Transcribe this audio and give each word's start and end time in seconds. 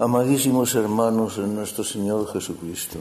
Amadísimos 0.00 0.76
hermanos 0.76 1.38
en 1.38 1.56
nuestro 1.56 1.82
Señor 1.82 2.32
Jesucristo, 2.32 3.00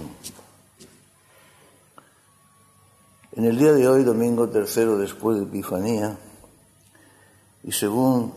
en 3.33 3.45
el 3.45 3.55
día 3.55 3.71
de 3.73 3.87
hoy, 3.87 4.03
domingo 4.03 4.49
tercero 4.49 4.97
después 4.97 5.37
de 5.37 5.43
Epifanía, 5.43 6.17
y 7.63 7.71
según 7.71 8.33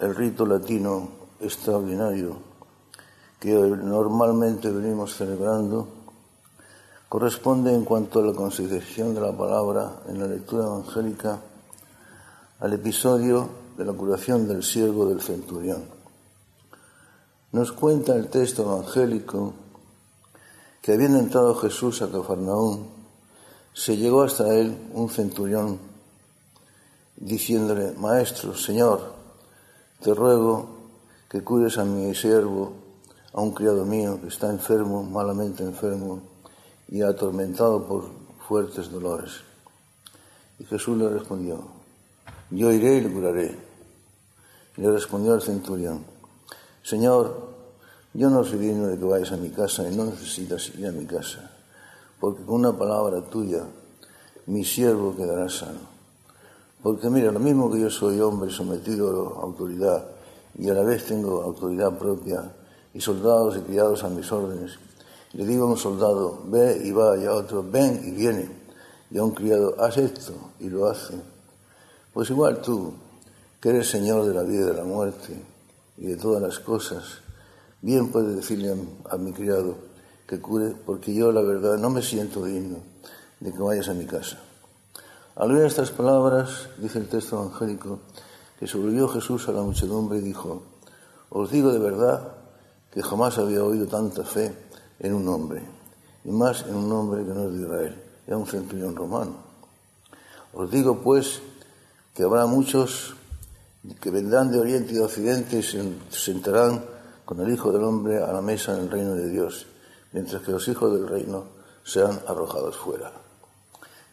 el 0.00 0.16
rito 0.16 0.44
latino 0.44 1.10
extraordinario 1.40 2.38
que 3.38 3.52
normalmente 3.54 4.68
venimos 4.72 5.14
celebrando, 5.14 5.86
corresponde 7.08 7.72
en 7.72 7.84
cuanto 7.84 8.18
a 8.18 8.26
la 8.26 8.32
consideración 8.32 9.14
de 9.14 9.20
la 9.20 9.30
palabra 9.30 10.02
en 10.08 10.18
la 10.18 10.26
lectura 10.26 10.64
evangélica 10.64 11.38
al 12.58 12.72
episodio 12.72 13.48
de 13.78 13.84
la 13.84 13.92
curación 13.92 14.48
del 14.48 14.64
siervo 14.64 15.06
del 15.06 15.20
centurión. 15.20 16.01
Nos 17.52 17.70
cuenta 17.70 18.16
el 18.16 18.28
texto 18.28 18.62
evangélico 18.62 19.52
que 20.80 20.94
habiendo 20.94 21.18
entrado 21.18 21.54
Jesús 21.54 22.00
a 22.00 22.10
Cafarnaún, 22.10 22.88
se 23.74 23.98
llegó 23.98 24.22
hasta 24.22 24.54
él 24.54 24.74
un 24.94 25.10
centurión 25.10 25.78
diciéndole, 27.14 27.92
Maestro, 27.92 28.56
Señor, 28.56 29.12
te 30.00 30.14
ruego 30.14 30.66
que 31.28 31.44
cures 31.44 31.76
a 31.76 31.84
mi 31.84 32.14
siervo, 32.14 32.72
a 33.34 33.42
un 33.42 33.52
criado 33.52 33.84
mío 33.84 34.18
que 34.18 34.28
está 34.28 34.48
enfermo, 34.48 35.02
malamente 35.02 35.62
enfermo 35.62 36.22
y 36.88 37.02
atormentado 37.02 37.86
por 37.86 38.06
fuertes 38.48 38.90
dolores. 38.90 39.42
Y 40.58 40.64
Jesús 40.64 40.96
le 40.96 41.08
respondió, 41.10 41.62
yo 42.50 42.72
iré 42.72 42.96
y 42.96 43.00
le 43.02 43.12
curaré. 43.12 43.58
Le 44.76 44.90
respondió 44.90 45.34
el 45.34 45.42
centurión, 45.42 46.02
Señor, 46.82 47.51
yo 48.14 48.28
no 48.28 48.44
soy 48.44 48.58
digno 48.58 48.88
de 48.88 48.98
que 48.98 49.04
vayas 49.04 49.32
a 49.32 49.36
mi 49.36 49.50
casa 49.50 49.88
y 49.88 49.96
no 49.96 50.04
necesitas 50.04 50.70
ir 50.76 50.86
a 50.86 50.92
mi 50.92 51.06
casa, 51.06 51.50
porque 52.20 52.44
con 52.44 52.56
una 52.56 52.76
palabra 52.76 53.22
tuya 53.22 53.64
mi 54.46 54.64
siervo 54.64 55.16
quedará 55.16 55.48
sano. 55.48 55.92
Porque 56.82 57.08
mira, 57.08 57.30
lo 57.30 57.38
mismo 57.38 57.70
que 57.70 57.80
yo 57.80 57.90
soy 57.90 58.20
hombre 58.20 58.50
sometido 58.50 59.38
a 59.38 59.42
autoridad 59.44 60.04
y 60.58 60.68
a 60.68 60.74
la 60.74 60.82
vez 60.82 61.06
tengo 61.06 61.42
autoridad 61.42 61.96
propia 61.96 62.52
y 62.92 63.00
soldados 63.00 63.56
y 63.56 63.60
criados 63.60 64.04
a 64.04 64.08
mis 64.08 64.30
órdenes, 64.30 64.78
le 65.32 65.46
digo 65.46 65.64
a 65.64 65.70
un 65.70 65.78
soldado, 65.78 66.42
ve 66.46 66.82
y 66.84 66.90
va, 66.90 67.16
y 67.16 67.24
a 67.24 67.32
otro, 67.32 67.64
ven 67.66 68.02
y 68.04 68.10
viene, 68.10 68.50
y 69.10 69.16
a 69.16 69.24
un 69.24 69.30
criado, 69.30 69.76
haz 69.82 69.96
esto 69.96 70.34
y 70.60 70.68
lo 70.68 70.86
hace. 70.86 71.14
Pues 72.12 72.28
igual 72.28 72.60
tú, 72.60 72.92
que 73.60 73.70
eres 73.70 73.88
Señor 73.88 74.26
de 74.26 74.34
la 74.34 74.42
vida 74.42 74.62
y 74.62 74.66
de 74.66 74.74
la 74.74 74.84
muerte 74.84 75.40
y 75.96 76.06
de 76.06 76.16
todas 76.16 76.42
las 76.42 76.58
cosas, 76.58 77.22
bien 77.82 78.10
puede 78.10 78.36
decirle 78.36 78.74
a, 79.10 79.16
mi 79.16 79.32
criado 79.32 79.76
que 80.26 80.40
cure, 80.40 80.74
porque 80.86 81.12
yo 81.12 81.32
la 81.32 81.42
verdad 81.42 81.76
no 81.76 81.90
me 81.90 82.00
siento 82.00 82.44
digno 82.44 82.78
de 83.40 83.52
que 83.52 83.58
vayas 83.58 83.88
a 83.88 83.94
mi 83.94 84.06
casa. 84.06 84.38
Al 85.34 85.50
oír 85.50 85.64
estas 85.64 85.90
palabras, 85.90 86.68
dice 86.78 86.98
el 87.00 87.08
texto 87.08 87.40
evangélico, 87.40 87.98
que 88.58 88.66
se 88.68 88.78
Jesús 89.08 89.48
a 89.48 89.52
la 89.52 89.62
muchedumbre 89.62 90.18
y 90.18 90.22
dijo, 90.22 90.62
os 91.30 91.50
digo 91.50 91.72
de 91.72 91.80
verdad 91.80 92.34
que 92.92 93.02
jamás 93.02 93.38
había 93.38 93.64
oído 93.64 93.86
tanta 93.88 94.22
fe 94.22 94.54
en 95.00 95.14
un 95.14 95.28
hombre, 95.28 95.62
y 96.24 96.30
más 96.30 96.64
en 96.68 96.76
un 96.76 96.92
hombre 96.92 97.24
que 97.24 97.30
no 97.30 97.48
es 97.48 97.54
de 97.54 97.62
Israel, 97.62 98.02
era 98.26 98.36
un 98.36 98.46
centurión 98.46 98.94
romano. 98.94 99.36
Os 100.54 100.70
digo 100.70 101.00
pues 101.00 101.40
que 102.14 102.22
habrá 102.22 102.46
muchos 102.46 103.14
que 104.00 104.10
vendrán 104.10 104.52
de 104.52 104.60
oriente 104.60 104.92
y 104.92 104.96
de 104.96 105.00
occidente 105.00 105.58
y 105.58 105.62
se 105.62 105.82
sentarán 106.10 106.91
con 107.34 107.46
el 107.46 107.54
Hijo 107.54 107.72
del 107.72 107.82
Hombre 107.82 108.22
a 108.22 108.30
la 108.30 108.42
mesa 108.42 108.74
en 108.74 108.80
el 108.80 108.90
reino 108.90 109.14
de 109.14 109.30
Dios, 109.30 109.64
mientras 110.12 110.42
que 110.42 110.52
los 110.52 110.68
hijos 110.68 110.92
del 110.92 111.08
reino 111.08 111.44
sean 111.82 112.20
arrojados 112.28 112.76
fuera. 112.76 113.10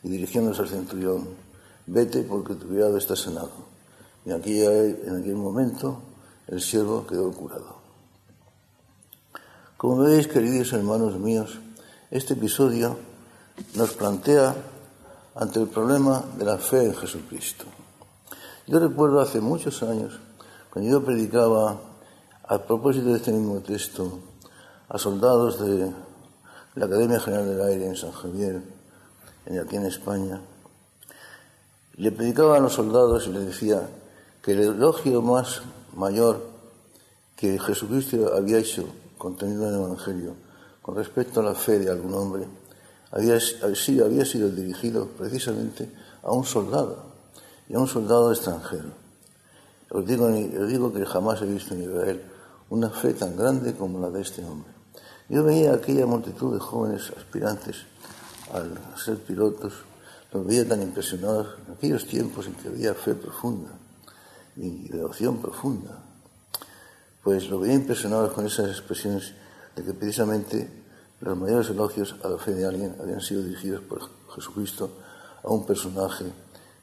Y 0.04 0.10
dirigiéndose 0.10 0.62
al 0.62 0.70
centurión, 0.70 1.28
vete 1.86 2.24
porque 2.24 2.54
tu 2.56 2.70
criado 2.70 2.98
está 2.98 3.18
sanado. 3.18 3.52
Y 4.26 4.32
aquí, 4.32 4.64
en 4.64 5.18
aquel 5.20 5.36
momento 5.36 6.00
el 6.48 6.62
siervo 6.62 7.06
quedó 7.06 7.30
curado. 7.34 7.76
Como 9.76 9.98
veis, 9.98 10.30
queridos 10.30 10.72
hermanos 10.72 11.20
míos, 11.20 11.60
este 12.12 12.36
episodio 12.36 12.96
nos 13.76 13.92
plantea 13.96 14.56
ante 15.36 15.60
el 15.60 15.68
problema 15.68 16.24
de 16.38 16.46
la 16.46 16.58
fe 16.58 16.86
en 16.86 16.96
Jesucristo. 16.96 17.66
Yo 18.66 18.80
recuerdo 18.80 19.20
hace 19.20 19.42
muchos 19.42 19.84
años, 19.84 20.18
cuando 20.72 20.90
yo 20.90 21.04
predicaba 21.04 21.89
a 22.50 22.58
propósito 22.58 23.10
de 23.10 23.18
este 23.18 23.32
mismo 23.32 23.60
texto 23.60 24.22
a 24.90 24.98
soldados 24.98 25.60
de 25.60 25.94
la 26.74 26.86
Academia 26.88 27.20
General 27.20 27.48
del 27.48 27.62
Aire 27.62 27.86
en 27.86 27.96
San 27.96 28.12
Javier, 28.12 28.60
aquí 29.62 29.76
en 29.76 29.86
España, 29.86 30.42
le 31.98 32.12
predicaba 32.12 32.58
a 32.58 32.60
los 32.60 32.74
soldados 32.74 33.28
y 33.28 33.34
le 33.34 33.42
decía 33.42 33.88
que 34.42 34.54
el 34.54 34.62
elogio 34.62 35.22
más 35.22 35.62
mayor 35.96 36.42
que 37.36 37.60
Jesucristo 37.60 38.34
había 38.36 38.58
hecho 38.58 38.86
contenido 39.20 39.70
en 39.70 39.76
el 39.76 39.82
Evangelio 39.82 40.34
con 40.82 40.96
respecto 40.96 41.42
a 41.42 41.44
la 41.44 41.54
fe 41.54 41.78
de 41.78 41.92
algún 41.92 42.16
hombre 42.16 42.48
había 43.12 43.40
sido, 43.40 44.08
había 44.08 44.26
sido 44.26 44.50
dirigido 44.50 45.06
precisamente 45.10 45.88
a 46.24 46.32
un 46.32 46.46
soldado 46.46 47.14
y 47.68 47.76
a 47.76 47.80
un 47.80 47.88
soldado 47.88 48.32
extranjero. 48.32 48.90
Os 49.92 50.04
digo, 50.04 50.26
os 50.26 50.68
digo 50.68 50.92
que 50.92 51.06
jamás 51.06 51.44
he 51.44 51.46
visto 51.46 51.76
en 51.76 51.84
Israel 51.84 52.24
una 52.70 52.90
fe 52.90 53.14
tan 53.14 53.36
grande 53.36 53.74
como 53.74 54.00
la 54.00 54.10
de 54.10 54.22
este 54.22 54.44
hombre. 54.44 54.72
Yo 55.28 55.44
veía 55.44 55.74
aquella 55.74 56.06
multitud 56.06 56.54
de 56.54 56.60
jóvenes 56.60 57.12
aspirantes 57.16 57.78
al 58.54 58.78
ser 58.98 59.18
pilotos, 59.18 59.74
los 60.32 60.46
veía 60.46 60.68
tan 60.68 60.82
impresionados 60.82 61.56
en 61.66 61.74
aquellos 61.74 62.06
tiempos 62.06 62.48
en 62.48 62.54
que 62.56 62.68
había 62.68 62.94
fe 62.94 63.16
profunda 63.16 63.72
y 64.56 64.88
devoción 64.90 65.38
profunda. 65.38 66.04
Pues 67.24 67.50
lo 67.50 67.60
veía 67.60 67.76
impresionados 67.76 68.34
con 68.34 68.46
esas 68.46 68.70
expresiones 68.70 69.34
de 69.76 69.84
que 69.84 69.94
precisamente 69.94 70.70
los 71.22 71.38
mayores 71.38 71.70
elogios 71.70 72.16
a 72.24 72.30
la 72.30 72.38
fe 72.38 72.54
de 72.54 72.66
alguien 72.66 72.96
habían 73.00 73.22
sido 73.22 73.44
dirigidos 73.44 73.82
por 73.82 74.02
Jesucristo 74.36 74.90
a 75.44 75.50
un 75.50 75.66
personaje 75.66 76.26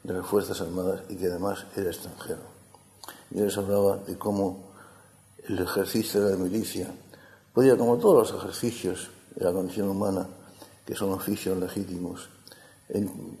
de 0.03 0.13
las 0.13 0.25
Fuerzas 0.25 0.61
Armadas 0.61 1.01
y 1.09 1.15
que 1.15 1.27
además 1.27 1.65
era 1.75 1.89
extranjero. 1.89 2.41
Yo 3.31 3.43
les 3.43 3.57
hablaba 3.57 3.97
de 3.97 4.17
cómo 4.17 4.66
el 5.47 5.59
ejercicio 5.59 6.23
de 6.23 6.31
la 6.31 6.37
milicia 6.37 6.87
podía, 7.53 7.77
como 7.77 7.97
todos 7.97 8.31
los 8.31 8.41
ejercicios 8.41 9.09
de 9.35 9.45
la 9.45 9.51
condición 9.51 9.89
humana, 9.89 10.27
que 10.85 10.95
son 10.95 11.11
oficios 11.11 11.57
legítimos, 11.57 12.29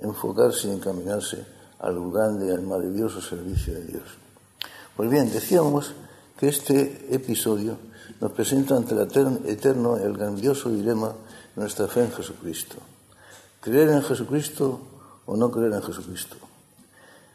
enfocarse 0.01 0.67
y 0.67 0.71
encaminarse 0.71 1.45
al 1.79 2.11
grande 2.11 2.47
y 2.47 2.51
al 2.51 2.61
maravilloso 2.61 3.21
servicio 3.21 3.73
de 3.73 3.85
Dios. 3.85 4.03
Pues 4.95 5.09
bien, 5.09 5.31
decíamos 5.31 5.93
que 6.39 6.47
este 6.49 7.13
episodio 7.13 7.77
nos 8.19 8.31
presenta 8.31 8.75
ante 8.75 8.95
el 8.95 9.01
eterno, 9.45 9.97
el 9.97 10.17
grandioso 10.17 10.69
dilema 10.69 11.09
de 11.09 11.61
nuestra 11.61 11.87
fe 11.87 12.05
en 12.05 12.11
Jesucristo. 12.11 12.77
¿Creer 13.61 13.89
en 13.89 14.03
Jesucristo 14.03 14.79
o 15.25 15.35
no 15.35 15.51
creer 15.51 15.73
en 15.73 15.83
Jesucristo? 15.83 16.37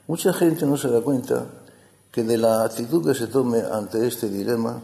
Mucha 0.08 0.32
gente 0.32 0.66
no 0.66 0.76
se 0.76 0.88
da 0.88 1.00
cuenta 1.00 1.46
que 2.12 2.22
de 2.22 2.36
la 2.36 2.64
actitud 2.64 3.04
que 3.04 3.14
se 3.14 3.26
tome 3.26 3.62
ante 3.62 4.06
este 4.06 4.28
dilema, 4.28 4.80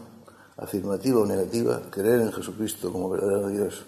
afirmativa 0.57 1.21
o 1.21 1.25
negativa, 1.25 1.79
creer 1.89 2.21
en 2.21 2.33
Jesucristo 2.33 2.91
como 2.91 3.09
verdadero 3.09 3.47
Dios 3.47 3.85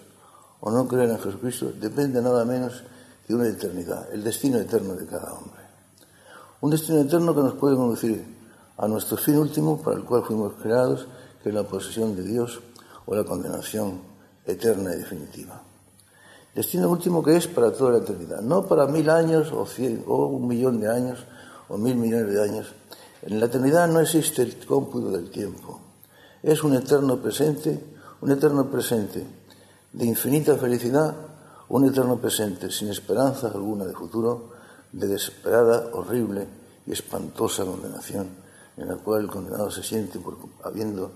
o 0.60 0.70
no 0.70 0.86
creer 0.86 1.10
en 1.10 1.18
Jesucristo, 1.18 1.72
depende 1.74 2.22
nada 2.22 2.44
menos 2.44 2.84
de 3.26 3.34
una 3.34 3.48
eternidad, 3.48 4.06
el 4.12 4.22
destino 4.22 4.58
eterno 4.58 4.94
de 4.94 5.06
cada 5.06 5.32
hombre. 5.34 5.60
Un 6.60 6.70
destino 6.70 7.00
eterno 7.00 7.34
que 7.34 7.40
nos 7.40 7.54
puede 7.54 7.74
conducir 7.74 8.24
a 8.78 8.86
nuestro 8.86 9.16
fin 9.16 9.36
último 9.38 9.82
para 9.82 9.96
el 9.96 10.04
cual 10.04 10.22
fuimos 10.22 10.54
creados, 10.62 11.08
que 11.42 11.48
es 11.48 11.54
la 11.54 11.64
posesión 11.64 12.14
de 12.14 12.22
Dios 12.22 12.60
o 13.06 13.14
la 13.14 13.24
condenación 13.24 14.00
eterna 14.46 14.94
y 14.94 14.98
definitiva. 14.98 15.60
Destino 16.54 16.88
último 16.88 17.22
que 17.22 17.36
es 17.36 17.48
para 17.48 17.72
toda 17.72 17.92
la 17.92 17.98
eternidad, 17.98 18.40
no 18.40 18.66
para 18.66 18.86
mil 18.86 19.10
años 19.10 19.50
o, 19.52 19.66
cien, 19.66 20.04
o 20.06 20.26
un 20.26 20.46
millón 20.46 20.80
de 20.80 20.88
años 20.88 21.24
o 21.68 21.78
mil 21.78 21.96
millones 21.96 22.32
de 22.32 22.42
años. 22.42 22.74
En 23.22 23.38
la 23.38 23.46
eternidad 23.46 23.86
no 23.86 24.00
existe 24.00 24.42
el 24.42 24.56
cómputo 24.66 25.12
del 25.12 25.30
tiempo. 25.30 25.80
Es 26.42 26.64
un 26.64 26.74
eterno 26.74 27.18
presente, 27.22 27.78
un 28.20 28.32
eterno 28.32 28.68
presente 28.68 29.24
de 29.92 30.06
infinita 30.06 30.56
felicidad, 30.56 31.14
un 31.68 31.84
eterno 31.84 32.18
presente 32.18 32.68
sin 32.70 32.88
esperanza 32.88 33.46
alguna 33.46 33.84
de 33.84 33.92
futuro, 33.92 34.50
de 34.90 35.06
desesperada, 35.06 35.90
horrible 35.92 36.48
y 36.84 36.92
espantosa 36.92 37.64
condenación, 37.64 38.28
en 38.76 38.88
la 38.88 38.96
cual 38.96 39.22
el 39.22 39.30
condenado 39.30 39.70
se 39.70 39.84
siente 39.84 40.18
por, 40.18 40.36
habiendo 40.64 41.12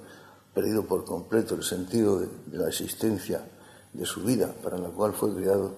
perdido 0.54 0.84
por 0.84 1.04
completo 1.04 1.56
el 1.56 1.64
sentido 1.64 2.20
de 2.20 2.28
la 2.52 2.68
existencia 2.68 3.42
de 3.92 4.06
su 4.06 4.22
vida 4.22 4.54
para 4.62 4.78
la 4.78 4.90
cual 4.90 5.12
fue 5.12 5.34
creado 5.34 5.74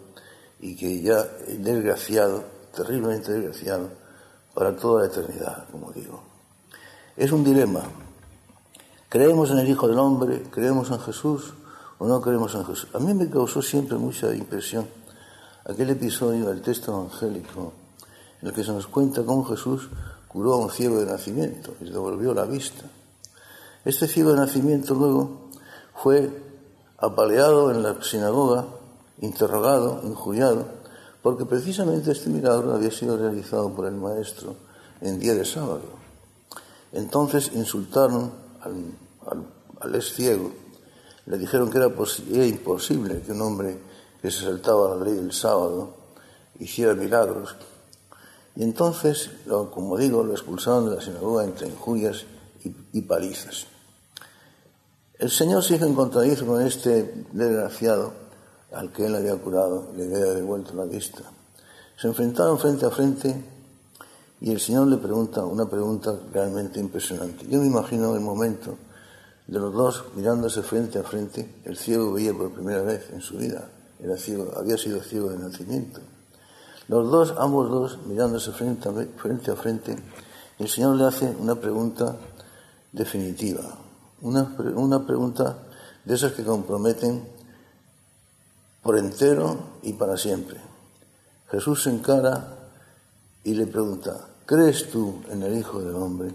y 0.61 0.77
que 0.77 1.01
ya 1.01 1.27
es 1.47 1.65
desgraciado, 1.65 2.45
terriblemente 2.75 3.33
desgraciado, 3.33 3.89
para 4.59 4.75
toda 4.75 5.03
la 5.03 5.07
eternidad, 5.07 5.67
como 5.71 5.93
digo. 5.93 6.21
Es 7.17 7.31
un 7.31 7.45
dilema. 7.45 7.81
¿Creemos 9.09 9.53
en 9.53 9.59
el 9.59 9.69
Hijo 9.69 9.87
del 9.87 10.01
Hombre? 10.01 10.43
¿Creemos 10.51 10.91
en 10.91 10.99
Jesús? 10.99 11.55
¿O 11.99 12.09
no 12.09 12.21
creemos 12.21 12.57
en 12.57 12.65
Jesús? 12.65 12.89
A 12.93 12.99
mí 12.99 13.15
me 13.15 13.31
causó 13.31 13.63
siempre 13.63 13.97
mucha 13.99 14.35
impresión 14.35 14.85
aquel 15.65 15.91
episodio 15.91 16.47
del 16.49 16.61
texto 16.61 16.91
evangélico 16.91 17.73
en 18.43 18.49
el 18.49 18.53
que 18.53 18.65
se 18.65 18.73
nos 18.73 18.89
cuenta 18.89 19.23
cómo 19.23 19.45
Jesús 19.45 19.91
curó 20.27 20.55
a 20.55 20.57
un 20.57 20.71
ciego 20.71 20.99
de 20.99 21.07
nacimiento 21.07 21.75
y 21.81 21.85
le 21.85 21.93
devolvió 21.93 22.35
la 22.35 22.45
vista. 22.45 22.83
Este 23.85 24.09
ciego 24.09 24.33
de 24.33 24.39
nacimiento 24.39 24.93
luego 24.93 25.51
fue 25.95 26.37
apaleado 26.99 27.71
en 27.71 27.85
la 27.85 28.03
sinagoga, 28.03 28.67
interrogado, 29.21 30.01
injuriado, 30.03 30.67
porque 31.23 31.45
precisamente 31.45 32.13
este 32.13 32.31
milagro 32.31 32.75
había 32.75 32.91
sido 32.91 33.17
realizado 33.17 33.73
por 33.75 33.87
el 33.87 33.95
maestro 33.95 34.57
en 35.01 35.19
día 35.19 35.35
de 35.35 35.45
sábado. 35.45 35.99
Entonces 36.93 37.51
insultaron 37.55 38.33
al, 38.61 38.95
al, 39.81 39.95
ex 39.95 40.15
ciego, 40.15 40.53
le 41.27 41.39
dijeron 41.39 41.71
que 41.71 41.79
era, 41.79 42.47
imposible 42.47 43.21
que 43.23 43.33
un 43.33 43.43
hombre 43.43 43.79
que 44.23 44.31
se 44.31 44.45
saltaba 44.45 44.97
la 44.97 45.05
ley 45.05 45.15
del 45.15 45.33
sábado 45.33 45.95
hiciera 46.59 46.95
milagros. 46.95 47.57
Y 48.57 48.63
entonces, 48.63 49.31
como 49.73 49.97
digo, 49.97 50.25
lo 50.25 50.33
expulsaron 50.33 50.89
de 50.89 50.97
la 50.97 51.03
sinagoga 51.03 51.45
entre 51.45 51.69
injurias 51.69 52.25
y 52.93 53.03
palizas. 53.03 53.67
El 55.19 55.31
Señor 55.31 55.65
se 55.65 55.75
hizo 55.75 55.85
en 55.85 55.97
contradice 55.97 56.47
con 56.47 56.65
este 56.65 57.25
desgraciado 57.33 58.28
al 58.73 58.93
que 58.93 59.07
él 59.07 59.15
había 59.15 59.37
curado 59.37 59.89
le 59.97 60.05
había 60.05 60.35
devuelto 60.35 60.75
la 60.75 60.85
vista. 60.85 61.23
Se 61.97 62.07
enfrentaron 62.07 62.59
frente 62.59 62.87
a 62.87 62.91
frente 62.91 63.45
y 64.41 64.53
el 64.53 64.61
Señor 64.61 64.87
le 64.87 64.99
pregunta 64.99 65.45
una 65.45 65.69
pregunta 65.69 66.17
realmente 66.33 66.79
impresionante. 66.79 67.47
Yo 67.49 67.61
me 67.61 67.67
imagino 67.67 68.15
el 68.15 68.21
momento 68.21 68.77
de 69.47 69.59
los 69.59 69.73
dos 69.73 70.05
mirándose 70.15 70.63
frente 70.63 70.99
a 70.99 71.03
frente. 71.03 71.61
El 71.65 71.77
ciego 71.77 72.13
veía 72.13 72.33
por 72.33 72.53
primera 72.53 72.83
vez 72.83 73.11
en 73.13 73.21
su 73.21 73.39
vida. 73.39 73.69
Era 73.99 74.17
ciego, 74.17 74.53
había 74.57 74.77
sido 74.77 75.03
ciego 75.03 75.31
de 75.31 75.39
nacimiento. 75.39 76.01
Los 76.89 77.11
dos, 77.11 77.35
ambos 77.37 77.69
dos, 77.69 77.99
mirándose 78.07 78.53
frente 78.53 78.89
a 78.89 78.93
frente, 78.93 79.51
a 79.51 79.57
frente 79.57 79.97
el 80.59 80.69
Señor 80.69 80.97
le 80.97 81.05
hace 81.05 81.37
una 81.39 81.55
pregunta 81.55 82.17
definitiva, 82.93 83.63
una, 84.23 84.57
una 84.75 85.07
pregunta 85.07 85.59
de 86.05 86.15
esas 86.15 86.33
que 86.33 86.45
comprometen 86.45 87.38
por 88.83 88.99
entero 88.99 89.59
y 89.83 89.93
para 89.93 90.17
siempre. 90.17 90.61
Jesús 91.51 91.83
se 91.83 91.91
encara 91.91 92.57
y 93.45 93.55
le 93.55 93.67
pregunta, 93.67 94.29
¿crees 94.47 94.91
tú 94.91 95.23
en 95.31 95.43
el 95.43 95.59
Hijo 95.59 95.81
del 95.81 95.95
Hombre? 95.95 96.31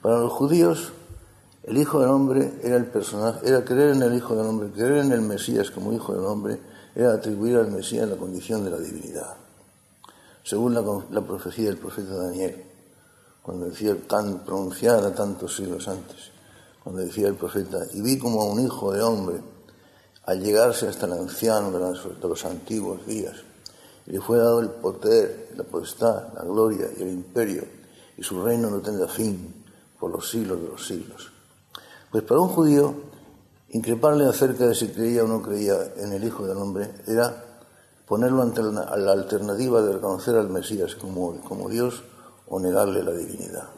Para 0.00 0.18
los 0.18 0.32
judíos, 0.32 0.92
el 1.64 1.78
Hijo 1.78 2.00
del 2.00 2.10
Hombre 2.10 2.60
era 2.62 2.76
el 2.76 2.86
personaje, 2.86 3.48
era 3.48 3.64
creer 3.64 3.96
en 3.96 4.02
el 4.02 4.14
Hijo 4.14 4.34
del 4.36 4.46
Hombre, 4.46 4.70
creer 4.70 5.04
en 5.04 5.12
el 5.12 5.22
Mesías 5.22 5.70
como 5.70 5.92
Hijo 5.92 6.14
del 6.14 6.24
Hombre, 6.24 6.60
era 6.94 7.12
atribuir 7.12 7.56
al 7.56 7.70
Mesías 7.70 8.08
la 8.08 8.16
condición 8.16 8.64
de 8.64 8.70
la 8.70 8.78
divinidad, 8.78 9.34
según 10.42 10.74
la, 10.74 10.82
la 11.10 11.20
profecía 11.22 11.66
del 11.66 11.78
profeta 11.78 12.14
Daniel, 12.16 12.64
cuando 13.42 13.66
decía 13.66 13.96
tan 14.06 14.44
pronunciada 14.44 15.14
tantos 15.14 15.56
siglos 15.56 15.88
antes 15.88 16.32
cuando 16.82 17.00
decía 17.02 17.28
el 17.28 17.34
profeta, 17.34 17.78
y 17.92 18.00
vi 18.00 18.18
como 18.18 18.42
a 18.42 18.46
un 18.46 18.64
hijo 18.64 18.92
de 18.92 19.02
hombre 19.02 19.40
al 20.24 20.40
llegarse 20.40 20.88
hasta 20.88 21.06
el 21.06 21.12
anciano 21.12 21.70
de 21.70 22.28
los, 22.28 22.44
antiguos 22.44 23.04
días, 23.06 23.36
le 24.06 24.20
fue 24.20 24.38
dado 24.38 24.60
el 24.60 24.70
poder, 24.70 25.50
la 25.56 25.64
potestad, 25.64 26.32
la 26.34 26.42
gloria 26.42 26.88
y 26.96 27.02
el 27.02 27.08
imperio, 27.08 27.64
y 28.16 28.22
su 28.22 28.42
reino 28.42 28.70
no 28.70 28.80
tendrá 28.80 29.08
fin 29.08 29.64
por 29.98 30.10
los 30.10 30.30
siglos 30.30 30.60
de 30.60 30.68
los 30.68 30.86
siglos. 30.86 31.30
Pues 32.10 32.22
para 32.24 32.40
un 32.40 32.48
judío, 32.48 32.94
increparle 33.70 34.26
acerca 34.26 34.66
de 34.66 34.74
si 34.74 34.88
creía 34.88 35.24
o 35.24 35.26
no 35.26 35.42
creía 35.42 35.76
en 35.96 36.12
el 36.12 36.22
Hijo 36.24 36.46
del 36.46 36.58
Hombre 36.58 36.92
era 37.06 37.52
ponerlo 38.06 38.42
ante 38.42 38.62
la, 38.62 38.82
alternativa 39.12 39.80
de 39.80 39.94
reconocer 39.94 40.36
al 40.36 40.50
Mesías 40.50 40.94
como, 40.94 41.40
como 41.40 41.68
Dios 41.68 42.02
o 42.48 42.60
negarle 42.60 43.02
la 43.02 43.12
divinidad. 43.12 43.68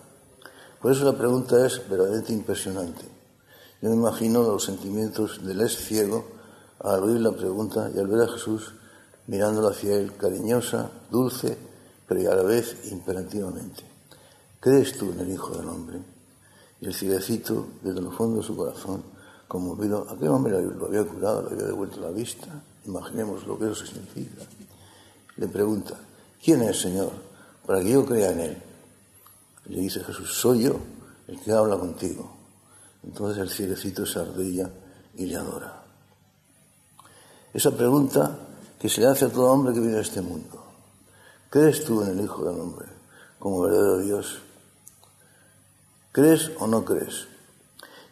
Por 0.81 0.93
eso 0.93 1.05
la 1.05 1.17
pregunta 1.17 1.64
es 1.64 1.88
verdaderamente 1.88 2.32
impresionante. 2.32 3.05
Yo 3.81 3.91
me 3.91 3.96
imagino 3.96 4.43
los 4.43 4.64
sentimientos 4.64 5.46
del 5.46 5.61
ex 5.61 5.76
ciego 5.76 6.33
al 6.84 7.02
oír 7.02 7.20
la 7.20 7.32
pregunta 7.32 7.90
y 7.94 7.98
al 7.98 8.06
ver 8.06 8.28
a 8.28 8.32
Jesús 8.32 8.75
mirándolo 9.26 9.69
hacia 9.69 9.94
él 9.94 10.12
cariñosa, 10.16 10.90
dulce, 11.10 11.56
pero 12.06 12.31
a 12.31 12.36
la 12.36 12.42
vez 12.42 12.76
imperativamente. 12.92 13.82
¿Crees 14.60 14.98
tú 14.98 15.10
en 15.12 15.20
el 15.20 15.31
Hijo 15.31 15.56
del 15.56 15.69
Hombre? 15.69 15.98
Y 16.81 16.86
el 16.86 16.94
ciegacito, 16.94 17.66
desde 17.82 18.00
el 18.00 18.12
fondo 18.12 18.40
de 18.40 18.46
su 18.46 18.54
corazón, 18.54 19.02
conmovido, 19.48 20.06
aquel 20.10 20.28
hombre 20.28 20.60
lo 20.62 20.86
había 20.86 21.04
curado, 21.04 21.42
le 21.48 21.54
había 21.54 21.66
devuelto 21.66 22.00
la 22.00 22.10
vista, 22.10 22.48
imaginemos 22.84 23.46
lo 23.46 23.58
que 23.58 23.70
eso 23.70 23.86
significa. 23.86 24.42
Le 25.36 25.48
pregunta, 25.48 25.94
¿quién 26.42 26.62
es, 26.62 26.81
Señor, 26.81 27.12
para 27.66 27.81
que 27.81 27.90
yo 27.90 28.04
crea 28.04 28.32
en 28.32 28.40
él? 28.40 28.62
le 29.66 29.81
dice 29.81 30.04
Jesús, 30.04 30.34
soy 30.34 30.64
yo 30.64 30.76
el 31.26 31.40
que 31.40 31.52
habla 31.52 31.78
contigo. 31.78 32.31
Entonces 33.02 33.38
el 33.42 33.48
ciegecito 33.48 34.04
se 34.04 34.19
ardilla 34.19 34.70
y 35.16 35.26
le 35.26 35.36
adora. 35.36 35.83
Esa 37.55 37.71
pregunta 37.71 38.37
que 38.81 38.89
se 38.89 39.01
le 39.01 39.06
hace 39.06 39.27
a 39.27 39.29
todo 39.29 39.53
hombre 39.53 39.73
que 39.73 39.79
vive 39.79 39.99
a 39.99 40.01
este 40.01 40.21
mundo. 40.21 40.61
¿Crees 41.49 41.85
tú 41.85 42.03
en 42.03 42.19
el 42.19 42.25
Hijo 42.25 42.45
del 42.45 42.61
Hombre 42.61 42.89
como 43.39 43.61
verdadero 43.61 43.99
Dios? 43.99 44.43
¿Crees 46.11 46.51
o 46.59 46.67
no 46.67 46.85
crees? 46.85 47.29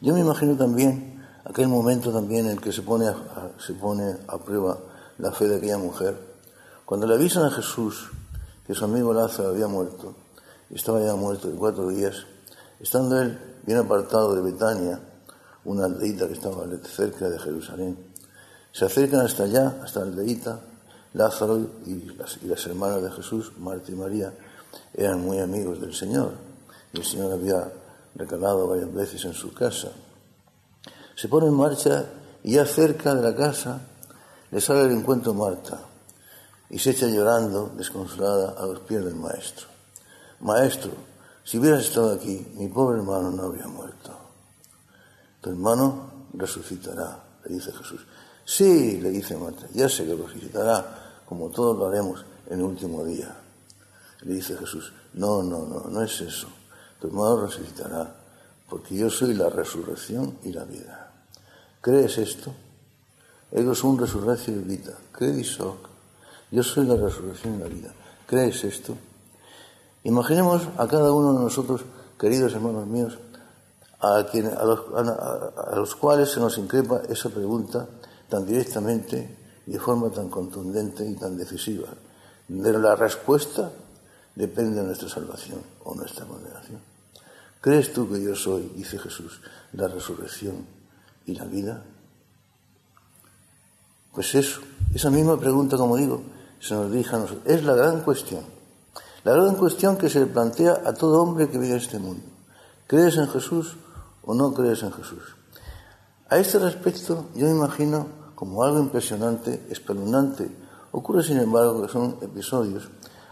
Yo 0.00 0.14
me 0.14 0.20
imagino 0.20 0.56
también 0.56 1.26
aquel 1.44 1.66
momento 1.66 2.12
también 2.12 2.46
en 2.46 2.52
el 2.52 2.60
que 2.60 2.70
se 2.70 2.82
pone 2.82 3.08
a, 3.08 3.16
se 3.58 3.72
pone 3.74 4.16
a 4.28 4.38
prueba 4.38 4.78
la 5.18 5.32
fe 5.32 5.48
de 5.48 5.56
aquella 5.56 5.78
mujer. 5.78 6.16
Cuando 6.84 7.08
le 7.08 7.14
avisan 7.14 7.44
a 7.44 7.50
Jesús 7.50 8.12
que 8.64 8.76
su 8.76 8.84
amigo 8.84 9.12
Lázaro 9.12 9.48
había 9.48 9.66
muerto, 9.66 10.14
estaba 10.70 11.00
ya 11.00 11.16
muerto 11.16 11.48
de 11.48 11.56
cuatro 11.56 11.88
días, 11.88 12.26
estando 12.78 13.20
él 13.20 13.40
bien 13.66 13.78
apartado 13.78 14.36
de 14.36 14.42
Betania, 14.52 15.00
una 15.64 15.86
aldeita 15.86 16.28
que 16.28 16.34
estaba 16.34 16.64
cerca 16.84 17.28
de 17.28 17.40
Jerusalén. 17.40 18.11
Se 18.72 18.86
acercan 18.86 19.20
hasta 19.20 19.44
allá, 19.44 19.80
hasta 19.82 20.00
la 20.00 20.06
aldeita, 20.06 20.60
Lázaro 21.14 21.58
y 21.86 22.16
las, 22.16 22.66
hermanas 22.66 23.02
de 23.02 23.10
Jesús, 23.10 23.52
Marta 23.58 23.92
y 23.92 23.94
María, 23.94 24.32
eran 24.94 25.20
muy 25.20 25.38
amigos 25.40 25.80
del 25.80 25.94
Señor. 25.94 26.32
Y 26.92 26.98
el 26.98 27.04
Señor 27.04 27.32
había 27.32 27.70
recalado 28.14 28.66
varias 28.66 28.92
veces 28.92 29.24
en 29.26 29.34
su 29.34 29.52
casa. 29.52 29.88
Se 31.14 31.28
pone 31.28 31.48
en 31.48 31.54
marcha 31.54 32.06
y 32.42 32.54
ya 32.54 32.64
cerca 32.64 33.14
de 33.14 33.22
la 33.22 33.36
casa 33.36 33.80
le 34.50 34.60
sale 34.60 34.82
el 34.82 34.92
encuentro 34.92 35.34
Marta 35.34 35.80
y 36.68 36.78
se 36.78 36.90
echa 36.90 37.06
llorando, 37.06 37.72
desconsolada, 37.76 38.54
a 38.58 38.66
los 38.66 38.80
pies 38.80 39.04
del 39.04 39.14
Maestro. 39.14 39.66
Maestro, 40.40 40.92
si 41.44 41.58
hubieras 41.58 41.84
estado 41.84 42.12
aquí, 42.12 42.46
mi 42.54 42.68
pobre 42.68 42.98
hermano 42.98 43.30
no 43.30 43.42
habría 43.44 43.66
muerto. 43.66 44.10
Tu 45.40 45.50
hermano 45.50 46.10
resucitará, 46.32 47.22
le 47.44 47.54
dice 47.54 47.72
Jesús. 47.72 48.06
Sí, 48.44 49.00
le 49.00 49.10
dice 49.10 49.36
Marta, 49.36 49.66
ya 49.72 49.88
sé 49.88 50.04
que 50.04 50.14
resucitará, 50.14 51.20
como 51.26 51.48
todos 51.50 51.78
lo 51.78 51.86
haremos 51.86 52.24
en 52.48 52.58
el 52.58 52.64
último 52.64 53.04
día. 53.04 53.34
Le 54.22 54.34
dice 54.34 54.56
Jesús, 54.56 54.92
no, 55.14 55.42
no, 55.42 55.66
no, 55.66 55.84
no 55.88 56.02
es 56.02 56.20
eso. 56.20 56.48
Tu 57.00 57.08
hermano 57.08 57.46
resucitará, 57.46 58.14
porque 58.68 58.96
yo 58.96 59.10
soy 59.10 59.34
la 59.34 59.48
resurrección 59.48 60.38
y 60.44 60.52
la 60.52 60.64
vida. 60.64 61.12
¿Crees 61.80 62.18
esto? 62.18 62.52
Ego 63.50 63.72
un 63.84 63.98
resurrección 63.98 64.60
y 64.60 64.64
vida. 64.64 64.96
¿Crees 65.12 65.58
Yo 66.50 66.62
soy 66.62 66.86
la 66.86 66.96
resurrección 66.96 67.56
y 67.56 67.58
la 67.58 67.68
vida. 67.68 67.92
¿Crees 68.26 68.64
esto? 68.64 68.96
Imaginemos 70.04 70.62
a 70.78 70.88
cada 70.88 71.12
uno 71.12 71.34
de 71.34 71.44
nosotros, 71.44 71.82
queridos 72.18 72.54
hermanos 72.54 72.86
míos, 72.86 73.18
a, 74.00 74.24
los, 75.76 75.94
cuales 75.94 76.30
se 76.30 76.40
nos 76.40 76.58
increpa 76.58 77.02
esa 77.08 77.28
pregunta 77.28 77.86
tan 78.32 78.46
directamente 78.46 79.28
y 79.66 79.72
de 79.72 79.78
forma 79.78 80.08
tan 80.08 80.30
contundente 80.30 81.04
y 81.04 81.14
tan 81.16 81.36
decisiva. 81.36 81.88
De 82.48 82.72
la 82.78 82.96
respuesta 82.96 83.70
depende 84.34 84.80
de 84.80 84.86
nuestra 84.86 85.10
salvación 85.10 85.60
o 85.84 85.94
nuestra 85.94 86.24
condenación. 86.24 86.80
¿Crees 87.60 87.92
tú 87.92 88.08
que 88.08 88.22
yo 88.22 88.34
soy, 88.34 88.72
dice 88.74 88.98
Jesús, 88.98 89.42
la 89.74 89.86
resurrección 89.86 90.64
y 91.26 91.34
la 91.34 91.44
vida? 91.44 91.84
Pues 94.14 94.34
eso, 94.34 94.62
esa 94.94 95.10
misma 95.10 95.38
pregunta, 95.38 95.76
como 95.76 95.98
digo, 95.98 96.22
se 96.58 96.72
nos 96.72 96.90
dirige 96.90 97.14
a 97.14 97.18
nosotros. 97.18 97.44
Es 97.46 97.62
la 97.64 97.74
gran 97.74 98.00
cuestión. 98.00 98.44
La 99.24 99.32
gran 99.34 99.56
cuestión 99.56 99.98
que 99.98 100.08
se 100.08 100.20
le 100.20 100.26
plantea 100.26 100.80
a 100.86 100.94
todo 100.94 101.20
hombre 101.20 101.50
que 101.50 101.58
vive 101.58 101.72
en 101.72 101.80
este 101.80 101.98
mundo. 101.98 102.24
¿Crees 102.86 103.14
en 103.18 103.28
Jesús 103.28 103.76
o 104.22 104.34
no 104.34 104.54
crees 104.54 104.82
en 104.82 104.92
Jesús? 104.92 105.22
A 106.30 106.38
este 106.38 106.58
respecto, 106.58 107.26
yo 107.34 107.46
imagino 107.46 108.21
como 108.42 108.64
algo 108.64 108.80
impresionante, 108.80 109.68
espeluznante. 109.70 110.50
Ocurre, 110.90 111.22
sin 111.22 111.38
embargo, 111.38 111.80
que 111.80 111.86
son 111.86 112.16
episodios, 112.22 112.88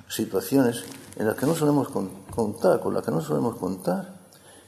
situaciones 0.07 0.85
en 1.17 1.27
las 1.27 1.35
que 1.35 1.47
no 1.47 1.57
solemos 1.57 1.89
contar, 1.89 2.79
con 2.79 2.95
las 2.95 3.05
que 3.05 3.11
no 3.11 3.21
solemos 3.21 3.57
contar 3.57 4.21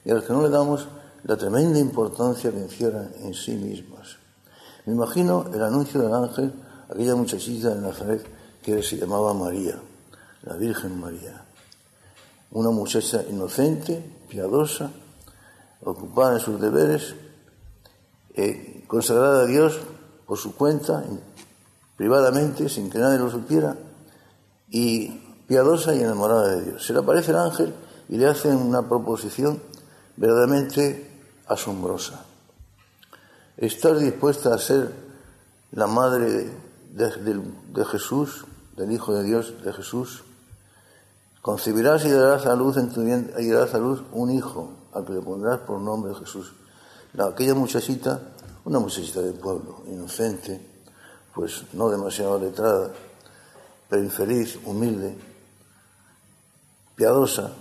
y 0.05 0.11
a 0.11 0.15
las 0.15 0.25
que 0.25 0.33
no 0.33 0.43
le 0.43 0.49
damos 0.49 0.89
la 1.23 1.37
tremenda 1.37 1.79
importancia 1.79 2.51
que 2.51 2.59
encierran 2.59 3.13
en 3.21 3.35
sí 3.35 3.53
mismas. 3.53 4.17
Me 4.85 4.95
imagino 4.95 5.47
el 5.55 5.63
anuncio 5.63 6.01
del 6.01 6.13
ángel, 6.13 6.53
aquella 6.91 7.15
muchachita 7.15 7.77
de 7.77 7.81
Nazaret 7.81 8.27
que 8.65 8.83
se 8.83 8.97
llamaba 8.97 9.33
María, 9.35 9.79
la 10.43 10.57
Virgen 10.57 10.99
María. 10.99 11.45
Una 12.51 12.71
muchacha 12.71 13.23
inocente, 13.31 14.05
piadosa, 14.29 14.91
ocupada 15.85 16.35
en 16.35 16.41
sus 16.41 16.61
deberes, 16.61 17.15
eh, 18.35 18.83
consagrada 18.89 19.43
a 19.43 19.47
Dios 19.47 19.79
por 20.33 20.39
su 20.39 20.57
cuenta, 20.57 21.05
privadamente, 21.95 22.67
sin 22.71 22.89
que 22.89 22.99
nadie 22.99 23.19
lo 23.19 23.31
supiera, 23.31 23.77
y 24.71 25.11
piadosa 25.47 25.95
y 25.95 26.01
enamorada 26.01 26.57
de 26.57 26.65
Dios. 26.65 26.87
Se 26.87 26.95
le 26.95 27.01
aparece 27.01 27.33
el 27.33 27.37
ángel 27.37 27.75
y 28.09 28.17
le 28.17 28.29
hacen 28.29 28.57
una 28.57 28.89
proposición 28.89 29.61
verdaderamente 30.17 31.07
asombrosa. 31.49 32.25
¿Estás 33.59 34.01
dispuesta 34.01 34.55
a 34.55 34.59
ser 34.59 34.91
la 35.73 35.87
madre 35.87 36.51
de, 36.95 37.85
Jesús, 37.85 38.47
del 38.75 38.91
Hijo 38.91 39.13
de 39.13 39.25
Dios, 39.25 39.63
de 39.63 39.71
Jesús? 39.75 40.25
Concebirás 41.43 42.07
y 42.07 42.11
darás 42.11 42.47
a 42.47 42.57
luz 42.57 42.79
en 42.79 42.91
tu 42.91 43.03
y 43.03 43.51
darás 43.51 43.75
a 43.75 43.79
luz 43.79 44.03
un 44.13 44.31
hijo, 44.31 44.71
al 44.95 45.05
que 45.05 45.13
le 45.13 45.21
pondrás 45.21 45.59
por 45.59 45.79
nombre 45.79 46.15
Jesús. 46.15 46.55
aquella 47.19 47.55
muchachita, 47.55 48.32
una 48.65 48.79
muchachita 48.79 49.21
del 49.21 49.35
pueblo, 49.35 49.83
inocente, 49.87 50.61
pues 51.35 51.65
no 51.73 51.91
demasiado 51.91 52.39
letrada, 52.39 52.93
pero 53.89 54.03
infeliz, 54.03 54.59
humilde, 54.65 55.17
piadosa, 56.95 57.53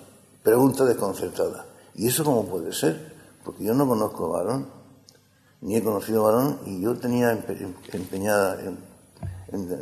pregunta 0.43 0.86
desconcertada. 0.86 1.65
¿Y 1.96 2.08
eso 2.08 2.24
cómo 2.24 2.46
puede 2.46 2.72
ser? 2.74 3.13
Porque 3.43 3.63
yo 3.63 3.74
no 3.74 3.88
conozco 3.88 4.29
varón, 4.29 4.67
ni 5.62 5.75
he 5.75 5.84
conocido 5.84 6.24
varón, 6.24 6.60
y 6.65 6.81
yo 6.81 6.96
tenía 6.98 7.31
empeñada 7.91 8.62
en, 8.62 8.91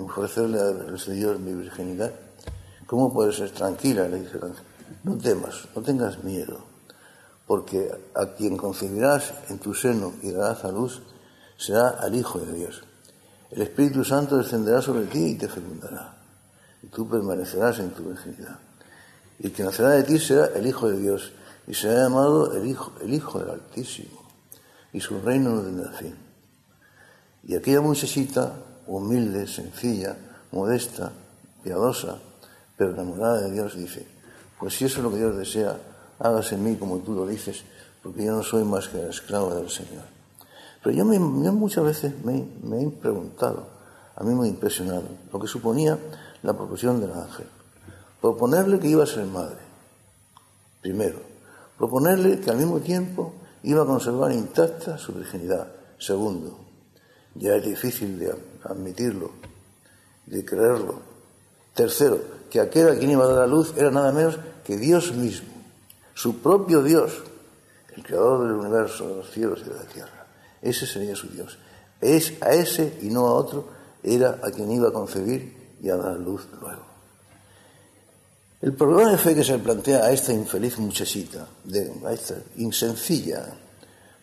ofrecerle 0.01 0.59
al 0.59 0.99
Señor 0.99 1.39
mi 1.39 1.53
virginidad. 1.53 2.11
¿Cómo 2.87 3.13
puede 3.13 3.31
ser 3.31 3.51
tranquila? 3.51 4.07
Le 4.07 4.21
dice. 4.21 4.39
No 5.03 5.17
temas, 5.17 5.67
no 5.75 5.81
tengas 5.81 6.23
miedo, 6.23 6.59
porque 7.49 7.89
a 8.13 8.27
quien 8.27 8.57
concebirás 8.57 9.33
en 9.49 9.57
tu 9.57 9.73
seno 9.73 10.13
y 10.21 10.29
darás 10.29 10.63
a 10.65 10.71
luz 10.71 11.01
será 11.57 11.89
al 11.89 12.13
Hijo 12.13 12.37
de 12.37 12.53
Dios. 12.53 12.83
El 13.49 13.63
Espíritu 13.63 14.03
Santo 14.03 14.37
descenderá 14.37 14.83
sobre 14.83 15.07
ti 15.07 15.31
y 15.31 15.33
te 15.33 15.47
fecundará, 15.47 16.15
y 16.83 16.87
tú 16.89 17.09
permanecerás 17.09 17.79
en 17.79 17.89
tu 17.89 18.03
virginidad. 18.03 18.59
Y 19.39 19.47
el 19.47 19.51
que 19.51 19.63
nacerá 19.63 19.89
de 19.89 20.03
ti 20.03 20.19
será 20.19 20.51
el 20.55 20.67
Hijo 20.67 20.89
de 20.89 20.99
Dios, 20.99 21.31
y 21.65 21.73
será 21.73 22.03
llamado 22.03 22.53
el 22.53 22.67
Hijo, 22.67 22.93
el 23.01 23.15
Hijo 23.15 23.39
del 23.39 23.49
Altísimo, 23.49 24.21
y 24.93 24.99
su 24.99 25.19
reino 25.19 25.55
no 25.55 25.61
tendrá 25.63 25.91
fin. 25.93 26.15
Y 27.45 27.55
aquella 27.55 27.81
muchachita, 27.81 28.53
humilde, 28.85 29.47
sencilla, 29.47 30.15
modesta, 30.51 31.11
piadosa, 31.63 32.19
pero 32.77 32.91
enamorada 32.91 33.41
de 33.41 33.53
Dios, 33.53 33.75
dice, 33.75 34.05
pues 34.59 34.75
si 34.75 34.85
eso 34.85 34.99
es 34.99 35.03
lo 35.03 35.09
que 35.09 35.17
Dios 35.17 35.35
desea, 35.35 35.79
hágase 36.19 36.55
en 36.55 36.63
mí 36.63 36.75
como 36.75 36.99
tú 36.99 37.13
lo 37.13 37.25
dices, 37.25 37.63
porque 38.03 38.25
yo 38.25 38.33
no 38.33 38.43
soy 38.43 38.63
más 38.63 38.87
que 38.87 38.97
la 38.97 39.09
esclava 39.09 39.55
del 39.55 39.69
Señor. 39.69 40.03
Pero 40.83 40.95
yo, 40.95 41.05
muchas 41.05 41.83
veces 41.83 42.13
me, 42.23 42.45
me, 42.63 42.83
he 42.83 42.89
preguntado, 42.89 43.67
a 44.15 44.23
mí 44.23 44.33
me 44.33 44.45
ha 44.45 44.49
impresionado, 44.49 45.03
lo 45.31 45.39
que 45.39 45.47
suponía 45.47 45.97
la 46.43 46.53
proposición 46.53 47.01
del 47.01 47.11
ángel. 47.11 47.47
Proponerle 48.21 48.79
que 48.79 48.87
iba 48.87 49.03
a 49.03 49.07
ser 49.07 49.25
madre, 49.25 49.57
primero 50.81 51.29
proponerle 51.79 52.41
que 52.41 52.49
al 52.49 52.57
mismo 52.57 52.81
tiempo 52.81 53.33
iba 53.63 53.83
a 53.83 53.85
conservar 53.85 54.33
intacta 54.33 54.97
su 54.97 55.13
virginidad. 55.13 55.71
Segundo, 55.97 56.59
ya 57.35 57.55
es 57.55 57.63
difícil 57.63 58.19
de 58.19 58.35
admitirlo, 58.65 59.31
de 60.25 60.43
creerlo. 60.43 60.99
Tercero, 61.73 62.19
que 62.49 62.59
aquel 62.59 62.89
a 62.89 62.95
quien 62.99 63.11
iba 63.11 63.23
a 63.23 63.27
dar 63.27 63.37
la 63.37 63.47
luz 63.47 63.73
era 63.77 63.91
nada 63.91 64.11
menos 64.11 64.37
que 64.65 64.75
Dios 64.75 65.13
mismo, 65.13 65.47
su 66.19 66.41
propio 66.41 66.83
Dios, 66.83 67.13
el 67.95 68.03
creador 68.03 68.45
del 68.45 68.57
universo, 68.57 69.07
de 69.07 69.15
los 69.15 69.31
cielos 69.31 69.61
y 69.61 69.69
de 69.69 69.75
la 69.75 69.85
tierra. 69.85 70.27
Ese 70.61 70.85
sería 70.85 71.15
su 71.15 71.29
Dios. 71.29 71.57
Es 72.01 72.33
a 72.41 72.51
ese 72.51 72.99
y 73.01 73.05
no 73.05 73.27
a 73.27 73.35
otro 73.35 73.69
era 74.03 74.37
a 74.43 74.51
quien 74.51 74.69
iba 74.69 74.89
a 74.89 74.91
concebir 74.91 75.77
y 75.81 75.89
a 75.89 75.95
dar 75.95 76.19
luz 76.19 76.45
luego. 76.59 76.83
El 78.61 78.73
problema 78.73 79.11
de 79.11 79.17
fe 79.17 79.33
que 79.33 79.45
se 79.45 79.57
plantea 79.59 79.99
a 79.99 80.11
esta 80.11 80.33
infeliz 80.33 80.77
muchachita, 80.77 81.47
a 82.05 82.11
esta 82.11 82.35
insencilla, 82.57 83.55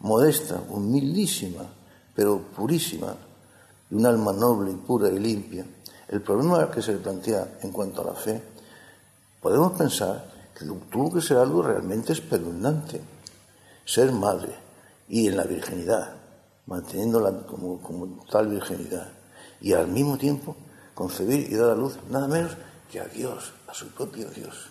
modesta, 0.00 0.60
humildísima, 0.68 1.64
pero 2.14 2.42
purísima, 2.54 3.16
de 3.88 3.96
un 3.96 4.04
alma 4.04 4.34
noble 4.34 4.70
y 4.72 4.74
pura 4.74 5.08
y 5.08 5.18
limpia, 5.18 5.64
el 6.08 6.20
problema 6.20 6.70
que 6.70 6.82
se 6.82 6.92
le 6.92 6.98
plantea 6.98 7.56
en 7.62 7.72
cuanto 7.72 8.02
a 8.02 8.12
la 8.12 8.14
fe, 8.14 8.42
podemos 9.40 9.72
pensar 9.72 10.36
tuvo 10.90 11.12
que 11.12 11.20
ser 11.20 11.36
algo 11.36 11.62
realmente 11.62 12.12
espeluznante, 12.12 13.00
ser 13.84 14.12
madre 14.12 14.54
y 15.08 15.28
en 15.28 15.36
la 15.36 15.44
virginidad, 15.44 16.14
manteniéndola 16.66 17.46
como, 17.46 18.25
tal 18.30 18.48
virginidad, 18.48 19.08
y 19.60 19.72
al 19.72 19.88
mismo 19.88 20.16
tiempo 20.16 20.56
concebir 20.94 21.50
y 21.50 21.54
dar 21.54 21.70
a 21.70 21.75
luz 21.75 21.98
nada 22.10 22.26
menos 22.26 22.52
que 22.90 23.00
a 23.00 23.04
Dios, 23.04 23.52
a 23.68 23.75
su 23.75 23.88
propio 23.88 24.28
Dios, 24.30 24.70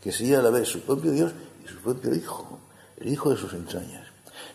que 0.00 0.12
sería 0.12 0.38
a 0.38 0.42
la 0.42 0.50
vez 0.50 0.68
su 0.68 0.80
propio 0.80 1.10
Dios 1.12 1.32
y 1.64 1.68
su 1.68 1.78
propio 1.78 2.14
Hijo, 2.14 2.58
el 2.96 3.08
Hijo 3.08 3.30
de 3.30 3.36
sus 3.36 3.52
entrañas. 3.52 4.06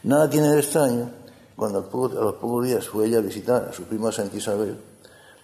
Nada 0.04 0.30
tiene 0.30 0.50
de 0.50 0.60
extraño 0.60 1.12
cuando 1.56 1.80
a 1.80 2.24
los 2.24 2.36
pocos 2.36 2.66
días 2.66 2.88
fue 2.88 3.06
ella 3.06 3.20
a 3.20 3.22
visitar 3.22 3.68
a 3.70 3.74
su 3.74 3.84
prima 3.84 4.12
Santa 4.12 4.38
Isabel, 4.38 4.78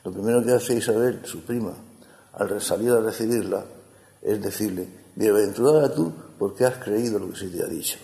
lo 0.03 0.11
primero 0.11 0.43
que 0.43 0.53
hace 0.53 0.75
Isabel, 0.75 1.21
su 1.25 1.41
prima, 1.41 1.73
al 2.33 2.61
salir 2.61 2.91
a 2.91 3.01
recibirla, 3.01 3.65
es 4.21 4.41
decirle, 4.41 4.87
bienaventurada 5.17 5.93
tú 5.93 6.13
porque 6.37 6.65
has 6.65 6.77
creído 6.77 7.17
lo 7.17 7.29
que 7.31 7.35
se 7.35 7.49
te 7.49 7.63
ha 7.63 7.67
dicho. 7.67 7.97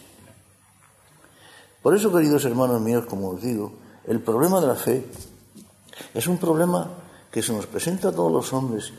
Por 1.82 1.96
eso, 1.96 2.12
queridos 2.12 2.44
hermanos 2.46 2.82
míos, 2.82 3.06
como 3.08 3.30
os 3.30 3.42
digo, 3.42 3.74
el 4.08 4.20
problema 4.22 4.60
de 4.60 4.68
la 4.68 4.76
fe 4.76 5.06
es 6.14 6.28
un 6.28 6.38
problema 6.38 6.90
que 7.32 7.44
se 7.44 7.54
nos 7.54 7.68
presenta 7.68 8.10
a 8.10 8.12
todos 8.12 8.32
los 8.32 8.52
hombres 8.54 8.92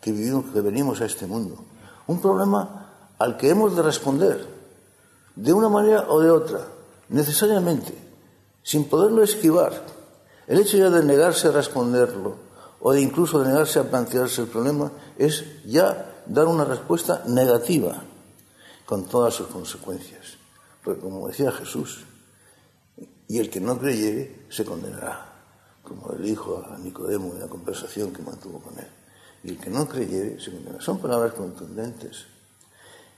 que 0.00 0.12
vivimos, 0.12 0.46
que 0.52 0.60
venimos 0.60 1.00
a 1.00 1.06
este 1.06 1.26
mundo. 1.26 1.64
Un 2.06 2.20
problema 2.20 3.14
al 3.18 3.36
que 3.36 3.48
hemos 3.48 3.74
de 3.74 3.82
responder 3.82 4.46
de 5.34 5.52
una 5.52 5.68
manera 5.68 6.06
o 6.08 6.20
de 6.20 6.30
otra, 6.30 6.66
necesariamente, 7.08 7.96
sin 8.62 8.84
poderlo 8.84 9.22
esquivar. 9.22 9.72
El 10.46 10.58
hecho 10.58 10.76
ya 10.76 10.90
de 10.90 11.04
negarse 11.04 11.48
a 11.48 11.52
responderlo 11.52 12.36
o 12.80 12.92
de 12.92 13.00
incluso 13.00 13.38
de 13.40 13.48
negarse 13.48 13.78
a 13.78 13.84
plantearse 13.88 14.42
el 14.42 14.48
problema 14.48 14.90
es 15.16 15.44
ya 15.64 16.11
dar 16.26 16.46
una 16.46 16.64
respuesta 16.64 17.22
negativa 17.26 18.02
con 18.86 19.06
todas 19.06 19.34
sus 19.34 19.48
consecuencias. 19.48 20.36
Porque 20.84 21.00
como 21.00 21.28
decía 21.28 21.52
Jesús, 21.52 22.04
y 23.28 23.38
el 23.38 23.48
que 23.50 23.60
no 23.60 23.78
creyere 23.78 24.46
se 24.50 24.64
condenará, 24.64 25.32
como 25.82 26.12
le 26.12 26.26
dijo 26.26 26.64
a 26.68 26.76
Nicodemo 26.78 27.32
en 27.32 27.40
la 27.40 27.46
conversación 27.46 28.12
que 28.12 28.22
mantuvo 28.22 28.58
con 28.60 28.78
él 28.78 28.88
y 29.44 29.50
el 29.50 29.58
que 29.58 29.70
no 29.70 29.88
creyere 29.88 30.40
se 30.40 30.52
condena. 30.52 30.80
Son 30.80 30.98
palabras 30.98 31.34
contundentes. 31.34 32.26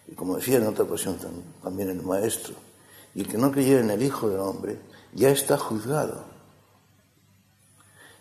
Y 0.06 0.14
como 0.14 0.36
decía 0.36 0.56
en 0.56 0.66
otra 0.66 0.84
ocasión 0.84 1.18
también 1.62 1.90
el 1.90 2.02
maestro, 2.02 2.54
y 3.14 3.20
el 3.20 3.28
que 3.28 3.38
no 3.38 3.52
creyere 3.52 3.80
en 3.80 3.90
el 3.90 4.02
Hijo 4.02 4.28
del 4.28 4.40
Hombre 4.40 4.78
ya 5.14 5.30
está 5.30 5.56
juzgado. 5.56 6.24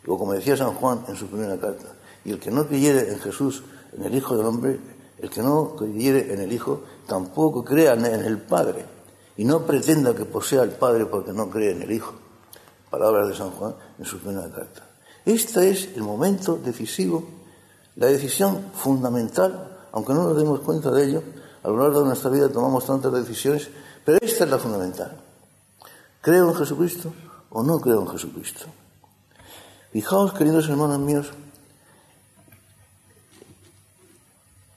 O 0.05 0.17
como 0.17 0.33
decía 0.33 0.57
San 0.57 0.73
Juan 0.73 1.05
en 1.07 1.15
su 1.15 1.27
primera 1.27 1.57
carta, 1.57 1.93
y 2.25 2.31
el 2.31 2.39
que 2.39 2.51
no 2.51 2.67
creyere 2.67 3.11
en 3.11 3.19
Jesús, 3.19 3.63
en 3.97 4.03
el 4.03 4.15
Hijo 4.15 4.35
del 4.35 4.45
Hombre, 4.45 4.79
el 5.17 5.29
que 5.29 5.41
no 5.41 5.75
creyere 5.75 6.33
en 6.33 6.41
el 6.41 6.51
Hijo, 6.51 6.83
tampoco 7.07 7.63
crea 7.63 7.93
en 7.93 8.05
el 8.05 8.37
Padre. 8.39 8.85
Y 9.37 9.45
no 9.45 9.65
pretenda 9.65 10.13
que 10.13 10.25
posea 10.25 10.61
al 10.61 10.71
Padre 10.71 11.05
porque 11.05 11.33
no 11.33 11.49
cree 11.49 11.71
en 11.71 11.81
el 11.81 11.91
Hijo. 11.91 12.13
Palabras 12.89 13.27
de 13.27 13.35
San 13.35 13.51
Juan 13.51 13.75
en 13.97 14.05
su 14.05 14.19
primera 14.19 14.49
carta. 14.49 14.87
Este 15.25 15.69
es 15.69 15.89
el 15.95 16.03
momento 16.03 16.59
decisivo 16.63 17.23
la 17.95 18.07
decisión 18.07 18.71
fundamental, 18.73 19.87
aunque 19.91 20.13
no 20.13 20.23
nos 20.23 20.37
demos 20.37 20.59
cuenta 20.61 20.91
de 20.91 21.05
ello, 21.05 21.23
a 21.61 21.69
lo 21.69 21.77
largo 21.77 22.01
de 22.01 22.07
nuestra 22.07 22.29
vida 22.29 22.49
tomamos 22.49 22.85
tantas 22.85 23.13
decisiones, 23.13 23.69
pero 24.03 24.17
esta 24.21 24.43
es 24.43 24.49
la 24.49 24.57
fundamental. 24.57 25.21
¿Creo 26.21 26.49
en 26.49 26.55
Jesucristo 26.55 27.13
o 27.51 27.63
no 27.63 27.79
creo 27.79 28.01
en 28.01 28.07
Jesucristo? 28.07 28.65
Fijaos, 29.91 30.33
queridos 30.33 30.67
hermanos 30.69 30.99
míos, 30.99 31.31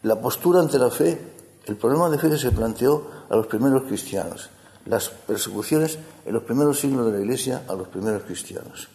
la 0.07 0.21
postura 0.21 0.61
ante 0.61 0.79
la 0.79 0.91
fe, 0.91 1.21
el 1.67 1.77
problema 1.77 2.09
de 2.09 2.19
fe 2.19 2.39
se 2.39 2.53
planteó 2.53 3.11
a 3.29 3.35
los 3.35 3.47
primeros 3.49 3.83
cristianos, 3.83 4.51
las 4.85 5.09
persecuciones 5.09 5.99
en 6.25 6.33
los 6.33 6.45
primeros 6.45 6.79
siglos 6.79 7.07
de 7.07 7.13
la 7.13 7.19
Iglesia 7.19 7.65
a 7.69 7.75
los 7.75 7.89
primeros 7.89 8.23
cristianos. 8.23 8.89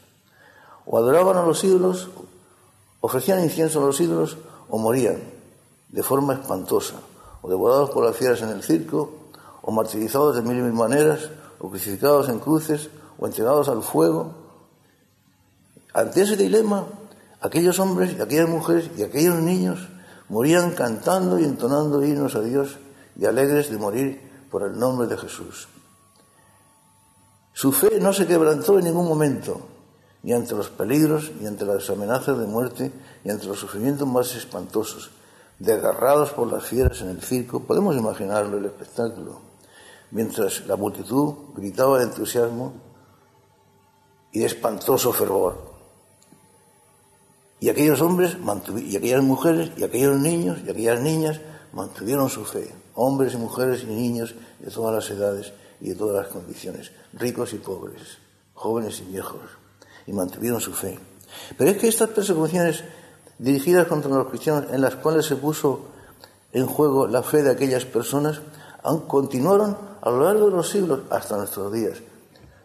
O 0.85 0.97
adoraban 0.97 1.37
a 1.37 1.45
los 1.45 1.63
ídolos 1.63 2.09
Ofrecían 3.01 3.43
incienso 3.43 3.81
a 3.81 3.87
los 3.87 3.99
ídolos 3.99 4.37
o 4.69 4.77
morían 4.77 5.17
de 5.89 6.03
forma 6.03 6.35
espantosa, 6.35 6.95
o 7.41 7.49
devorados 7.49 7.89
por 7.89 8.05
las 8.05 8.15
fieras 8.15 8.41
en 8.43 8.49
el 8.49 8.63
circo, 8.63 9.11
o 9.63 9.71
martirizados 9.71 10.35
de 10.35 10.43
mil 10.43 10.59
y 10.59 10.61
mil 10.61 10.73
maneras, 10.73 11.31
o 11.59 11.69
crucificados 11.69 12.29
en 12.29 12.39
cruces, 12.39 12.89
o 13.17 13.25
entregados 13.25 13.67
al 13.69 13.81
fuego. 13.81 14.33
Ante 15.93 16.21
ese 16.21 16.37
dilema, 16.37 16.85
aquellos 17.41 17.79
hombres 17.79 18.15
y 18.17 18.21
aquellas 18.21 18.47
mujeres 18.47 18.91
y 18.95 19.03
aquellos 19.03 19.35
niños 19.41 19.89
morían 20.31 20.71
cantando 20.71 21.37
y 21.37 21.43
entonando 21.43 22.01
himnos 22.05 22.35
a 22.35 22.41
Dios 22.41 22.77
y 23.17 23.25
alegres 23.25 23.69
de 23.69 23.77
morir 23.77 24.47
por 24.49 24.63
el 24.63 24.79
nombre 24.79 25.05
de 25.05 25.17
Jesús. 25.17 25.67
Su 27.51 27.73
fe 27.73 27.99
no 27.99 28.13
se 28.13 28.25
quebrantó 28.25 28.79
en 28.79 28.85
ningún 28.85 29.09
momento, 29.09 29.59
ni 30.23 30.31
ante 30.31 30.55
los 30.55 30.69
peligros, 30.69 31.33
ni 31.37 31.47
ante 31.47 31.65
las 31.65 31.89
amenazas 31.89 32.39
de 32.39 32.47
muerte, 32.47 32.93
ni 33.25 33.31
ante 33.31 33.45
los 33.45 33.59
sufrimientos 33.59 34.07
más 34.07 34.33
espantosos, 34.33 35.11
desgarrados 35.59 36.31
por 36.31 36.49
las 36.49 36.63
fieras 36.63 37.01
en 37.01 37.09
el 37.09 37.21
circo. 37.21 37.63
Podemos 37.63 37.97
imaginarlo 37.97 38.57
el 38.57 38.65
espectáculo, 38.65 39.41
mientras 40.11 40.65
la 40.65 40.77
multitud 40.77 41.33
gritaba 41.57 41.97
de 41.97 42.05
entusiasmo 42.05 42.71
y 44.31 44.39
de 44.39 44.45
espantoso 44.45 45.11
fervor. 45.11 45.70
Y 47.61 47.69
aquellos 47.69 48.01
hombres, 48.01 48.35
y 48.75 48.97
aquellas 48.97 49.21
mujeres, 49.21 49.69
y 49.77 49.83
aquellos 49.83 50.17
niños, 50.17 50.57
y 50.65 50.71
aquellas 50.71 50.99
niñas 50.99 51.39
mantuvieron 51.73 52.27
su 52.27 52.43
fe, 52.43 52.73
hombres 52.95 53.35
y 53.35 53.37
mujeres 53.37 53.83
y 53.83 53.85
niños 53.85 54.33
de 54.59 54.71
todas 54.71 54.95
las 54.95 55.15
edades 55.15 55.53
y 55.79 55.89
de 55.89 55.95
todas 55.95 56.25
las 56.25 56.33
condiciones, 56.33 56.91
ricos 57.13 57.53
y 57.53 57.57
pobres, 57.57 58.17
jóvenes 58.55 58.99
y 59.01 59.11
viejos, 59.11 59.41
y 60.07 60.11
mantuvieron 60.11 60.59
su 60.59 60.73
fe. 60.73 60.97
Pero 61.55 61.69
es 61.69 61.77
que 61.77 61.87
estas 61.87 62.09
persecuciones 62.09 62.83
dirigidas 63.37 63.85
contra 63.85 64.09
los 64.09 64.29
cristianos, 64.29 64.65
en 64.71 64.81
las 64.81 64.95
cuales 64.95 65.27
se 65.27 65.35
puso 65.35 65.81
en 66.53 66.65
juego 66.65 67.05
la 67.05 67.21
fe 67.21 67.43
de 67.43 67.51
aquellas 67.51 67.85
personas, 67.85 68.41
continuaron 69.07 69.77
a 70.01 70.09
lo 70.09 70.23
largo 70.23 70.49
de 70.49 70.55
los 70.55 70.67
siglos 70.67 71.01
hasta 71.11 71.37
nuestros 71.37 71.71
días, 71.71 71.99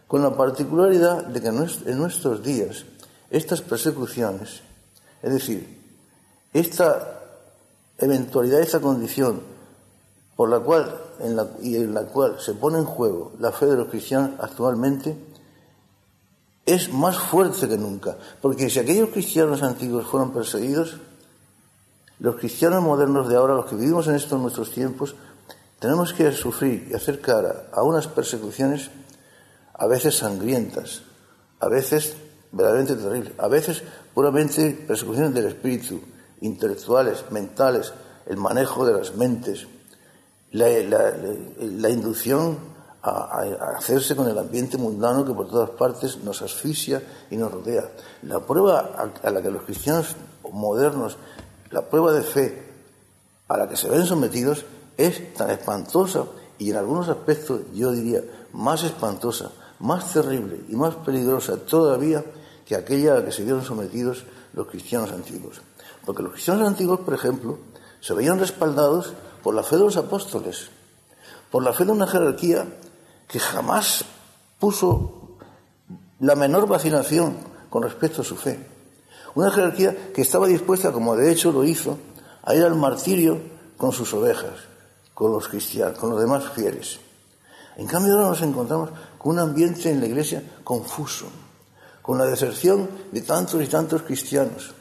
con 0.07 0.23
la 0.23 0.35
particularidad 0.35 1.23
de 1.27 1.39
que 1.39 1.49
en 1.49 1.97
nuestros 1.99 2.41
días 2.41 2.85
estas 3.29 3.61
persecuciones 3.61 4.65
es 5.21 5.33
decir, 5.33 5.77
esta 6.53 7.21
eventualidad, 7.97 8.61
esta 8.61 8.79
condición 8.79 9.41
por 10.35 10.49
la 10.49 10.59
cual 10.59 10.95
y 11.61 11.75
en 11.75 11.93
la 11.93 12.03
cual 12.03 12.39
se 12.39 12.53
pone 12.53 12.77
en 12.77 12.85
juego 12.85 13.33
la 13.39 13.51
fe 13.51 13.65
de 13.65 13.75
los 13.75 13.87
cristianos 13.87 14.31
actualmente 14.39 15.17
es 16.67 16.91
más 16.93 17.17
fuerte 17.17 17.67
que 17.67 17.77
nunca. 17.77 18.17
Porque 18.41 18.69
si 18.69 18.77
aquellos 18.77 19.09
cristianos 19.09 19.63
antiguos 19.63 20.05
fueron 20.05 20.31
perseguidos, 20.31 20.97
los 22.19 22.35
cristianos 22.35 22.83
modernos 22.83 23.29
de 23.29 23.37
ahora, 23.37 23.55
los 23.55 23.67
que 23.67 23.75
vivimos 23.75 24.07
en 24.07 24.15
estos 24.15 24.39
nuestros 24.39 24.71
tiempos, 24.71 25.15
tenemos 25.79 26.13
que 26.13 26.31
sufrir 26.33 26.89
y 26.91 26.93
hacer 26.93 27.21
cara 27.21 27.67
a 27.71 27.83
unas 27.83 28.07
persecuciones 28.07 28.91
a 29.73 29.87
veces 29.87 30.17
sangrientas, 30.17 31.03
a 31.59 31.69
veces 31.69 32.17
verdaderamente 32.51 32.95
terribles, 32.95 33.33
a 33.37 33.47
veces 33.47 33.83
puramente 34.13 34.71
persecuciones 34.87 35.33
del 35.33 35.45
espíritu, 35.45 36.01
intelectuales, 36.41 37.25
mentales, 37.31 37.93
el 38.25 38.37
manejo 38.37 38.85
de 38.85 38.93
las 38.93 39.15
mentes, 39.15 39.67
la, 40.51 41.89
inducción 41.89 42.57
a, 43.01 43.41
hacerse 43.77 44.15
con 44.15 44.27
el 44.27 44.37
ambiente 44.37 44.77
mundano 44.77 45.25
que 45.25 45.33
por 45.33 45.47
todas 45.47 45.69
partes 45.71 46.17
nos 46.23 46.41
asfixia 46.41 47.01
y 47.29 47.37
nos 47.37 47.51
rodea. 47.51 47.89
La 48.23 48.39
prueba 48.39 49.11
a, 49.23 49.31
la 49.31 49.41
que 49.41 49.51
los 49.51 49.63
cristianos 49.63 50.15
modernos, 50.51 51.17
la 51.71 51.81
prueba 51.81 52.11
de 52.11 52.21
fe 52.21 52.63
a 53.47 53.57
la 53.57 53.67
que 53.67 53.77
se 53.77 53.89
ven 53.89 54.05
sometidos 54.05 54.65
es 54.97 55.33
tan 55.33 55.49
espantosa 55.51 56.25
y 56.57 56.71
en 56.71 56.77
algunos 56.77 57.07
aspectos 57.07 57.61
yo 57.73 57.91
diría 57.91 58.21
más 58.53 58.83
espantosa, 58.83 59.51
más 59.79 60.11
terrible 60.11 60.61
y 60.69 60.75
más 60.75 60.95
peligrosa 60.95 61.57
todavía 61.57 62.23
que 62.67 62.75
aquella 62.75 63.13
a 63.13 63.19
la 63.19 63.25
que 63.25 63.31
se 63.31 63.43
vieron 63.43 63.63
sometidos 63.63 64.25
los 64.53 64.67
cristianos 64.67 65.11
antiguos. 65.11 65.61
Porque 66.05 66.21
los 66.21 66.33
cristianos 66.33 66.67
antiguos, 66.67 66.99
por 66.99 67.13
ejemplo, 67.13 67.59
se 68.01 68.13
veían 68.13 68.39
respaldados 68.39 69.13
por 69.41 69.55
la 69.55 69.63
fe 69.63 69.77
de 69.77 69.83
los 69.83 69.95
apóstoles, 69.95 70.69
por 71.49 71.63
la 71.63 71.71
fe 71.71 71.85
de 71.85 71.91
una 71.91 72.07
jerarquía 72.07 72.67
que 73.27 73.39
jamás 73.39 74.03
puso 74.59 75.37
la 76.19 76.35
menor 76.35 76.67
vacilación 76.67 77.37
con 77.69 77.83
respecto 77.83 78.21
a 78.21 78.25
su 78.25 78.35
fe. 78.35 78.59
Una 79.35 79.51
jerarquía 79.51 80.11
que 80.13 80.21
estaba 80.21 80.47
dispuesta, 80.47 80.91
como 80.91 81.15
de 81.15 81.31
hecho 81.31 81.51
lo 81.51 81.63
hizo, 81.63 81.97
a 82.43 82.53
ir 82.53 82.63
al 82.63 82.75
martirio 82.75 83.39
con 83.77 83.93
sus 83.93 84.13
ovejas, 84.13 84.55
con 85.13 85.31
los 85.31 85.47
cristianos, 85.47 85.97
con 85.99 86.09
los 86.09 86.19
demás 86.19 86.43
fieles. 86.53 86.99
En 87.77 87.87
cambio 87.87 88.13
ahora 88.15 88.29
nos 88.29 88.41
encontramos 88.41 88.89
con 89.17 89.33
un 89.33 89.39
ambiente 89.39 89.89
en 89.89 89.99
la 89.99 90.07
iglesia 90.07 90.43
confuso, 90.63 91.27
con 92.07 92.17
la 92.17 92.25
deserción 92.25 92.87
de 93.11 93.19
tantos 93.19 93.61
y 93.61 93.67
tantos 93.67 94.03
cristianos, 94.03 94.71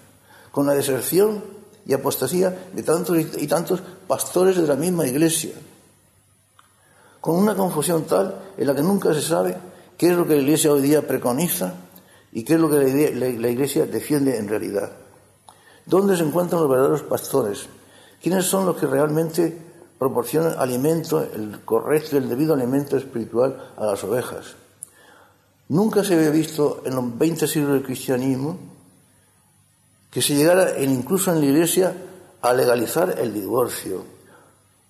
con 0.52 0.64
la 0.64 0.74
deserción 0.74 1.42
y 1.84 1.92
apostasía 1.92 2.68
de 2.72 2.84
tantos 2.84 3.18
y 3.18 3.48
tantos 3.48 3.82
pastores 4.06 4.56
de 4.56 4.64
la 4.64 4.76
misma 4.76 5.08
iglesia, 5.08 5.50
con 7.20 7.34
una 7.34 7.56
confusión 7.56 8.04
tal 8.04 8.52
en 8.56 8.64
la 8.68 8.76
que 8.76 8.82
nunca 8.82 9.12
se 9.12 9.22
sabe 9.22 9.56
qué 9.98 10.10
es 10.10 10.16
lo 10.16 10.24
que 10.24 10.36
la 10.36 10.42
iglesia 10.42 10.72
hoy 10.72 10.82
día 10.82 11.04
preconiza 11.04 11.74
y 12.30 12.44
qué 12.44 12.54
es 12.54 12.60
lo 12.60 12.70
que 12.70 13.12
la 13.12 13.48
iglesia 13.48 13.86
defiende 13.86 14.36
en 14.36 14.46
realidad. 14.46 14.92
¿Dónde 15.84 16.16
se 16.16 16.22
encuentran 16.22 16.60
los 16.60 16.70
verdaderos 16.70 17.02
pastores? 17.02 17.66
¿Quiénes 18.22 18.44
son 18.44 18.66
los 18.66 18.76
que 18.76 18.86
realmente 18.86 19.58
proporcionan 19.98 20.54
alimento, 20.60 21.20
el 21.20 21.64
correcto, 21.64 22.18
el 22.18 22.28
debido 22.28 22.54
alimento 22.54 22.96
espiritual 22.96 23.72
a 23.76 23.84
las 23.84 24.04
ovejas? 24.04 24.54
Nunca 25.68 26.05
se 26.05 26.14
había 26.14 26.31
visto 26.31 26.83
en 26.85 26.94
los 26.94 27.18
20 27.18 27.46
siglos 27.46 27.72
del 27.72 27.83
cristianismo 27.83 28.57
que 30.11 30.22
se 30.22 30.35
llegara, 30.35 30.81
incluso 30.81 31.33
en 31.33 31.40
la 31.40 31.46
Iglesia, 31.46 31.94
a 32.40 32.52
legalizar 32.52 33.18
el 33.18 33.35
divorcio 33.35 34.05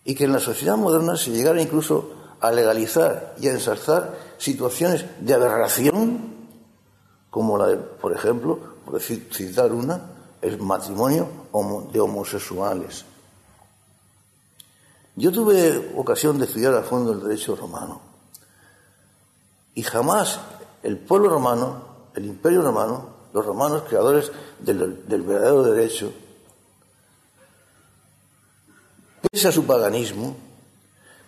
y 0.05 0.15
que 0.15 0.25
en 0.25 0.33
la 0.33 0.41
sociedad 0.41 0.77
moderna 0.77 1.17
se 1.17 1.31
llegara 1.31 1.61
incluso 1.61 2.13
a 2.41 2.53
legalizar 2.53 3.35
y 3.41 3.49
a 3.49 3.53
ensalzar 3.53 4.19
situaciones 4.39 5.05
de 5.21 5.35
aberración, 5.35 6.35
como 7.31 7.57
la 7.57 7.69
de, 7.69 7.77
por 7.77 8.13
ejemplo, 8.13 8.59
por 8.85 9.01
citar 9.01 9.73
una, 9.73 10.01
el 10.43 10.61
matrimonio 10.61 11.29
de 11.93 12.01
homosexuales. 12.01 13.05
Yo 15.17 15.33
tuve 15.33 15.93
ocasión 15.97 16.39
de 16.39 16.45
estudiar 16.45 16.75
a 16.75 16.83
fondo 16.83 17.13
el 17.13 17.23
derecho 17.23 17.57
romano 17.57 18.01
y 19.75 19.83
jamás 19.83 20.39
el 20.87 20.99
pueblo 20.99 21.29
romano, 21.29 21.83
el 22.15 22.27
imperio 22.27 22.63
romano, 22.63 23.09
los 23.33 23.45
romanos 23.45 23.83
creadores 23.89 24.31
del, 24.61 25.03
verdadero 25.25 25.65
derecho, 25.65 26.13
pese 29.29 29.49
a 29.49 29.53
su 29.53 29.67
paganismo, 29.67 30.37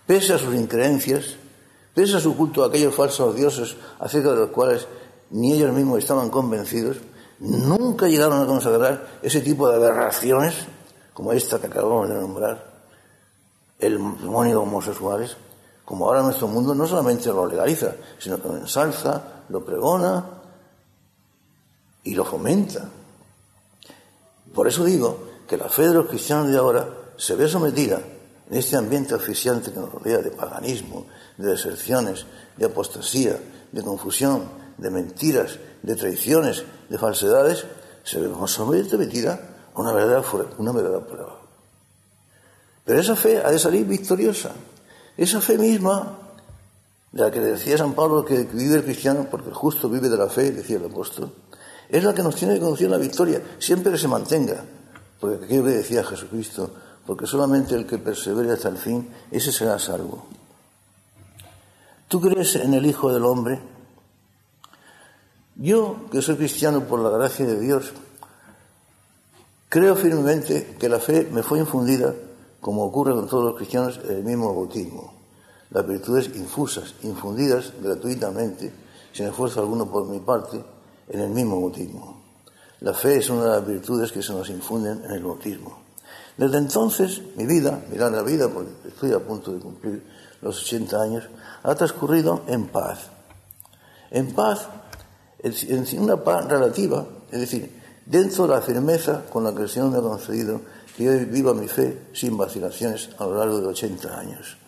pese 0.07 0.33
a 0.33 0.37
sus 0.37 0.55
increencias, 0.55 1.35
pese 1.93 2.15
a 2.15 2.21
su 2.21 2.37
culto 2.37 2.63
a 2.63 2.67
aquellos 2.67 2.95
falsos 2.95 3.35
dioses 3.35 3.75
acerca 3.99 4.29
de 4.31 4.37
los 4.37 4.49
cuales 4.51 4.87
ni 5.31 5.51
ellos 5.51 5.73
mismos 5.73 5.99
estaban 5.99 6.29
convencidos, 6.29 6.95
nunca 7.39 8.07
llegaron 8.07 8.41
a 8.41 8.45
consagrar 8.45 9.19
ese 9.21 9.41
tipo 9.41 9.67
de 9.67 9.75
aberraciones 9.75 10.55
como 11.13 11.33
esta 11.33 11.59
que 11.59 11.67
acabamos 11.67 12.07
de 12.07 12.15
nombrar, 12.15 12.79
el 13.77 13.99
matrimonio 13.99 14.61
homosexuales, 14.61 15.35
como 15.83 16.05
ahora 16.05 16.21
nuestro 16.21 16.47
mundo 16.47 16.73
no 16.73 16.87
solamente 16.87 17.27
lo 17.27 17.45
legaliza, 17.45 17.95
sino 18.19 18.41
que 18.41 18.47
lo 18.47 18.55
ensalza, 18.55 19.38
lo 19.49 19.63
pregona 19.65 20.25
y 22.03 22.15
lo 22.15 22.25
fomenta. 22.25 22.89
Por 24.53 24.67
eso 24.67 24.85
digo 24.85 25.29
que 25.47 25.57
la 25.57 25.69
fe 25.69 25.87
de 25.87 25.93
los 25.93 26.07
cristianos 26.07 26.49
de 26.49 26.57
ahora 26.57 26.87
se 27.17 27.35
ve 27.35 27.47
sometida 27.47 27.99
en 28.49 28.57
este 28.57 28.77
ambiente 28.77 29.13
oficiante 29.13 29.71
que 29.71 29.79
nos 29.79 29.91
rodea 29.91 30.19
de 30.19 30.31
paganismo, 30.31 31.05
de 31.37 31.49
deserciones, 31.49 32.25
de 32.57 32.65
apostasía, 32.65 33.39
de 33.71 33.83
confusión, 33.83 34.49
de 34.77 34.89
mentiras, 34.89 35.59
de 35.83 35.95
traiciones, 35.95 36.63
de 36.89 36.97
falsedades, 36.97 37.65
se 38.03 38.19
ve 38.19 38.29
sometida 38.47 39.39
a 39.73 39.79
una 39.79 39.91
verdadera, 39.91 40.23
una 40.57 40.71
verdadera 40.71 41.05
prueba. 41.05 41.39
Pero 42.85 42.99
esa 42.99 43.15
fe 43.15 43.37
ha 43.43 43.51
de 43.51 43.59
salir 43.59 43.85
victoriosa. 43.85 44.51
Esa 45.15 45.41
fe 45.41 45.57
misma 45.57 46.17
la 47.11 47.31
que 47.31 47.39
decía 47.39 47.77
San 47.77 47.93
Pablo 47.93 48.23
que 48.23 48.43
vive 48.43 48.75
el 48.75 48.83
cristiano 48.83 49.27
porque 49.29 49.49
el 49.49 49.55
justo 49.55 49.89
vive 49.89 50.09
de 50.09 50.17
la 50.17 50.29
fe, 50.29 50.51
decía 50.51 50.77
el 50.77 50.85
apóstol, 50.85 51.31
es 51.89 52.03
la 52.03 52.13
que 52.13 52.21
nos 52.21 52.35
tiene 52.35 52.53
que 52.55 52.59
conducir 52.59 52.87
a 52.87 52.91
la 52.91 52.97
victoria, 52.97 53.41
siempre 53.57 53.91
que 53.91 53.97
se 53.97 54.07
mantenga, 54.07 54.63
porque 55.19 55.45
aquello 55.45 55.63
que 55.63 55.71
decía 55.71 56.03
Jesucristo, 56.03 56.71
porque 57.05 57.25
solamente 57.25 57.73
el 57.75 57.87
que 57.87 57.97
persevere 57.97 58.51
hasta 58.51 58.69
el 58.69 58.77
fin, 58.77 59.09
ese 59.31 59.51
será 59.51 59.79
salvo. 59.79 60.27
¿Tú 62.07 62.21
crees 62.21 62.55
en 62.55 62.73
el 62.75 62.85
Hijo 62.85 63.11
del 63.11 63.25
Hombre? 63.25 63.59
Yo, 65.55 66.05
que 66.11 66.21
soy 66.21 66.35
cristiano 66.35 66.85
por 66.85 66.99
la 66.99 67.09
gracia 67.09 67.45
de 67.45 67.59
Dios, 67.59 67.91
creo 69.67 69.95
firmemente 69.95 70.75
que 70.79 70.89
la 70.89 70.99
fe 70.99 71.27
me 71.31 71.43
fue 71.43 71.59
infundida, 71.59 72.13
como 72.61 72.83
ocurre 72.83 73.13
con 73.13 73.27
todos 73.27 73.45
los 73.45 73.55
cristianos, 73.55 73.99
en 74.05 74.17
el 74.17 74.23
mismo 74.23 74.53
bautismo. 74.53 75.18
Las 75.71 75.87
virtudes 75.87 76.29
infusas, 76.35 76.95
infundidas 77.03 77.73
gratuitamente, 77.81 78.71
sin 79.13 79.27
esfuerzo 79.27 79.59
alguno 79.59 79.89
por 79.89 80.07
mi 80.07 80.19
parte, 80.19 80.63
en 81.09 81.19
el 81.21 81.29
mismo 81.29 81.61
bautismo. 81.61 82.21
La 82.81 82.93
fe 82.93 83.17
es 83.17 83.29
una 83.29 83.43
de 83.43 83.49
las 83.49 83.67
virtudes 83.67 84.11
que 84.11 84.23
se 84.23 84.31
nos 84.31 84.49
infunden 84.49 85.03
en 85.05 85.11
el 85.11 85.23
bautismo. 85.23 85.79
Desde 86.37 86.57
entonces, 86.57 87.21
mi 87.35 87.45
vida, 87.45 87.83
mi 87.91 87.97
larga 87.97 88.23
vida, 88.23 88.47
porque 88.47 88.71
estoy 88.87 89.11
a 89.11 89.19
punto 89.19 89.51
de 89.51 89.59
cumplir 89.59 90.03
los 90.41 90.61
80 90.63 91.01
años, 91.01 91.29
ha 91.63 91.75
transcurrido 91.75 92.43
en 92.47 92.67
paz. 92.67 93.09
En 94.11 94.33
paz, 94.33 94.69
en 95.39 95.99
una 95.99 96.23
paz 96.23 96.45
relativa, 96.47 97.05
es 97.31 97.41
decir, 97.41 97.79
dentro 98.05 98.47
de 98.47 98.55
la 98.55 98.61
firmeza 98.61 99.25
con 99.29 99.43
la 99.43 99.53
que 99.53 99.63
el 99.63 99.69
Señor 99.69 99.91
me 99.91 99.97
ha 99.97 100.01
concedido 100.01 100.61
que 100.95 101.03
yo 101.03 101.11
viva 101.27 101.53
mi 101.53 101.67
fe 101.67 102.07
sin 102.13 102.37
vacilaciones 102.37 103.09
a 103.19 103.25
lo 103.25 103.35
largo 103.35 103.59
de 103.59 103.67
80 103.67 104.19
años. 104.19 104.58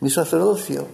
Mi 0.00 0.10
sacerdocio, 0.10 0.86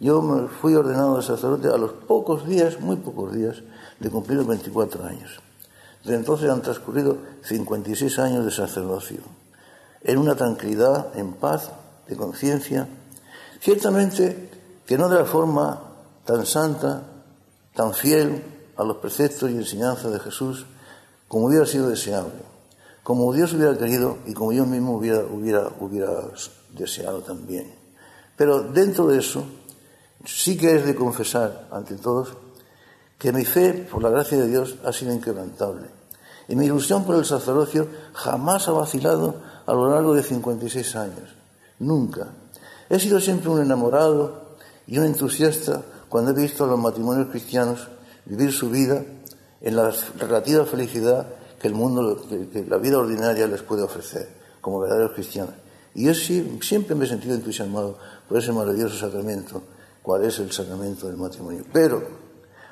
yo 0.00 0.22
me 0.22 0.48
fui 0.48 0.74
ordenado 0.74 1.16
de 1.16 1.22
sacerdote 1.22 1.68
a 1.68 1.76
los 1.76 1.92
pocos 1.92 2.46
días, 2.48 2.80
muy 2.80 2.96
pocos 2.96 3.32
días, 3.32 3.62
de 4.00 4.10
cumplir 4.10 4.38
los 4.38 4.46
24 4.46 5.04
años. 5.04 5.40
Desde 6.02 6.16
entonces 6.16 6.50
han 6.50 6.62
transcurrido 6.62 7.18
56 7.42 8.18
años 8.18 8.44
de 8.44 8.50
sacerdocio, 8.50 9.18
en 10.02 10.18
una 10.18 10.34
tranquilidad, 10.34 11.16
en 11.16 11.34
paz, 11.34 11.70
de 12.08 12.16
conciencia, 12.16 12.88
ciertamente 13.60 14.50
que 14.86 14.98
no 14.98 15.08
de 15.08 15.18
la 15.18 15.24
forma 15.24 15.80
tan 16.24 16.44
santa, 16.46 17.02
tan 17.74 17.94
fiel 17.94 18.42
a 18.76 18.82
los 18.82 18.96
preceptos 18.96 19.50
y 19.50 19.56
enseñanzas 19.56 20.12
de 20.12 20.18
Jesús 20.18 20.66
como 21.28 21.46
hubiera 21.46 21.66
sido 21.66 21.88
deseable, 21.88 22.42
como 23.02 23.32
Dios 23.32 23.52
hubiera 23.52 23.76
querido 23.76 24.18
y 24.26 24.32
como 24.32 24.52
yo 24.52 24.64
mismo 24.64 24.96
hubiera, 24.96 25.22
hubiera 25.78 26.10
deseado 26.72 27.20
también. 27.20 27.87
Pero 28.38 28.62
dentro 28.62 29.08
de 29.08 29.18
eso, 29.18 29.44
sí 30.24 30.56
que 30.56 30.76
es 30.76 30.86
de 30.86 30.94
confesar 30.94 31.66
ante 31.72 31.96
todos 31.96 32.34
que 33.18 33.32
mi 33.32 33.44
fe, 33.44 33.72
por 33.90 34.00
la 34.00 34.10
gracia 34.10 34.38
de 34.38 34.46
Dios, 34.46 34.76
ha 34.84 34.92
sido 34.92 35.12
inquebrantable. 35.12 35.88
Y 36.46 36.54
mi 36.54 36.66
ilusión 36.66 37.04
por 37.04 37.16
el 37.16 37.24
sacerdocio 37.24 37.88
jamás 38.14 38.68
ha 38.68 38.72
vacilado 38.72 39.42
a 39.66 39.74
lo 39.74 39.90
largo 39.90 40.14
de 40.14 40.22
56 40.22 40.96
años. 40.96 41.34
Nunca. 41.80 42.28
He 42.88 43.00
sido 43.00 43.20
siempre 43.20 43.50
un 43.50 43.60
enamorado 43.60 44.56
y 44.86 44.98
un 44.98 45.06
entusiasta 45.06 45.82
cuando 46.08 46.30
he 46.30 46.34
visto 46.34 46.62
a 46.62 46.68
los 46.68 46.78
matrimonios 46.78 47.28
cristianos 47.28 47.88
vivir 48.24 48.52
su 48.52 48.70
vida 48.70 49.04
en 49.60 49.76
la 49.76 49.92
relativa 50.16 50.64
felicidad 50.64 51.26
que 51.60 51.66
el 51.66 51.74
mundo, 51.74 52.24
que 52.52 52.64
la 52.68 52.78
vida 52.78 52.98
ordinaria 52.98 53.48
les 53.48 53.62
puede 53.62 53.82
ofrecer 53.82 54.28
como 54.60 54.78
verdaderos 54.78 55.12
cristianos. 55.12 55.54
Y 55.94 56.04
yo 56.04 56.14
siempre 56.14 56.94
me 56.94 57.04
he 57.04 57.08
sentido 57.08 57.34
entusiasmado 57.34 57.98
por 58.28 58.38
ese 58.38 58.52
maravilloso 58.52 58.96
sacramento, 58.98 59.62
cuál 60.02 60.24
es 60.24 60.38
el 60.38 60.52
sacramento 60.52 61.06
del 61.06 61.16
matrimonio. 61.16 61.64
Pero 61.72 62.02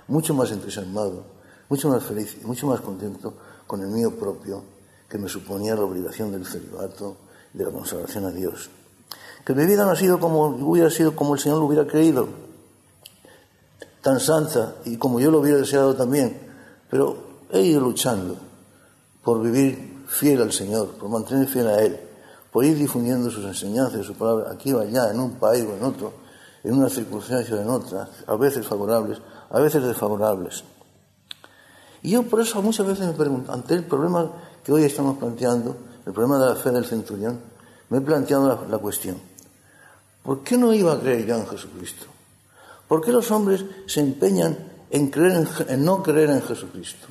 mucho 0.09 0.35
más 0.35 0.51
entusiasmado, 0.53 1.25
mucho 1.69 1.89
más 1.89 2.05
feliz 2.05 2.37
y 2.43 2.47
mucho 2.47 2.67
más 2.67 2.81
contento 2.81 3.35
con 3.67 3.81
el 3.81 3.89
mío 3.89 4.17
propio, 4.17 4.63
que 5.09 5.19
me 5.19 5.29
suponía 5.29 5.75
la 5.75 5.83
obligación 5.83 6.31
del 6.33 6.47
celibato, 6.47 7.17
de 7.53 7.65
la 7.65 7.71
consagración 7.71 8.27
a 8.27 8.31
Dios. 8.31 8.71
Que 9.45 9.55
mi 9.55 9.65
vida 9.65 9.85
no 9.85 9.93
ha 9.93 9.97
sido 9.97 10.21
como 10.21 10.47
hubiera 10.47 10.91
sido 10.91 11.17
como 11.17 11.35
el 11.35 11.41
Señor 11.41 11.59
lo 11.59 11.67
hubiera 11.67 11.87
creído, 11.87 12.29
tan 14.03 14.21
santa 14.21 14.77
y 14.85 14.97
como 14.97 15.19
yo 15.21 15.31
lo 15.31 15.41
hubiera 15.41 15.59
deseado 15.59 15.95
también, 15.95 16.39
pero 16.91 17.17
he 17.51 17.63
ido 17.63 17.81
luchando 17.81 18.37
por 19.25 19.43
vivir 19.43 20.05
fiel 20.07 20.43
al 20.43 20.53
Señor, 20.53 20.91
por 20.91 21.09
mantener 21.09 21.49
fiel 21.49 21.67
a 21.69 21.83
Él, 21.83 21.99
por 22.57 22.65
ir 22.65 22.79
difundiendo 22.79 23.31
sus 23.31 23.45
enseñanzas, 23.45 24.07
su 24.07 24.15
palabra, 24.15 24.51
aquí 24.51 24.73
o 24.73 24.81
allá, 24.81 25.11
en 25.11 25.21
un 25.21 25.33
país 25.33 25.63
o 25.63 25.77
en 25.77 25.85
otro, 25.85 26.11
en 26.65 26.73
una 26.73 26.89
circunstancia 26.89 27.55
o 27.55 27.61
en 27.61 27.69
otra, 27.69 28.09
a 28.27 28.35
veces 28.37 28.67
favorables, 28.67 29.19
a 29.51 29.61
veces 29.61 29.83
desfavorables. 29.83 30.65
Y 32.01 32.13
yo 32.13 32.23
por 32.23 32.41
eso 32.41 32.63
muchas 32.63 32.87
veces 32.87 33.09
me 33.09 33.13
pregunto, 33.13 33.53
ante 33.53 33.75
el 33.75 33.85
problema 33.85 34.33
que 34.65 34.73
hoy 34.73 34.85
estamos 34.85 35.19
planteando, 35.19 35.77
el 36.07 36.15
problema 36.15 36.39
de 36.39 36.55
la 36.55 36.57
fe 36.57 36.71
del 36.71 36.87
centurión, 36.87 37.39
me 37.91 37.99
he 37.99 38.01
planteado 38.01 38.65
la, 38.71 38.79
cuestión, 38.79 39.19
¿por 40.23 40.43
qué 40.43 40.57
no 40.57 40.73
iba 40.73 40.95
a 40.95 40.99
creer 40.99 41.27
yo 41.27 41.37
en 41.37 41.47
Jesucristo? 41.47 42.07
¿Por 42.89 43.03
qué 43.03 43.13
los 43.13 43.31
hombres 43.33 43.67
se 43.85 44.01
empeñan 44.01 44.57
en, 44.89 45.11
creer 45.11 45.47
en, 45.69 45.85
no 45.85 46.03
creer 46.03 46.31
en 46.31 46.41
Jesucristo? 46.41 47.09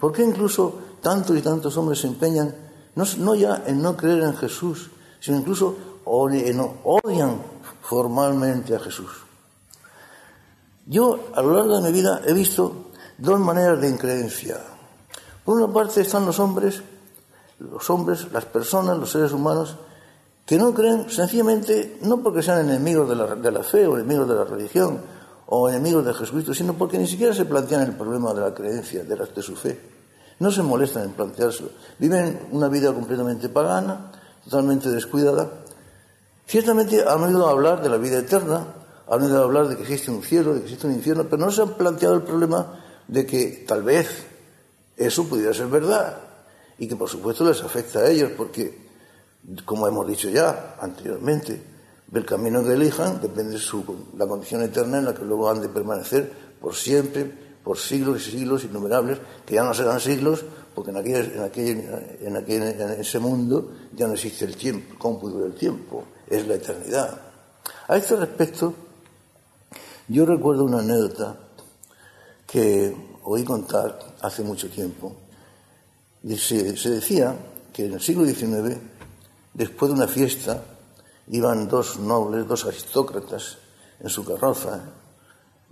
¿Por 0.00 0.10
qué 0.10 0.22
incluso 0.22 0.78
tantos 1.02 1.36
y 1.36 1.42
tantos 1.42 1.76
hombres 1.76 1.98
se 1.98 2.06
empeñan 2.06 2.63
no, 2.96 3.34
ya 3.34 3.62
en 3.66 3.82
no 3.82 3.96
creer 3.96 4.22
en 4.22 4.36
Jesús, 4.36 4.90
sino 5.20 5.38
incluso 5.38 5.76
odian 6.04 7.38
formalmente 7.82 8.74
a 8.74 8.78
Jesús? 8.78 9.10
Yo 10.86 11.18
a 11.34 11.42
lo 11.42 11.54
largo 11.54 11.80
de 11.80 11.90
mi 11.90 11.92
vida 11.92 12.20
he 12.26 12.32
visto 12.32 12.90
dos 13.18 13.40
maneras 13.40 13.80
de 13.80 13.88
increencia. 13.88 14.60
Por 15.44 15.56
una 15.56 15.72
parte 15.72 16.02
están 16.02 16.26
los 16.26 16.38
hombres, 16.38 16.82
los 17.58 17.88
hombres, 17.90 18.30
las 18.32 18.44
personas, 18.44 18.98
los 18.98 19.10
seres 19.10 19.32
humanos, 19.32 19.76
que 20.44 20.58
no 20.58 20.74
creen 20.74 21.08
sencillamente 21.08 21.98
no 22.02 22.22
porque 22.22 22.42
sean 22.42 22.68
enemigos 22.68 23.08
de 23.08 23.16
la, 23.16 23.34
de 23.34 23.50
la 23.50 23.62
fe 23.62 23.86
o 23.86 23.96
enemigos 23.96 24.28
de 24.28 24.34
la 24.34 24.44
religión 24.44 25.00
o 25.46 25.68
enemigos 25.68 26.04
de 26.04 26.14
Jesucristo, 26.14 26.54
sino 26.54 26.74
porque 26.74 26.98
ni 26.98 27.06
siquiera 27.06 27.34
se 27.34 27.44
plantean 27.44 27.82
el 27.82 27.96
problema 27.96 28.34
de 28.34 28.40
la 28.42 28.54
creencia, 28.54 29.04
de, 29.04 29.16
la, 29.16 29.24
de 29.24 29.42
su 29.42 29.56
fe. 29.56 29.93
No 30.38 30.50
se 30.50 30.62
molestan 30.62 31.04
en 31.04 31.12
planteárselo. 31.12 31.70
Viven 31.98 32.48
una 32.50 32.68
vida 32.68 32.92
completamente 32.92 33.48
pagana, 33.48 34.12
totalmente 34.44 34.90
descuidada. 34.90 35.50
Ciertamente 36.46 37.04
han 37.06 37.22
oído 37.22 37.48
hablar 37.48 37.82
de 37.82 37.88
la 37.88 37.96
vida 37.96 38.18
eterna, 38.18 38.66
han 39.08 39.22
oído 39.22 39.42
hablar 39.42 39.68
de 39.68 39.76
que 39.76 39.82
existe 39.82 40.10
un 40.10 40.22
cielo, 40.22 40.54
de 40.54 40.60
que 40.60 40.66
existe 40.66 40.86
un 40.86 40.94
infierno, 40.94 41.24
pero 41.24 41.44
no 41.44 41.50
se 41.50 41.62
han 41.62 41.74
planteado 41.74 42.14
el 42.14 42.22
problema 42.22 42.80
de 43.08 43.26
que 43.26 43.64
tal 43.66 43.82
vez 43.82 44.26
eso 44.96 45.24
pudiera 45.24 45.52
ser 45.52 45.66
verdad 45.66 46.18
y 46.78 46.88
que 46.88 46.96
por 46.96 47.08
supuesto 47.08 47.44
les 47.44 47.62
afecta 47.62 48.00
a 48.00 48.08
ellos 48.08 48.32
porque, 48.36 48.86
como 49.64 49.86
hemos 49.86 50.06
dicho 50.06 50.28
ya 50.28 50.76
anteriormente, 50.80 51.62
del 52.06 52.24
camino 52.24 52.62
que 52.62 52.72
elijan 52.72 53.20
depende 53.20 53.54
de 53.54 53.58
su, 53.58 53.84
la 54.16 54.26
condición 54.26 54.62
eterna 54.62 54.98
en 54.98 55.06
la 55.06 55.14
que 55.14 55.24
luego 55.24 55.50
han 55.50 55.60
de 55.60 55.68
permanecer 55.68 56.30
por 56.60 56.74
siempre, 56.74 57.43
por 57.64 57.78
siglos 57.78 58.28
y 58.28 58.32
siglos 58.32 58.64
innumerables, 58.64 59.18
que 59.46 59.54
ya 59.54 59.64
no 59.64 59.72
serán 59.72 59.98
siglos 59.98 60.44
porque 60.74 60.90
en, 60.90 60.96
en, 60.96 62.36
en, 62.36 63.00
ese 63.00 63.18
mundo 63.18 63.70
ya 63.94 64.06
no 64.06 64.14
existe 64.14 64.44
el 64.44 64.56
tiempo, 64.56 64.92
el 64.92 64.98
cómputo 64.98 65.38
del 65.38 65.54
tiempo, 65.54 66.04
es 66.28 66.46
la 66.46 66.54
eternidad. 66.54 67.20
A 67.88 67.96
este 67.96 68.16
respecto, 68.16 68.74
yo 70.08 70.26
recuerdo 70.26 70.64
una 70.64 70.80
anécdota 70.80 71.36
que 72.46 72.94
oí 73.22 73.44
contar 73.44 73.98
hace 74.20 74.42
mucho 74.42 74.68
tiempo. 74.68 75.14
Se, 76.36 76.76
se 76.76 76.90
decía 76.90 77.36
que 77.72 77.86
en 77.86 77.94
el 77.94 78.00
siglo 78.00 78.24
XIX, 78.24 78.76
después 79.54 79.90
de 79.90 79.96
una 79.96 80.08
fiesta, 80.08 80.62
iban 81.28 81.68
dos 81.68 81.98
nobles, 81.98 82.46
dos 82.46 82.66
aristócratas 82.66 83.58
en 84.00 84.10
su 84.10 84.24
carroza, 84.24 84.82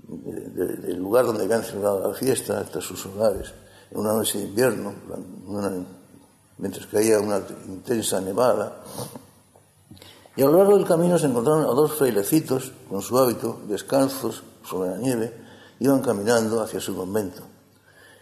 del 0.08 0.98
lugar 0.98 1.26
donde 1.26 1.44
habían 1.44 1.62
celebrado 1.62 2.08
la 2.08 2.14
fiesta 2.14 2.60
hasta 2.60 2.80
sus 2.80 3.06
hogares, 3.06 3.52
en 3.90 3.98
una 3.98 4.12
noche 4.12 4.38
de 4.38 4.44
invierno, 4.44 4.94
mientras 6.58 6.86
caía 6.86 7.20
una 7.20 7.40
intensa 7.66 8.20
nevada. 8.20 8.80
Y 10.34 10.42
a 10.42 10.46
lo 10.46 10.58
largo 10.58 10.76
del 10.76 10.86
camino 10.86 11.18
se 11.18 11.26
encontraron 11.26 11.64
a 11.64 11.74
dos 11.74 11.94
frailecitos 11.94 12.72
con 12.88 13.02
su 13.02 13.18
hábito, 13.18 13.60
descalzos 13.68 14.42
sobre 14.64 14.90
la 14.90 14.96
nieve, 14.96 15.34
iban 15.80 16.00
caminando 16.00 16.62
hacia 16.62 16.80
su 16.80 16.96
convento. 16.96 17.42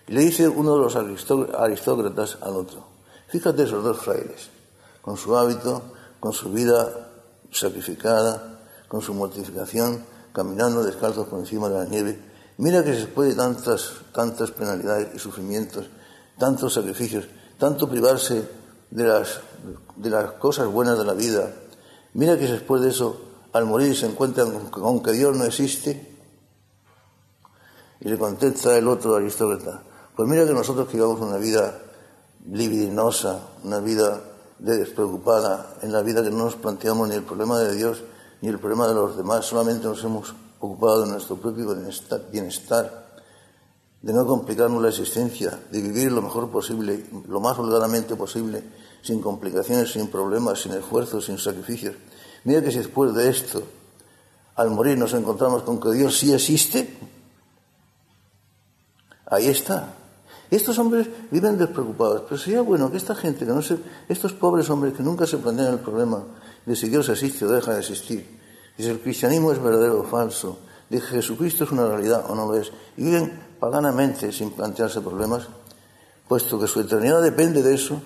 Y 0.08 0.14
le 0.14 0.22
dice 0.22 0.48
uno 0.48 0.74
de 0.74 0.82
los 0.82 0.96
aristócratas 0.96 2.38
al 2.40 2.56
otro, 2.56 2.84
fíjate 3.28 3.62
esos 3.62 3.84
dos 3.84 3.98
frailes, 3.98 4.50
con 5.02 5.16
su 5.16 5.36
hábito, 5.36 5.82
con 6.18 6.32
su 6.32 6.50
vida 6.50 7.10
sacrificada, 7.52 8.58
con 8.88 9.00
su 9.02 9.14
mortificación, 9.14 10.04
caminando 10.32 10.82
descalzos 10.82 11.26
por 11.28 11.40
encima 11.40 11.68
de 11.68 11.78
la 11.78 11.84
nieve. 11.84 12.20
Mira 12.58 12.84
que 12.84 12.94
se 12.94 13.06
puede 13.06 13.34
tantas, 13.34 13.92
tantas 14.12 14.50
penalidades 14.50 15.08
y 15.14 15.18
sufrimientos, 15.18 15.86
tantos 16.38 16.74
sacrificios, 16.74 17.26
tanto 17.58 17.88
privarse 17.88 18.44
de 18.90 19.04
las, 19.04 19.40
de 19.96 20.10
las 20.10 20.32
cosas 20.32 20.66
buenas 20.68 20.98
de 20.98 21.04
la 21.04 21.14
vida. 21.14 21.50
Mira 22.14 22.38
que 22.38 22.46
después 22.46 22.82
de 22.82 22.90
eso, 22.90 23.20
al 23.52 23.66
morir, 23.66 23.96
se 23.96 24.06
encuentran 24.06 24.70
con 24.70 25.02
que 25.02 25.12
Dios 25.12 25.36
no 25.36 25.44
existe 25.44 26.08
y 28.00 28.08
le 28.08 28.18
contesta 28.18 28.76
el 28.76 28.88
otro 28.88 29.16
aristócrata, 29.16 29.82
pues 30.16 30.28
mira 30.28 30.46
que 30.46 30.52
nosotros 30.52 30.88
que 30.88 30.96
llevamos 30.96 31.20
una 31.20 31.36
vida 31.36 31.78
libidinosa, 32.50 33.40
una 33.62 33.78
vida 33.80 34.20
despreocupada, 34.58 35.76
en 35.82 35.92
la 35.92 36.02
vida 36.02 36.22
que 36.22 36.30
no 36.30 36.44
nos 36.44 36.56
planteamos 36.56 37.08
ni 37.08 37.14
el 37.14 37.22
problema 37.22 37.58
de 37.58 37.74
Dios 37.74 38.02
ni 38.40 38.48
el 38.48 38.59
problema 38.59 38.88
de 38.88 38.94
los 38.94 39.16
demás, 39.16 39.44
solamente 39.44 39.87
nos 39.87 40.03
hemos 40.05 40.35
ocupado 40.59 41.03
de 41.03 41.12
nuestro 41.12 41.37
propio 41.37 41.74
bienestar, 42.31 43.11
de 44.03 44.12
no 44.12 44.26
complicarnos 44.26 44.83
la 44.83 44.88
existencia, 44.88 45.59
de 45.70 45.83
vivir 45.83 46.11
lo 46.11 46.22
mejor 46.22 46.50
posible, 46.50 47.05
lo 47.29 47.40
más 47.40 47.59
holgadamente 47.59 48.16
posible, 48.16 48.62
sin 49.03 49.20
complicaciones, 49.20 49.92
sin 49.92 50.09
problemas, 50.09 50.61
sin 50.61 50.72
esfuerzos, 50.72 51.26
sin 51.26 51.38
sacrificios. 51.38 51.94
Mira 52.44 52.62
que 52.62 52.70
si 52.70 52.79
después 52.79 53.14
de 53.14 53.29
esto, 53.29 53.62
al 54.57 54.70
morir, 54.70 54.96
nos 54.96 55.12
encontramos 55.12 55.62
con 55.62 55.81
que 55.81 55.90
Dios 55.92 56.18
sí 56.18 56.33
existe, 56.33 56.98
ahí 59.26 59.48
está. 59.48 59.94
Estos 60.50 60.79
hombres 60.79 61.09
viven 61.31 61.57
despreocupados, 61.59 62.22
pero 62.22 62.38
sería 62.38 62.62
bueno 62.62 62.90
que 62.90 62.96
esta 62.96 63.14
gente, 63.14 63.46
que 63.46 63.53
no 63.53 63.62
se, 63.62 63.79
estos 64.09 64.33
pobres 64.33 64.68
hombres 64.70 64.94
que 64.94 65.03
nunca 65.03 65.26
se 65.26 65.38
plantean 65.38 65.74
el 65.74 65.79
problema 65.79 66.24
de 66.66 66.77
si 66.77 66.88
Dios 66.88 67.09
existe 67.09 67.44
o 67.44 67.51
deja 67.51 67.75
de 67.75 67.81
existir, 67.81 68.38
y 68.77 68.83
si 68.83 68.88
el 68.88 69.01
cristianismo 69.01 69.53
es 69.53 69.62
verdadero 69.62 70.01
o 70.01 70.05
falso, 70.05 70.59
de 70.88 70.99
que 70.99 71.07
Jesucristo 71.07 71.64
es 71.64 71.70
una 71.70 71.87
realidad 71.87 72.25
o 72.29 72.35
no 72.35 72.46
lo 72.46 72.57
es, 72.57 72.73
y 72.96 73.05
viven 73.05 73.38
paganamente 73.59 74.33
sin 74.33 74.51
plantearse 74.51 75.01
problemas, 75.01 75.49
puesto 76.27 76.59
que 76.59 76.66
su 76.66 76.81
eternidad 76.81 77.23
depende 77.23 77.62
de 77.62 77.75
eso, 77.75 78.01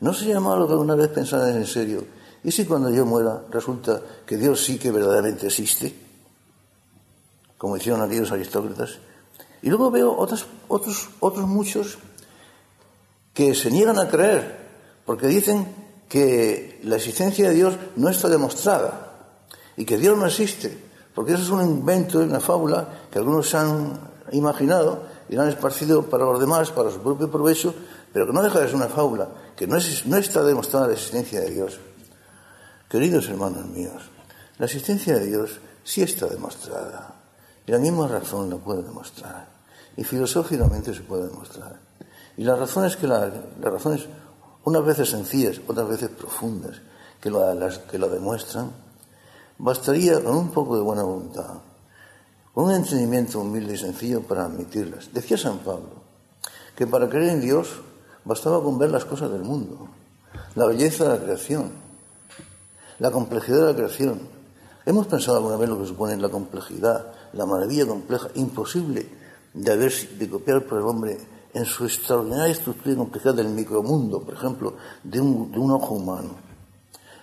¿no 0.00 0.14
sería 0.14 0.40
malo 0.40 0.66
que 0.66 0.72
alguna 0.72 0.94
vez 0.94 1.08
pensaran 1.08 1.56
en 1.56 1.66
serio? 1.66 2.04
¿Y 2.42 2.50
si 2.52 2.64
cuando 2.64 2.90
yo 2.90 3.04
muera 3.04 3.42
resulta 3.50 4.00
que 4.24 4.36
Dios 4.36 4.64
sí 4.64 4.78
que 4.78 4.90
verdaderamente 4.90 5.46
existe? 5.46 5.94
Como 7.58 7.76
hicieron 7.76 8.00
aquellos 8.00 8.32
aristócratas. 8.32 8.98
Y 9.62 9.68
luego 9.68 9.90
veo 9.90 10.16
otros, 10.16 10.46
otros 10.68 11.46
muchos 11.46 11.98
que 13.34 13.54
se 13.54 13.70
niegan 13.70 13.98
a 13.98 14.08
creer, 14.08 14.68
porque 15.04 15.26
dicen 15.26 15.66
que 16.10 16.80
la 16.82 16.96
existencia 16.96 17.48
de 17.48 17.54
Dios 17.54 17.74
no 17.94 18.08
está 18.08 18.28
demostrada 18.28 19.12
y 19.76 19.84
que 19.84 19.96
Dios 19.96 20.18
no 20.18 20.26
existe, 20.26 20.76
porque 21.14 21.34
eso 21.34 21.42
es 21.44 21.50
un 21.50 21.62
invento, 21.62 22.18
una 22.18 22.40
fábula 22.40 23.06
que 23.12 23.20
algunos 23.20 23.54
han 23.54 23.96
imaginado 24.32 25.04
y 25.28 25.36
la 25.36 25.44
han 25.44 25.50
esparcido 25.50 26.02
para 26.02 26.24
los 26.24 26.40
demás, 26.40 26.72
para 26.72 26.90
su 26.90 26.98
propio 26.98 27.30
provecho, 27.30 27.72
pero 28.12 28.26
que 28.26 28.32
no 28.32 28.42
deja 28.42 28.58
de 28.58 28.66
ser 28.66 28.74
una 28.74 28.88
fábula, 28.88 29.28
que 29.56 29.68
no, 29.68 29.76
es, 29.76 30.04
no 30.04 30.16
está 30.16 30.42
demostrada 30.42 30.88
la 30.88 30.94
existencia 30.94 31.42
de 31.42 31.50
Dios. 31.50 31.78
Queridos 32.88 33.28
hermanos 33.28 33.66
míos, 33.66 34.02
la 34.58 34.66
existencia 34.66 35.14
de 35.14 35.26
Dios 35.26 35.60
sí 35.84 36.02
está 36.02 36.26
demostrada. 36.26 37.14
Y 37.68 37.70
la 37.70 37.78
misma 37.78 38.08
razón 38.08 38.50
la 38.50 38.56
puede 38.56 38.82
demostrar. 38.82 39.46
Y 39.96 40.02
filosóficamente 40.02 40.92
se 40.92 41.02
puede 41.02 41.28
demostrar. 41.28 41.78
Y 42.36 42.42
la 42.42 42.56
razón 42.56 42.84
es 42.84 42.96
que 42.96 43.06
las 43.06 43.32
razones, 43.60 44.08
unas 44.64 44.84
veces 44.84 45.10
sencillas, 45.10 45.60
otras 45.66 45.88
veces 45.88 46.10
profundas, 46.10 46.80
que 47.20 47.30
lo, 47.30 47.52
las, 47.54 47.78
que 47.78 47.98
lo 47.98 48.08
demuestran, 48.08 48.72
bastaría 49.58 50.22
con 50.22 50.36
un 50.36 50.50
poco 50.50 50.76
de 50.76 50.82
buena 50.82 51.02
voluntad, 51.02 51.60
con 52.54 52.64
un 52.64 52.72
entendimiento 52.72 53.40
humilde 53.40 53.74
y 53.74 53.78
sencillo 53.78 54.22
para 54.22 54.44
admitirlas. 54.44 55.12
Decía 55.12 55.36
San 55.36 55.58
Pablo 55.58 56.00
que 56.76 56.86
para 56.86 57.10
creer 57.10 57.34
en 57.34 57.40
Dios 57.42 57.68
bastaba 58.24 58.62
con 58.62 58.78
ver 58.78 58.90
las 58.90 59.04
cosas 59.04 59.30
del 59.30 59.42
mundo, 59.42 59.88
la 60.54 60.66
belleza 60.66 61.04
de 61.04 61.10
la 61.10 61.22
creación, 61.22 61.72
la 62.98 63.10
complejidad 63.10 63.58
de 63.58 63.72
la 63.72 63.76
creación. 63.76 64.20
Hemos 64.86 65.06
pensado 65.06 65.36
alguna 65.36 65.56
vez 65.56 65.68
lo 65.68 65.78
que 65.78 65.86
supone 65.86 66.16
la 66.16 66.30
complejidad, 66.30 67.12
la 67.34 67.44
maravilla 67.44 67.86
compleja, 67.86 68.28
imposible 68.34 69.06
de, 69.52 69.72
haber, 69.72 69.92
de 69.92 70.30
copiar 70.30 70.64
por 70.64 70.78
el 70.78 70.84
hombre 70.84 71.18
en 71.52 71.64
su 71.64 71.84
extraordinaria 71.84 72.52
estructura 72.52 72.92
y 72.92 72.96
complejidad 72.96 73.34
del 73.34 73.48
micromundo, 73.48 74.22
por 74.22 74.34
ejemplo, 74.34 74.74
de 75.02 75.20
un, 75.20 75.70
ojo 75.70 75.94
humano. 75.94 76.30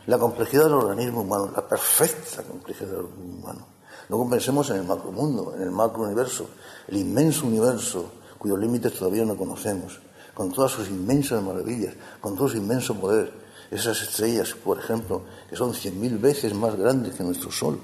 La 0.07 0.17
complejidad 0.17 0.65
del 0.65 0.73
organismo 0.73 1.21
humano, 1.21 1.51
la 1.53 1.67
perfecta 1.67 2.43
complejidad 2.43 2.89
del 2.89 2.99
organismo 2.99 3.37
humano. 3.39 3.67
Luego 4.09 4.29
pensemos 4.29 4.69
en 4.69 4.77
el 4.77 4.83
macromundo, 4.83 5.53
en 5.55 5.63
el 5.63 5.71
macrouniverso, 5.71 6.47
el 6.87 6.97
inmenso 6.97 7.45
universo 7.45 8.11
cuyos 8.37 8.59
límites 8.59 8.93
todavía 8.93 9.25
no 9.25 9.35
conocemos, 9.35 9.99
con 10.33 10.51
todas 10.51 10.71
sus 10.71 10.87
inmensas 10.89 11.41
maravillas, 11.43 11.95
con 12.21 12.35
todo 12.35 12.47
su 12.47 12.57
inmenso 12.57 12.95
poder. 12.95 13.33
Esas 13.71 14.01
estrellas, 14.01 14.55
por 14.63 14.79
ejemplo, 14.79 15.23
que 15.49 15.55
son 15.55 15.73
cien 15.73 15.99
mil 15.99 16.17
veces 16.17 16.53
más 16.53 16.75
grandes 16.75 17.15
que 17.15 17.23
nuestro 17.23 17.51
Sol, 17.51 17.79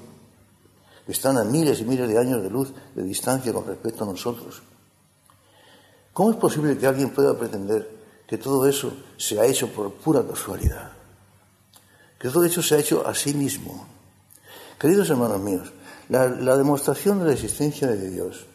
que 1.04 1.12
están 1.12 1.36
a 1.36 1.44
miles 1.44 1.80
y 1.80 1.84
miles 1.84 2.08
de 2.08 2.18
años 2.18 2.42
de 2.42 2.48
luz 2.48 2.72
de 2.94 3.02
distancia 3.02 3.52
con 3.52 3.66
respecto 3.66 4.04
a 4.04 4.06
nosotros. 4.06 4.62
¿Cómo 6.14 6.30
es 6.30 6.36
posible 6.36 6.78
que 6.78 6.86
alguien 6.86 7.10
pueda 7.10 7.36
pretender 7.36 7.90
que 8.24 8.38
todo 8.38 8.68
eso 8.68 8.96
se 9.16 9.38
ha 9.40 9.46
hecho 9.46 9.68
por 9.68 9.92
pura 9.92 10.24
casualidad? 10.24 10.92
Que 12.16 12.28
todo 12.28 12.44
eso 12.44 12.62
se 12.62 12.76
ha 12.76 12.78
hecho 12.78 13.04
a 13.04 13.12
sí 13.12 13.34
mismo. 13.34 13.88
Queridos 14.78 15.10
hermanos 15.10 15.40
míos, 15.40 15.72
la, 16.08 16.56
demostración 16.56 17.18
de 17.18 17.26
la 17.26 17.32
existencia 17.32 17.88
de 17.88 18.10
Dios 18.10 18.46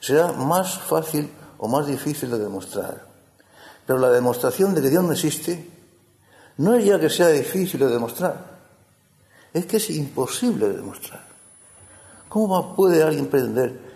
será 0.00 0.32
más 0.32 0.78
fácil 0.80 1.30
o 1.56 1.66
más 1.66 1.86
difícil 1.86 2.30
de 2.30 2.38
demostrar. 2.38 3.06
Pero 3.86 3.98
la 3.98 4.10
demostración 4.10 4.74
de 4.74 4.82
que 4.82 4.90
Dios 4.90 5.02
no 5.02 5.12
existe 5.12 5.70
no 6.58 6.74
es 6.74 6.84
ya 6.84 7.00
que 7.00 7.08
sea 7.08 7.28
difícil 7.28 7.80
de 7.80 7.88
demostrar, 7.88 8.58
es 9.54 9.64
que 9.64 9.78
es 9.78 9.88
imposible 9.88 10.68
de 10.68 10.76
demostrar. 10.76 11.26
¿Cómo 12.28 12.76
puede 12.76 13.02
alguien 13.02 13.28
pretender 13.28 13.91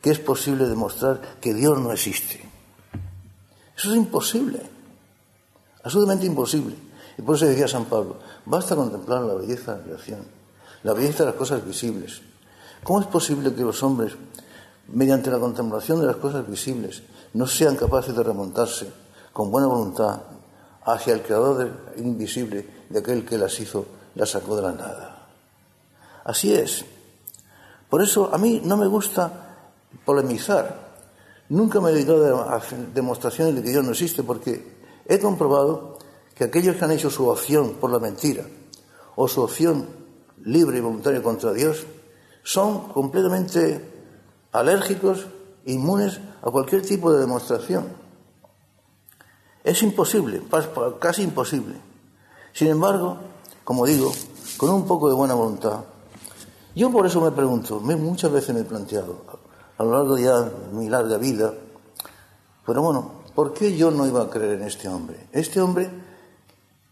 que 0.00 0.10
es 0.10 0.18
posible 0.18 0.66
demostrar 0.66 1.20
que 1.40 1.54
Dios 1.54 1.78
no 1.78 1.92
existe? 1.92 2.40
Eso 3.76 3.90
es 3.90 3.96
imposible, 3.96 4.60
absolutamente 5.84 6.26
imposible. 6.26 6.74
Y 7.16 7.22
por 7.22 7.36
eso 7.36 7.46
decía 7.46 7.68
San 7.68 7.86
Pablo, 7.86 8.16
basta 8.46 8.76
contemplar 8.76 9.22
la 9.22 9.34
belleza 9.34 9.72
de 9.72 9.78
la 9.78 9.84
creación, 9.84 10.20
la 10.82 10.92
belleza 10.92 11.24
de 11.24 11.30
las 11.30 11.38
cosas 11.38 11.64
visibles. 11.64 12.22
¿Cómo 12.82 13.00
es 13.00 13.06
posible 13.06 13.52
que 13.54 13.62
los 13.62 13.82
hombres, 13.82 14.12
mediante 14.88 15.30
la 15.30 15.38
contemplación 15.38 16.00
de 16.00 16.06
las 16.06 16.16
cosas 16.16 16.48
visibles, 16.48 17.02
no 17.34 17.46
sean 17.46 17.76
capaces 17.76 18.14
de 18.14 18.22
remontarse 18.22 18.90
con 19.32 19.50
buena 19.50 19.66
voluntad 19.66 20.22
hacia 20.84 21.14
el 21.14 21.22
creador 21.22 21.92
invisible, 21.96 22.66
de 22.88 22.98
aquel 22.98 23.24
que 23.24 23.36
las 23.36 23.58
hizo, 23.60 23.84
las 24.14 24.30
sacó 24.30 24.56
de 24.56 24.62
la 24.62 24.72
nada? 24.72 25.26
Así 26.24 26.54
es. 26.54 26.84
Por 27.88 28.02
eso 28.02 28.30
a 28.32 28.38
mí 28.38 28.60
no 28.64 28.76
me 28.76 28.86
gusta 28.86 29.47
polemizar. 30.04 30.88
Nunca 31.48 31.80
me 31.80 31.90
he 31.90 31.94
dedicado 31.94 32.42
a 32.42 32.62
demostraciones 32.94 33.54
de 33.54 33.62
que 33.62 33.70
Dios 33.70 33.84
no 33.84 33.92
existe 33.92 34.22
porque 34.22 34.76
he 35.06 35.18
comprobado 35.18 35.98
que 36.34 36.44
aquellos 36.44 36.76
que 36.76 36.84
han 36.84 36.92
hecho 36.92 37.10
su 37.10 37.26
opción 37.28 37.74
por 37.80 37.90
la 37.90 37.98
mentira 37.98 38.44
o 39.16 39.26
su 39.26 39.42
opción 39.42 39.88
libre 40.44 40.78
y 40.78 40.80
voluntaria 40.80 41.22
contra 41.22 41.52
Dios 41.52 41.86
son 42.42 42.88
completamente 42.92 43.84
alérgicos, 44.52 45.26
inmunes 45.66 46.20
a 46.42 46.50
cualquier 46.50 46.82
tipo 46.82 47.12
de 47.12 47.20
demostración. 47.20 47.88
Es 49.64 49.82
imposible, 49.82 50.42
casi 50.98 51.22
imposible. 51.22 51.74
Sin 52.52 52.68
embargo, 52.68 53.18
como 53.64 53.84
digo, 53.86 54.12
con 54.56 54.70
un 54.70 54.86
poco 54.86 55.08
de 55.08 55.14
buena 55.14 55.34
voluntad, 55.34 55.84
yo 56.74 56.90
por 56.90 57.06
eso 57.06 57.20
me 57.20 57.30
pregunto, 57.32 57.80
muchas 57.80 58.30
veces 58.30 58.54
me 58.54 58.62
he 58.62 58.64
planteado, 58.64 59.22
a 59.78 59.84
lo 59.84 59.92
largo 59.92 60.18
ya 60.18 60.40
de 60.42 60.72
mi 60.72 60.88
larga 60.88 61.16
vida, 61.18 61.54
pero 62.66 62.82
bueno, 62.82 63.22
¿por 63.34 63.54
qué 63.54 63.76
yo 63.76 63.90
no 63.90 64.06
iba 64.06 64.22
a 64.22 64.28
creer 64.28 64.60
en 64.60 64.64
este 64.64 64.88
hombre? 64.88 65.28
Este 65.32 65.60
hombre, 65.60 65.88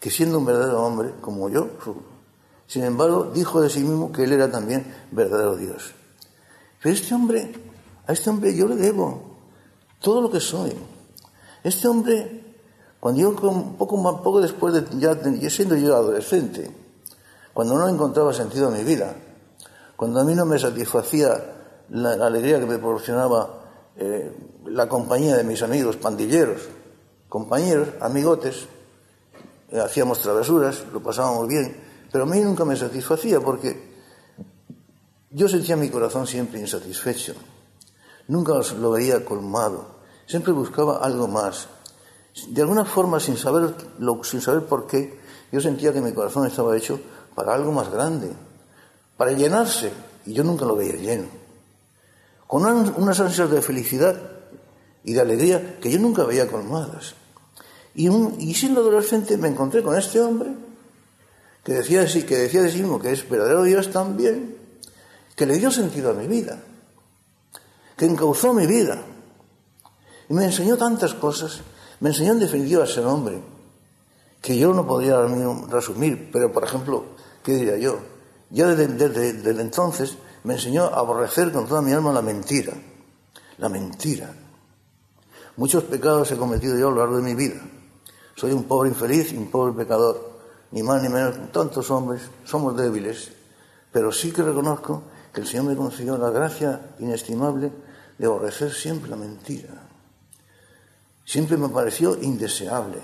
que 0.01 0.09
siendo 0.09 0.39
un 0.39 0.47
verdadero 0.47 0.83
hombre, 0.83 1.15
como 1.21 1.49
yo, 1.51 1.69
sin 2.67 2.85
embargo, 2.85 3.31
dijo 3.35 3.61
de 3.61 3.69
sí 3.69 3.81
mismo 3.81 4.13
que 4.13 4.25
él 4.25 4.33
era 4.33 4.51
también 4.51 4.87
verdadero 5.11 5.57
Dios. 5.57 5.93
Pero 6.81 6.95
este 6.95 7.15
hombre, 7.15 7.53
a 8.07 8.13
este 8.13 8.31
hombre 8.31 8.57
yo 8.57 8.69
le 8.69 8.77
debo 8.77 9.21
todo 10.01 10.21
lo 10.21 10.31
que 10.31 10.41
soy. 10.41 10.73
Este 11.65 11.89
hombre, 11.89 12.55
cuando 13.01 13.21
yo, 13.21 13.35
poco, 13.77 14.23
poco 14.23 14.41
después 14.41 14.75
de 14.75 14.85
ya, 14.99 15.19
siendo 15.51 15.77
yo 15.77 15.97
adolescente, 15.97 16.71
cuando 17.53 17.77
no 17.77 17.89
encontraba 17.89 18.33
sentido 18.33 18.69
en 18.69 18.79
mi 18.79 18.85
vida, 18.85 19.17
cuando 19.97 20.21
a 20.21 20.25
mí 20.25 20.35
no 20.35 20.47
me 20.47 20.59
satisfacía 20.59 21.56
la, 21.91 22.13
alegría 22.27 22.59
que 22.59 22.67
me 22.67 22.79
proporcionaba 22.79 23.61
eh, 23.97 24.33
la 24.67 24.89
compañía 24.89 25.37
de 25.37 25.45
mis 25.45 25.63
amigos 25.63 25.97
pandilleros, 25.97 26.63
compañeros, 27.29 27.89
amigotes, 28.01 28.67
eh, 29.71 29.81
hacíamos 29.81 30.21
travesuras, 30.21 30.85
lo 30.93 31.03
pasábamos 31.03 31.49
bien, 31.49 31.77
pero 32.11 32.25
a 32.25 32.27
mí 32.27 32.41
nunca 32.41 32.65
me 32.65 32.77
satisfacía 32.77 33.41
porque 33.41 33.95
yo 35.31 35.49
sentía 35.49 35.77
mi 35.77 35.91
corazón 35.91 36.27
siempre 36.27 36.61
insatisfecho. 36.61 37.35
Nunca 38.29 38.55
lo 38.81 38.91
veía 38.93 39.25
colmado. 39.25 39.97
Siempre 40.27 40.53
buscaba 40.53 40.99
algo 40.99 41.29
más. 41.29 41.69
De 42.49 42.63
alguna 42.63 42.85
forma, 42.85 43.21
sin 43.21 43.37
saber, 43.37 43.75
sin 44.23 44.41
saber 44.41 44.65
por 44.65 44.87
qué, 44.87 45.21
yo 45.53 45.61
sentía 45.61 45.93
que 45.93 46.01
mi 46.01 46.13
corazón 46.13 46.47
estaba 46.47 46.77
hecho 46.77 47.01
para 47.35 47.55
algo 47.55 47.71
más 47.71 47.91
grande, 47.91 48.33
para 49.17 49.33
llenarse, 49.33 49.93
y 50.25 50.33
yo 50.33 50.43
nunca 50.43 50.65
lo 50.65 50.75
veía 50.75 50.97
lleno. 50.97 51.29
Con 52.47 52.65
unas 52.65 53.21
ansias 53.21 53.51
de 53.51 53.63
felicidad 53.63 54.17
y 55.05 55.13
de 55.13 55.21
alegría 55.21 55.79
que 55.81 55.91
yo 55.91 55.99
nunca 55.99 56.25
veía 56.25 56.49
colmadas. 56.49 57.15
Y, 57.95 58.55
siendo 58.55 58.81
adolescente 58.81 59.37
me 59.37 59.49
encontré 59.49 59.83
con 59.83 59.97
este 59.97 60.21
hombre 60.21 60.51
que 61.65 61.73
decía, 61.73 62.03
de 62.03 62.09
sí, 62.09 62.23
que 62.23 62.37
decía 62.37 62.63
de 62.63 62.71
sí 62.71 62.79
mismo 62.79 63.01
que 63.01 63.11
es 63.11 63.29
verdadero 63.29 63.65
Dios 63.65 63.91
también, 63.91 64.57
que 65.35 65.47
le 65.47 65.59
dio 65.59 65.71
sentido 65.71 66.11
a 66.11 66.15
mi 66.15 66.29
vida, 66.29 66.63
que 67.97 68.05
encauzó 68.05 68.53
mi 68.53 68.67
vida. 68.67 69.03
Y 70.29 70.35
me 70.35 70.45
enseñó 70.45 70.77
tantas 70.77 71.15
cosas, 71.15 71.61
me 72.01 72.11
enseñó 72.11 72.33
en 72.33 72.41
definitiva 72.41 72.85
a 72.85 72.87
ser 72.87 73.05
hombre, 73.05 73.41
que 74.41 74.57
yo 74.57 74.73
no 74.73 74.87
podría 74.87 75.21
resumir, 75.69 76.31
pero 76.33 76.53
por 76.53 76.63
ejemplo, 76.63 77.05
¿qué 77.43 77.55
diría 77.55 77.79
yo? 77.79 77.99
ya 78.51 78.69
desde, 78.69 79.61
entonces 79.61 80.17
me 80.47 80.55
enseñó 80.55 80.85
a 80.85 81.01
aborrecer 81.01 81.51
con 81.51 81.67
toda 81.67 81.83
mi 81.83 81.93
alma 81.93 82.13
la 82.13 82.23
mentira. 82.23 82.73
La 83.59 83.69
mentira. 83.69 84.33
Muchos 85.57 85.83
pecados 85.83 86.31
he 86.31 86.37
cometido 86.37 86.79
yo 86.79 86.87
a 86.87 86.91
lo 86.93 86.99
largo 86.99 87.17
de 87.17 87.23
mi 87.25 87.35
vida. 87.35 87.61
Soy 88.37 88.53
un 88.53 88.63
pobre 88.63 88.91
infeliz 88.91 89.33
y 89.33 89.37
un 89.37 89.51
pobre 89.51 89.73
pecador. 89.73 90.39
Ni 90.71 90.85
más 90.85 91.03
ni 91.03 91.09
menos. 91.09 91.51
Tantos 91.51 91.91
hombres 91.91 92.23
somos 92.45 92.77
débiles. 92.77 93.33
Pero 93.91 94.13
sí 94.13 94.31
que 94.31 94.43
reconozco 94.43 95.03
que 95.35 95.41
el 95.41 95.49
Señor 95.49 95.65
me 95.65 95.77
concedió 95.77 96.17
la 96.17 96.31
gracia 96.31 96.95
inestimable 97.01 97.73
de 98.17 98.27
aborrecer 98.27 98.73
siempre 98.73 99.11
la 99.11 99.17
mentira. 99.17 99.89
Siempre 101.25 101.57
me 101.57 101.71
pareció 101.71 102.23
indeseable. 102.23 103.01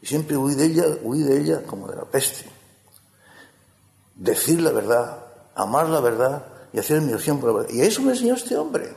Y 0.00 0.06
siempre 0.06 0.36
huí 0.36 0.54
de 0.54 0.66
ella, 0.66 0.84
huí 1.02 1.24
de 1.24 1.40
ella 1.40 1.64
como 1.64 1.88
de 1.88 1.96
la 1.96 2.04
peste. 2.04 2.48
Decir 4.14 4.62
la 4.62 4.70
verdad, 4.70 5.26
amar 5.56 5.88
la 5.88 5.98
verdad 5.98 6.57
y 6.72 6.78
hacer 6.78 7.00
mi 7.00 7.12
opción 7.12 7.40
por 7.40 7.50
la 7.50 7.58
verdad. 7.58 7.74
Y 7.74 7.80
eso 7.80 8.02
me 8.02 8.12
enseñó 8.12 8.34
este 8.34 8.56
hombre. 8.56 8.94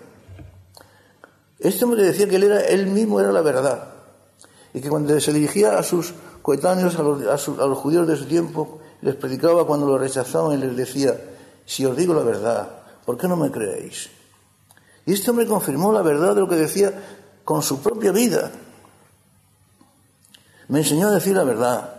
Este 1.59 1.85
hombre 1.85 2.03
decía 2.03 2.27
que 2.27 2.37
él 2.37 2.43
era, 2.43 2.61
él 2.61 2.87
mismo 2.87 3.19
era 3.19 3.31
la 3.31 3.41
verdad. 3.41 3.87
Y 4.73 4.81
que 4.81 4.89
cuando 4.89 5.19
se 5.19 5.33
dirigía 5.33 5.77
a 5.77 5.83
sus 5.83 6.13
coetáneos, 6.41 6.97
a 6.97 7.03
los, 7.03 7.21
a 7.21 7.65
los 7.65 7.77
judíos 7.77 8.07
de 8.07 8.15
su 8.15 8.25
tiempo, 8.25 8.79
les 9.01 9.15
predicaba 9.15 9.65
cuando 9.65 9.85
lo 9.85 9.97
rechazaban 9.97 10.57
y 10.57 10.61
les 10.61 10.75
decía, 10.75 11.19
si 11.65 11.85
os 11.85 11.95
digo 11.95 12.13
la 12.13 12.23
verdad, 12.23 12.67
¿por 13.05 13.17
qué 13.17 13.27
no 13.27 13.35
me 13.35 13.51
creéis? 13.51 14.09
Y 15.05 15.13
este 15.13 15.31
hombre 15.31 15.47
confirmó 15.47 15.91
la 15.91 16.01
verdad 16.01 16.35
de 16.35 16.41
lo 16.41 16.47
que 16.47 16.55
decía 16.55 16.93
con 17.43 17.61
su 17.61 17.81
propia 17.81 18.11
vida. 18.11 18.51
Me 20.67 20.79
enseñó 20.79 21.07
a 21.07 21.11
decir 21.11 21.35
la 21.35 21.43
verdad. 21.43 21.95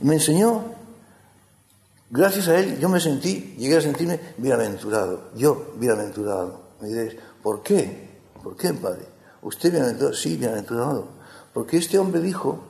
Me 0.00 0.14
enseñó, 0.14 0.75
gracias 2.10 2.48
a 2.48 2.58
él, 2.58 2.78
yo 2.78 2.88
me 2.88 3.00
sentí, 3.00 3.54
llegué 3.58 3.76
a 3.76 3.80
sentirme 3.80 4.20
bienaventurado. 4.36 5.30
Yo, 5.34 5.74
bienaventurado. 5.76 6.60
Me 6.80 6.88
diréis, 6.88 7.16
¿por 7.42 7.62
qué? 7.62 8.20
¿Por 8.42 8.56
qué, 8.56 8.72
padre? 8.74 9.06
¿Usted 9.42 9.70
bienaventurado? 9.70 10.14
Sí, 10.14 10.36
bienaventurado. 10.36 11.08
Porque 11.52 11.78
este 11.78 11.98
hombre 11.98 12.20
dijo, 12.20 12.60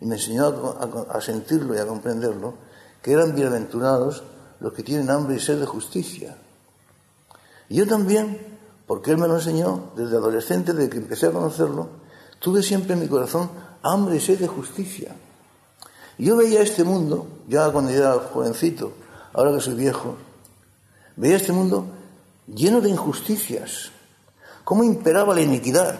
y 0.00 0.06
me 0.06 0.16
enseñó 0.16 0.46
a, 0.46 1.16
a 1.16 1.20
sentirlo 1.20 1.74
y 1.74 1.78
a 1.78 1.86
comprenderlo, 1.86 2.54
que 3.02 3.12
eran 3.12 3.34
bienaventurados 3.34 4.24
los 4.60 4.72
que 4.72 4.82
tienen 4.82 5.10
hambre 5.10 5.36
y 5.36 5.40
sed 5.40 5.60
de 5.60 5.66
justicia. 5.66 6.36
Y 7.68 7.76
yo 7.76 7.86
también 7.86 8.56
porque 8.86 9.10
Él 9.10 9.18
me 9.18 9.26
lo 9.26 9.34
enseñó 9.34 9.90
desde 9.96 10.16
adolescente, 10.16 10.72
desde 10.72 10.88
que 10.88 10.98
empecé 10.98 11.26
a 11.26 11.32
conocerlo, 11.32 11.88
tuve 12.38 12.62
siempre 12.62 12.94
en 12.94 13.00
mi 13.00 13.08
corazón 13.08 13.50
hambre 13.82 14.16
y 14.16 14.20
sed 14.20 14.38
de 14.38 14.46
justicia. 14.46 15.14
Yo 16.18 16.36
veía 16.36 16.62
este 16.62 16.84
mundo, 16.84 17.26
ya 17.48 17.70
cuando 17.70 17.90
era 17.90 18.14
jovencito, 18.14 18.92
ahora 19.32 19.52
que 19.52 19.60
soy 19.60 19.74
viejo, 19.74 20.16
veía 21.16 21.36
este 21.36 21.52
mundo 21.52 21.86
lleno 22.46 22.80
de 22.80 22.90
injusticias, 22.90 23.90
cómo 24.64 24.84
imperaba 24.84 25.34
la 25.34 25.42
iniquidad, 25.42 25.98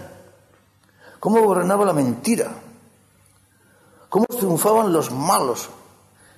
cómo 1.20 1.42
gobernaba 1.42 1.84
la 1.84 1.92
mentira, 1.92 2.50
cómo 4.08 4.26
triunfaban 4.26 4.92
los 4.92 5.10
malos. 5.10 5.68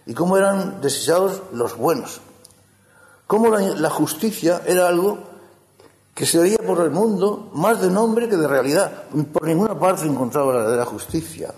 Y 0.09 0.15
cómo 0.15 0.39
eran 0.39 0.81
desechados 0.81 1.43
los 1.53 1.77
buenos, 1.77 2.23
cómo 3.27 3.51
la, 3.51 3.91
justicia 3.91 4.63
era 4.65 4.89
algo 4.89 5.19
que 6.15 6.25
se 6.25 6.39
veía 6.39 6.57
por 6.57 6.81
el 6.81 6.91
mundo 6.91 7.51
más 7.53 7.83
de 7.83 7.91
nombre 7.91 8.27
que 8.27 8.39
de 8.39 8.49
realidad. 8.49 9.05
Por 9.31 9.47
ninguna 9.47 9.79
parte 9.79 10.07
encontraba 10.07 10.51
la 10.55 10.59
verdadera 10.61 10.87
justicia. 10.87 11.53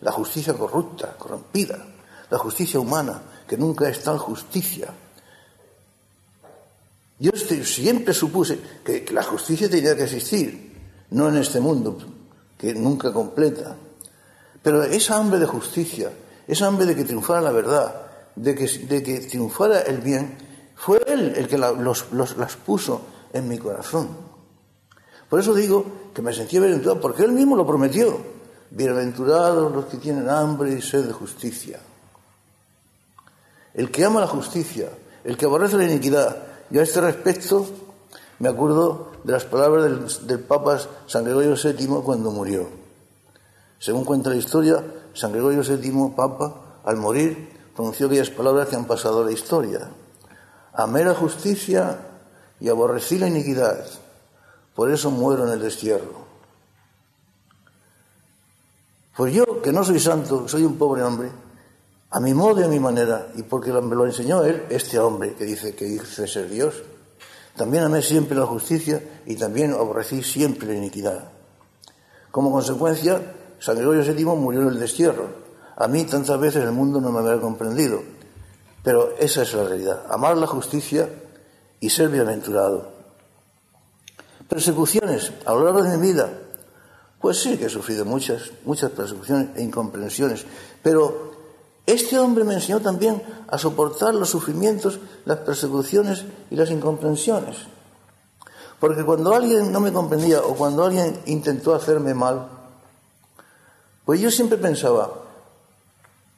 La 0.00 0.12
justicia 0.12 0.54
corrupta, 0.54 1.16
corrompida. 1.18 1.78
La 2.30 2.38
justicia 2.38 2.80
humana, 2.80 3.22
que 3.46 3.56
nunca 3.56 3.88
es 3.88 4.02
tal 4.02 4.18
justicia. 4.18 4.88
Yo 7.18 7.30
siempre 7.32 8.12
supuse 8.12 8.58
que, 8.84 9.04
la 9.12 9.22
justicia 9.22 9.70
tenía 9.70 9.96
que 9.96 10.04
existir, 10.04 10.72
no 11.10 11.28
en 11.28 11.36
este 11.36 11.60
mundo, 11.60 11.96
que 12.58 12.74
nunca 12.74 13.12
completa. 13.12 13.76
Pero 14.62 14.82
esa 14.82 15.16
hambre 15.16 15.38
de 15.38 15.46
justicia, 15.46 16.10
esa 16.46 16.66
hambre 16.66 16.86
de 16.86 16.96
que 16.96 17.04
triunfara 17.04 17.40
la 17.40 17.52
verdad, 17.52 18.06
de 18.34 18.54
que, 18.54 18.66
de 18.66 19.02
que 19.02 19.20
triunfara 19.20 19.82
el 19.82 20.00
bien, 20.00 20.36
fue 20.74 21.00
él 21.06 21.34
el 21.36 21.46
que 21.46 21.56
los, 21.56 22.12
las 22.12 22.56
puso 22.56 23.00
en 23.32 23.48
mi 23.48 23.58
corazón. 23.58 24.08
Por 25.28 25.40
eso 25.40 25.54
digo 25.54 25.84
que 26.14 26.22
me 26.22 26.32
sentía 26.32 26.60
bienaventurado, 26.60 27.00
porque 27.00 27.24
Él 27.24 27.32
mismo 27.32 27.56
lo 27.56 27.66
prometió. 27.66 28.18
Bienaventurados 28.76 29.70
los 29.70 29.84
que 29.84 29.98
tienen 29.98 30.28
hambre 30.28 30.72
y 30.72 30.82
sed 30.82 31.04
de 31.04 31.12
justicia. 31.12 31.78
El 33.72 33.92
que 33.92 34.04
ama 34.04 34.20
la 34.20 34.26
justicia, 34.26 34.88
el 35.22 35.36
que 35.36 35.44
aborrece 35.44 35.76
la 35.76 35.84
iniquidad. 35.84 36.36
Yo 36.70 36.80
a 36.80 36.82
este 36.82 37.00
respecto 37.00 37.68
me 38.40 38.48
acuerdo 38.48 39.12
de 39.22 39.32
las 39.32 39.44
palabras 39.44 40.26
del, 40.26 40.40
Papa 40.40 40.80
San 41.06 41.22
Gregorio 41.22 41.54
VII 41.54 42.02
cuando 42.04 42.32
murió. 42.32 42.68
Según 43.78 44.04
cuenta 44.04 44.30
la 44.30 44.36
historia, 44.36 44.82
San 45.12 45.30
Gregorio 45.30 45.62
VII, 45.62 46.12
Papa, 46.16 46.80
al 46.84 46.96
morir, 46.96 47.50
pronunció 47.76 48.08
aquellas 48.08 48.30
palabras 48.30 48.66
que 48.66 48.74
han 48.74 48.86
pasado 48.86 49.22
a 49.22 49.24
la 49.24 49.30
historia. 49.30 49.88
Amé 50.72 51.04
la 51.04 51.14
justicia 51.14 52.00
y 52.58 52.68
aborrecí 52.68 53.18
la 53.18 53.28
iniquidad, 53.28 53.86
por 54.74 54.90
eso 54.90 55.12
muero 55.12 55.46
en 55.46 55.52
el 55.52 55.60
destierro. 55.60 56.23
Pues 59.16 59.32
yo, 59.32 59.62
que 59.62 59.72
no 59.72 59.84
soy 59.84 60.00
santo, 60.00 60.48
soy 60.48 60.64
un 60.64 60.76
pobre 60.76 61.02
hombre, 61.02 61.30
a 62.10 62.20
mi 62.20 62.34
modo 62.34 62.60
y 62.60 62.64
a 62.64 62.68
mi 62.68 62.80
manera, 62.80 63.28
y 63.36 63.42
porque 63.42 63.72
me 63.72 63.94
lo 63.94 64.06
enseñó 64.06 64.42
él, 64.44 64.64
este 64.70 64.98
hombre 64.98 65.34
que 65.34 65.44
dice 65.44 65.74
que 65.74 65.84
dice 65.84 66.26
ser 66.26 66.48
Dios, 66.48 66.82
también 67.56 67.84
amé 67.84 68.02
siempre 68.02 68.36
la 68.36 68.46
justicia 68.46 69.00
y 69.26 69.36
también 69.36 69.72
aborrecí 69.72 70.22
siempre 70.22 70.68
la 70.68 70.74
iniquidad. 70.74 71.28
Como 72.32 72.50
consecuencia, 72.50 73.20
San 73.60 73.76
Gregorio 73.76 74.02
VII 74.02 74.24
murió 74.24 74.62
en 74.62 74.68
el 74.68 74.80
destierro. 74.80 75.28
A 75.76 75.86
mí 75.86 76.04
tantas 76.04 76.38
veces 76.40 76.64
el 76.64 76.72
mundo 76.72 77.00
no 77.00 77.12
me 77.12 77.20
había 77.20 77.40
comprendido, 77.40 78.02
pero 78.82 79.16
esa 79.18 79.42
es 79.42 79.54
la 79.54 79.64
realidad. 79.64 80.02
Amar 80.10 80.36
la 80.36 80.48
justicia 80.48 81.08
y 81.78 81.90
ser 81.90 82.08
bienaventurado. 82.08 82.92
Persecuciones 84.48 85.32
a 85.46 85.52
lo 85.52 85.64
largo 85.64 85.82
de 85.82 85.96
mi 85.96 86.08
vida. 86.08 86.28
Pues 87.24 87.40
sí 87.40 87.56
que 87.56 87.64
he 87.64 87.70
sufrido 87.70 88.04
muchas, 88.04 88.52
muchas 88.66 88.90
persecuciones 88.90 89.56
e 89.56 89.62
incomprensiones, 89.62 90.44
pero 90.82 91.32
este 91.86 92.18
hombre 92.18 92.44
me 92.44 92.52
enseñó 92.52 92.80
también 92.80 93.22
a 93.48 93.56
soportar 93.56 94.14
los 94.14 94.28
sufrimientos, 94.28 94.98
las 95.24 95.38
persecuciones 95.38 96.26
y 96.50 96.56
las 96.56 96.70
incomprensiones. 96.70 97.56
Porque 98.78 99.02
cuando 99.04 99.34
alguien 99.34 99.72
no 99.72 99.80
me 99.80 99.90
comprendía 99.90 100.42
o 100.42 100.54
cuando 100.54 100.84
alguien 100.84 101.18
intentó 101.24 101.74
hacerme 101.74 102.12
mal, 102.12 102.46
pues 104.04 104.20
yo 104.20 104.30
siempre 104.30 104.58
pensaba, 104.58 105.10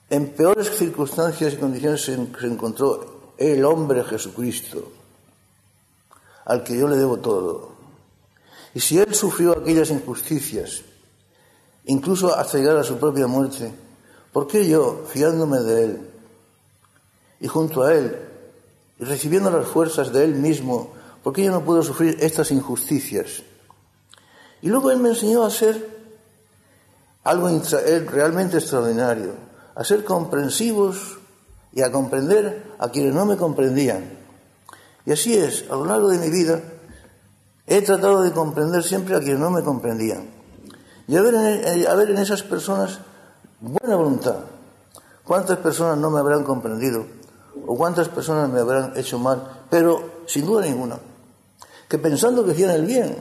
en 0.09 0.35
peores 0.35 0.71
circunstancias 0.71 1.55
y 1.55 1.57
condiciones 1.57 2.05
se 2.05 2.15
encontró 2.15 3.33
el 3.37 3.65
hombre 3.65 4.05
Jesucristo, 4.05 4.85
al 6.45 6.63
que 6.63 6.79
yo 6.79 6.87
le 6.87 6.95
debo 6.95 7.17
todo. 7.17 7.76
Y 8.77 8.81
si 8.81 8.99
Él 8.99 9.15
sufrió 9.15 9.53
aquellas 9.53 9.89
injusticias, 9.89 10.83
incluso 11.87 12.37
hasta 12.37 12.59
llegar 12.59 12.77
a 12.77 12.85
su 12.85 12.99
propia 12.99 13.27
muerte, 13.27 13.73
¿por 14.35 14.47
qué 14.47 14.69
yo, 14.69 15.07
fiándome 15.09 15.61
de 15.61 15.85
Él 15.85 16.01
y 17.41 17.49
junto 17.49 17.85
a 17.85 17.95
Él 17.95 18.15
y 18.99 19.05
recibiendo 19.05 19.51
las 19.51 19.67
fuerzas 19.67 20.13
de 20.13 20.25
Él 20.25 20.35
mismo, 20.35 20.93
¿por 21.23 21.33
qué 21.33 21.45
yo 21.45 21.53
no 21.53 21.65
puedo 21.65 21.83
sufrir 21.83 22.19
estas 22.21 22.51
injusticias? 22.51 23.43
Y 24.61 24.69
luego 24.69 24.91
Él 24.91 24.99
me 24.99 25.09
enseñó 25.09 25.45
a 25.45 25.51
ser 25.51 25.97
algo 27.25 27.49
realmente 28.09 28.59
extraordinario, 28.59 29.33
a 29.75 29.85
ser 29.85 30.05
comprensivos 30.05 31.17
y 31.73 31.81
a 31.81 31.91
comprender 31.91 32.75
a 32.79 32.91
quienes 32.91 33.15
no 33.15 33.25
me 33.25 33.39
comprendían. 33.39 34.19
Y 35.07 35.13
así 35.13 35.35
es, 35.35 35.65
a 35.71 35.77
lo 35.77 35.87
largo 35.87 36.11
de 36.11 36.19
mi 36.19 36.29
vida 36.29 36.61
he 37.67 37.83
tratado 37.83 38.23
de 38.23 38.33
comprender 38.33 38.83
siempre 38.83 39.17
a 39.17 39.21
quienes 39.21 39.41
no 39.41 39.51
me 39.51 39.63
comprendían. 39.63 40.31
Y 41.09 41.17
a 41.17 41.23
ver, 41.23 41.35
en, 41.35 41.87
a 41.87 41.95
ver 41.95 42.11
en 42.11 42.19
esas 42.19 42.43
personas 42.43 43.01
buena 43.61 43.97
voluntad. 43.97 44.37
¿Cuántas 45.25 45.59
personas 45.59 45.99
no 45.99 46.11
me 46.11 46.21
habrán 46.21 46.45
comprendido? 46.45 47.05
¿O 47.67 47.77
cuántas 47.77 48.09
personas 48.09 48.49
me 48.49 48.61
habrán 48.61 48.93
hecho 48.97 49.19
mal? 49.19 49.65
Pero 49.69 50.23
sin 50.27 50.47
duda 50.47 50.65
ninguna. 50.65 50.99
Que 51.89 51.99
pensando 51.99 52.45
que 52.45 52.53
hacían 52.53 52.71
el 52.71 52.87
bien. 52.87 53.17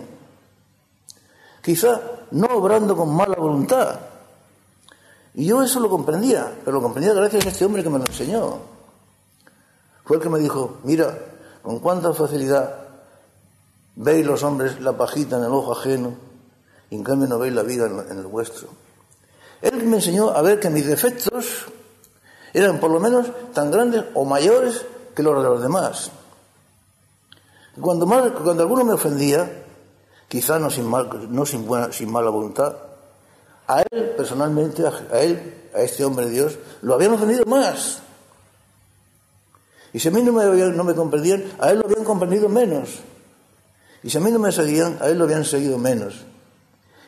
Quizá 1.63 1.99
no 2.31 2.47
obrando 2.47 2.95
con 2.95 3.15
mala 3.15 3.35
voluntad. 3.35 3.99
Y 5.33 5.45
yo 5.45 5.61
eso 5.63 5.79
lo 5.79 5.89
comprendía, 5.89 6.59
pero 6.63 6.77
lo 6.77 6.83
comprendía 6.83 7.13
gracias 7.13 7.45
a 7.45 7.49
este 7.49 7.65
hombre 7.65 7.83
que 7.83 7.89
me 7.89 7.97
lo 7.97 8.05
enseñó. 8.05 8.59
Fue 10.05 10.17
el 10.17 10.21
que 10.21 10.29
me 10.29 10.39
dijo, 10.39 10.77
mira, 10.83 11.17
con 11.63 11.79
cuánta 11.79 12.13
facilidad 12.13 12.84
veis 13.95 14.25
los 14.25 14.43
hombres 14.43 14.79
la 14.81 14.93
pajita 14.93 15.37
en 15.37 15.43
el 15.43 15.51
ojo 15.51 15.71
ajeno 15.71 16.15
y 16.89 16.95
en 16.95 17.03
cambio 17.03 17.27
no 17.27 17.39
veis 17.39 17.53
la 17.53 17.63
vida 17.63 17.85
en 17.85 18.17
el 18.17 18.27
vuestro. 18.27 18.69
Él 19.61 19.83
me 19.83 19.97
enseñó 19.97 20.29
a 20.29 20.41
ver 20.41 20.59
que 20.59 20.69
mis 20.69 20.85
defectos 20.85 21.65
eran 22.53 22.79
por 22.79 22.91
lo 22.91 22.99
menos 22.99 23.27
tan 23.53 23.71
grandes 23.71 24.05
o 24.13 24.25
mayores 24.25 24.85
que 25.15 25.23
los 25.23 25.41
de 25.41 25.49
los 25.49 25.61
demás. 25.61 26.11
Cuando, 27.79 28.05
cuando 28.05 28.63
alguno 28.63 28.85
me 28.85 28.93
ofendía, 28.93 29.63
quizá 30.27 30.59
no 30.59 30.69
sin, 30.69 30.85
mal, 30.85 31.27
no 31.29 31.45
sin, 31.45 31.65
buena, 31.65 31.91
sin 31.91 32.11
mala 32.11 32.29
voluntad, 32.29 32.75
a 33.67 33.81
él 33.81 34.13
personalmente, 34.15 34.83
a 34.85 35.19
él, 35.19 35.69
a 35.73 35.81
este 35.81 36.05
hombre 36.05 36.27
de 36.27 36.31
Dios, 36.31 36.57
lo 36.81 36.93
habían 36.93 37.13
ofendido 37.13 37.45
más. 37.45 37.99
Y 39.91 39.99
si 39.99 40.07
a 40.07 40.11
mí 40.11 40.21
no 40.21 40.31
me, 40.31 40.45
no 40.45 40.83
me 40.83 40.93
comprendían, 40.93 41.43
a 41.59 41.71
él 41.71 41.79
lo 41.79 41.85
habían 41.85 42.03
comprendido 42.03 42.47
menos. 42.47 42.99
Y 44.05 44.11
si 44.11 44.19
a 44.19 44.21
mí 44.21 44.29
no 44.29 44.37
me 44.37 44.51
seguían, 44.51 44.99
a 45.01 45.07
él 45.07 45.17
lo 45.17 45.23
habían 45.23 45.43
seguido 45.43 45.79
menos. 45.79 46.13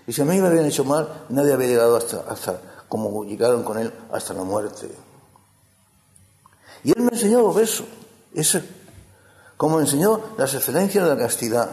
Y 0.07 0.13
si 0.13 0.23
a 0.23 0.25
mí 0.25 0.41
me 0.41 0.47
habían 0.47 0.65
hecho 0.65 0.83
mal, 0.83 1.25
nadie 1.29 1.53
había 1.53 1.67
llegado 1.67 1.95
hasta, 1.95 2.21
hasta 2.21 2.59
como 2.89 3.23
llegaron 3.23 3.61
con 3.61 3.77
él, 3.77 3.93
hasta 4.11 4.33
la 4.33 4.41
muerte. 4.41 4.89
Y 6.83 6.89
él 6.97 7.03
me 7.03 7.11
enseñó 7.11 7.59
eso, 7.59 7.85
eso 8.33 8.61
como 9.57 9.79
enseñó 9.79 10.21
las 10.39 10.55
excelencias 10.55 11.03
de 11.03 11.09
la 11.11 11.19
castidad. 11.19 11.69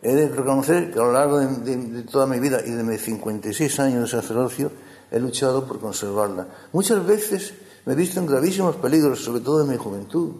He 0.00 0.14
de 0.14 0.28
reconocer 0.28 0.92
que 0.92 1.00
a 1.00 1.02
lo 1.02 1.12
largo 1.12 1.40
de, 1.40 2.02
toda 2.04 2.28
mi 2.28 2.38
vida 2.38 2.60
y 2.64 2.70
de 2.70 2.84
mis 2.84 3.02
56 3.02 3.80
años 3.80 4.02
de 4.02 4.20
sacerdocio 4.20 4.70
he 5.10 5.18
luchado 5.18 5.66
por 5.66 5.80
conservarla. 5.80 6.46
Muchas 6.72 7.04
veces 7.04 7.52
me 7.84 7.94
he 7.94 7.96
visto 7.96 8.20
en 8.20 8.26
gravísimos 8.26 8.76
peligros, 8.76 9.24
sobre 9.24 9.40
todo 9.40 9.62
en 9.62 9.70
mi 9.70 9.76
juventud. 9.76 10.36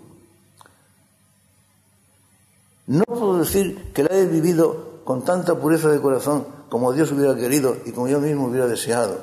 No 2.89 3.05
puedo 3.05 3.39
decir 3.39 3.93
que 3.93 4.03
la 4.03 4.17
he 4.17 4.25
vivido 4.25 5.03
con 5.05 5.23
tanta 5.23 5.55
pureza 5.55 5.91
de 5.91 6.01
corazón 6.01 6.47
como 6.71 6.91
Dios 6.95 7.13
hubiera 7.13 7.37
querido 7.37 7.77
y 7.85 7.93
como 7.93 8.09
yo 8.09 8.19
mismo 8.19 8.47
hubiera 8.47 8.67
deseado. 8.67 9.19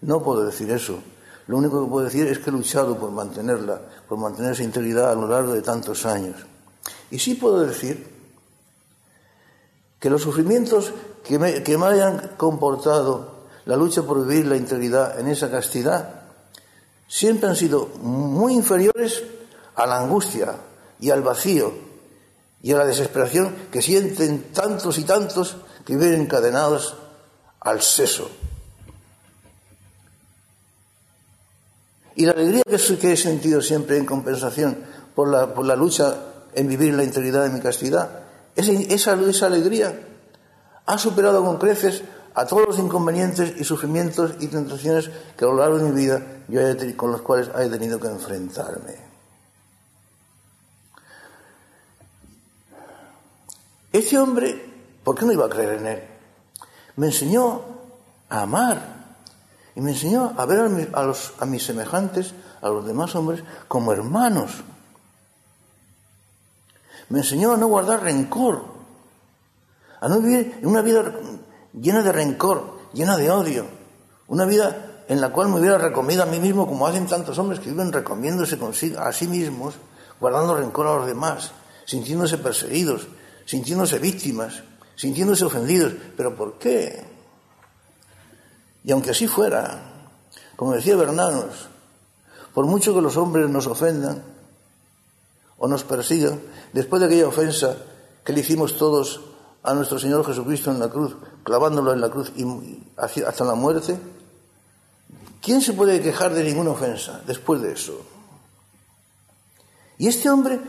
No 0.00 0.20
puedo 0.20 0.44
decir 0.44 0.68
eso. 0.72 0.98
Lo 1.46 1.58
único 1.58 1.80
que 1.80 1.88
puedo 1.88 2.04
decir 2.06 2.26
es 2.26 2.40
que 2.40 2.50
he 2.50 2.52
luchado 2.52 2.98
por 2.98 3.12
mantenerla, 3.12 3.80
por 4.08 4.18
mantener 4.18 4.50
esa 4.50 4.64
integridad 4.64 5.12
a 5.12 5.14
lo 5.14 5.28
largo 5.28 5.54
de 5.54 5.62
tantos 5.62 6.04
años. 6.06 6.44
Y 7.12 7.20
sí 7.20 7.34
puedo 7.34 7.60
decir 7.60 8.04
que 10.00 10.10
los 10.10 10.22
sufrimientos 10.22 10.92
que 11.22 11.38
me, 11.38 11.62
que 11.62 11.78
me 11.78 11.86
hayan 11.86 12.32
comportado 12.36 13.44
la 13.66 13.76
lucha 13.76 14.02
por 14.02 14.26
vivir 14.26 14.46
la 14.46 14.56
integridad 14.56 15.20
en 15.20 15.28
esa 15.28 15.48
castidad 15.52 16.22
siempre 17.06 17.48
han 17.48 17.56
sido 17.56 17.86
muy 18.02 18.54
inferiores 18.54 19.22
a 19.76 19.86
la 19.86 20.00
angustia 20.00 20.56
y 20.98 21.10
al 21.10 21.22
vacío 21.22 21.87
y 22.62 22.72
a 22.72 22.78
la 22.78 22.86
desesperación 22.86 23.54
que 23.70 23.82
sienten 23.82 24.52
tantos 24.52 24.98
y 24.98 25.04
tantos 25.04 25.56
que 25.84 25.96
viven 25.96 26.22
encadenados 26.22 26.96
al 27.60 27.82
seso. 27.82 28.30
Y 32.16 32.26
la 32.26 32.32
alegría 32.32 32.62
que, 32.66 33.12
he 33.12 33.16
sentido 33.16 33.62
siempre 33.62 33.96
en 33.96 34.04
compensación 34.04 34.76
por 35.14 35.28
la, 35.28 35.54
por 35.54 35.64
la 35.64 35.76
lucha 35.76 36.16
en 36.54 36.66
vivir 36.66 36.94
la 36.94 37.04
integridad 37.04 37.44
de 37.44 37.50
mi 37.50 37.60
castidad, 37.60 38.24
esa, 38.56 39.14
esa 39.14 39.46
alegría 39.46 40.00
ha 40.84 40.98
superado 40.98 41.44
con 41.44 41.58
creces 41.58 42.02
a 42.34 42.44
todos 42.44 42.66
los 42.66 42.78
inconvenientes 42.78 43.54
y 43.56 43.64
sufrimientos 43.64 44.32
y 44.40 44.48
tentaciones 44.48 45.10
que 45.36 45.44
a 45.44 45.48
lo 45.48 45.56
largo 45.56 45.78
de 45.78 45.84
mi 45.84 45.92
vida 45.92 46.22
yo 46.48 46.60
con 46.96 47.12
los 47.12 47.22
cuales 47.22 47.50
he 47.56 47.68
tenido 47.68 48.00
que 48.00 48.08
enfrentarme. 48.08 49.07
Ese 53.92 54.18
hombre, 54.18 54.64
¿por 55.02 55.16
qué 55.16 55.24
no 55.24 55.32
iba 55.32 55.46
a 55.46 55.50
creer 55.50 55.78
en 55.78 55.86
él? 55.86 56.02
Me 56.96 57.06
enseñó 57.06 57.62
a 58.28 58.42
amar 58.42 58.98
y 59.74 59.80
me 59.80 59.92
enseñó 59.92 60.34
a 60.36 60.44
ver 60.44 60.60
a, 60.92 61.02
los, 61.04 61.32
a 61.38 61.46
mis 61.46 61.64
semejantes, 61.64 62.34
a 62.60 62.68
los 62.68 62.86
demás 62.86 63.14
hombres, 63.14 63.42
como 63.68 63.92
hermanos. 63.92 64.52
Me 67.08 67.20
enseñó 67.20 67.52
a 67.52 67.56
no 67.56 67.68
guardar 67.68 68.02
rencor, 68.02 68.64
a 70.00 70.08
no 70.08 70.20
vivir 70.20 70.60
una 70.62 70.82
vida 70.82 71.14
llena 71.72 72.02
de 72.02 72.12
rencor, 72.12 72.78
llena 72.92 73.16
de 73.16 73.30
odio, 73.30 73.66
una 74.26 74.44
vida 74.44 75.04
en 75.08 75.20
la 75.20 75.30
cual 75.30 75.48
me 75.48 75.58
hubiera 75.58 75.78
recomido 75.78 76.22
a 76.22 76.26
mí 76.26 76.38
mismo, 76.38 76.66
como 76.66 76.86
hacen 76.86 77.06
tantos 77.06 77.38
hombres 77.38 77.60
que 77.60 77.70
viven 77.70 77.92
recomiéndose 77.92 78.58
consigo, 78.58 79.00
a 79.00 79.12
sí 79.12 79.26
mismos, 79.26 79.76
guardando 80.20 80.54
rencor 80.54 80.86
a 80.86 80.96
los 80.96 81.06
demás, 81.06 81.52
sintiéndose 81.86 82.36
perseguidos, 82.36 83.08
sintiéndose 83.48 83.98
víctimas, 83.98 84.62
sintiéndose 84.94 85.46
ofendidos. 85.46 85.94
¿Pero 86.16 86.36
por 86.36 86.58
qué? 86.58 87.02
Y 88.84 88.92
aunque 88.92 89.10
así 89.10 89.26
fuera, 89.26 90.04
como 90.54 90.74
decía 90.74 90.96
Bernanos, 90.96 91.68
por 92.52 92.66
mucho 92.66 92.94
que 92.94 93.00
los 93.00 93.16
hombres 93.16 93.48
nos 93.48 93.66
ofendan 93.66 94.22
o 95.56 95.66
nos 95.66 95.82
persigan, 95.82 96.38
después 96.74 97.00
de 97.00 97.06
aquella 97.06 97.28
ofensa 97.28 97.74
que 98.22 98.34
le 98.34 98.40
hicimos 98.40 98.76
todos 98.76 99.22
a 99.62 99.72
nuestro 99.72 99.98
Señor 99.98 100.26
Jesucristo 100.26 100.70
en 100.70 100.78
la 100.78 100.90
cruz, 100.90 101.16
clavándolo 101.42 101.94
en 101.94 102.02
la 102.02 102.10
cruz 102.10 102.30
y 102.36 102.44
hasta 102.96 103.44
la 103.44 103.54
muerte, 103.54 103.98
¿quién 105.40 105.62
se 105.62 105.72
puede 105.72 106.02
quejar 106.02 106.34
de 106.34 106.44
ninguna 106.44 106.70
ofensa 106.70 107.22
después 107.26 107.62
de 107.62 107.72
eso? 107.72 107.98
Y 109.96 110.06
este 110.06 110.28
hombre 110.28 110.60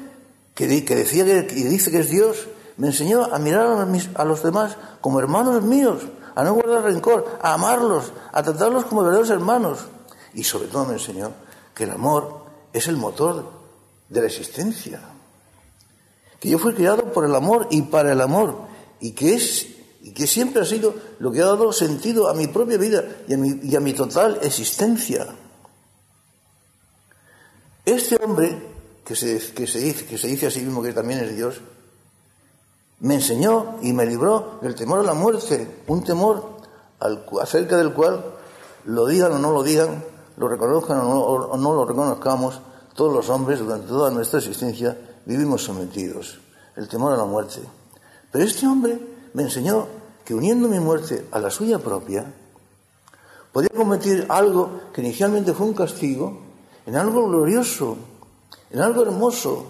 que, 0.55 0.67
decía 0.67 1.25
que, 1.25 1.55
dice 1.55 1.91
que 1.91 1.99
es 1.99 2.09
Dios, 2.09 2.47
me 2.79 2.87
enseñó 2.87 3.25
a 3.25 3.37
mirar 3.39 3.87
a, 4.15 4.25
los 4.25 4.41
demás 4.41 4.77
como 5.01 5.19
hermanos 5.19 5.61
míos, 5.63 6.01
a 6.33 6.43
no 6.45 6.53
guardar 6.53 6.83
rencor, 6.83 7.37
a 7.41 7.53
amarlos, 7.53 8.13
a 8.31 8.41
tratarlos 8.41 8.85
como 8.85 9.03
verdaderos 9.03 9.29
hermanos. 9.29 9.79
Y 10.33 10.45
sobre 10.45 10.69
todo 10.69 10.85
me 10.85 10.93
enseñó 10.93 11.33
que 11.75 11.83
el 11.83 11.91
amor 11.91 12.45
es 12.71 12.87
el 12.87 12.95
motor 12.95 13.51
de 14.07 14.21
la 14.21 14.27
existencia. 14.27 15.01
Que 16.39 16.49
yo 16.49 16.57
fui 16.57 16.73
criado 16.73 17.11
por 17.11 17.25
el 17.25 17.35
amor 17.35 17.67
y 17.69 17.81
para 17.81 18.13
el 18.13 18.21
amor. 18.21 18.55
Y 19.01 19.11
que 19.11 19.33
es 19.33 19.67
y 20.01 20.11
que 20.11 20.25
siempre 20.25 20.61
ha 20.61 20.65
sido 20.65 20.95
lo 21.19 21.33
que 21.33 21.41
ha 21.41 21.47
dado 21.47 21.73
sentido 21.73 22.29
a 22.29 22.33
mi 22.33 22.47
propia 22.47 22.77
vida 22.77 23.03
y 23.27 23.33
a 23.33 23.37
mi, 23.81 23.91
a 23.91 23.95
total 23.95 24.39
existencia. 24.41 25.27
Este 27.83 28.15
hombre, 28.23 28.57
que, 29.03 29.17
se 29.17 29.33
dice, 29.33 30.05
que 30.05 30.17
se 30.17 30.27
dice 30.29 30.47
a 30.47 30.51
sí 30.51 30.61
mismo 30.61 30.81
que 30.81 30.93
también 30.93 31.19
es 31.19 31.35
Dios, 31.35 31.59
me 33.01 33.15
enseñó 33.15 33.77
y 33.81 33.93
me 33.93 34.05
libró 34.05 34.59
del 34.61 34.75
temor 34.75 34.99
a 34.99 35.03
la 35.03 35.13
muerte, 35.13 35.83
un 35.87 36.03
temor 36.03 36.43
al, 36.99 37.25
acerca 37.41 37.77
del 37.77 37.93
cual, 37.93 38.23
lo 38.85 39.05
digan 39.05 39.31
o 39.33 39.39
no 39.39 39.51
lo 39.51 39.63
digan, 39.63 40.03
lo 40.37 40.47
reconozcan 40.47 40.99
o 40.99 41.03
no, 41.03 41.19
o 41.21 41.57
no 41.57 41.73
lo 41.73 41.85
reconozcamos, 41.85 42.59
todos 42.95 43.13
los 43.13 43.29
hombres 43.29 43.59
durante 43.59 43.87
toda 43.87 44.11
nuestra 44.11 44.39
existencia 44.39 44.97
vivimos 45.25 45.63
sometidos, 45.63 46.39
el 46.75 46.87
temor 46.87 47.13
a 47.13 47.17
la 47.17 47.25
muerte. 47.25 47.61
Pero 48.31 48.45
este 48.45 48.67
hombre 48.67 48.99
me 49.33 49.43
enseñó 49.43 49.87
que 50.25 50.33
uniendo 50.33 50.67
mi 50.67 50.79
muerte 50.79 51.27
a 51.31 51.39
la 51.39 51.49
suya 51.49 51.79
propia, 51.79 52.33
podía 53.51 53.69
convertir 53.69 54.25
algo 54.29 54.81
que 54.93 55.01
inicialmente 55.01 55.53
fue 55.53 55.67
un 55.67 55.73
castigo 55.73 56.39
en 56.85 56.95
algo 56.95 57.27
glorioso, 57.27 57.97
en 58.69 58.81
algo 58.81 59.03
hermoso, 59.03 59.65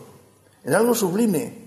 en 0.64 0.74
algo 0.74 0.94
sublime, 0.94 1.59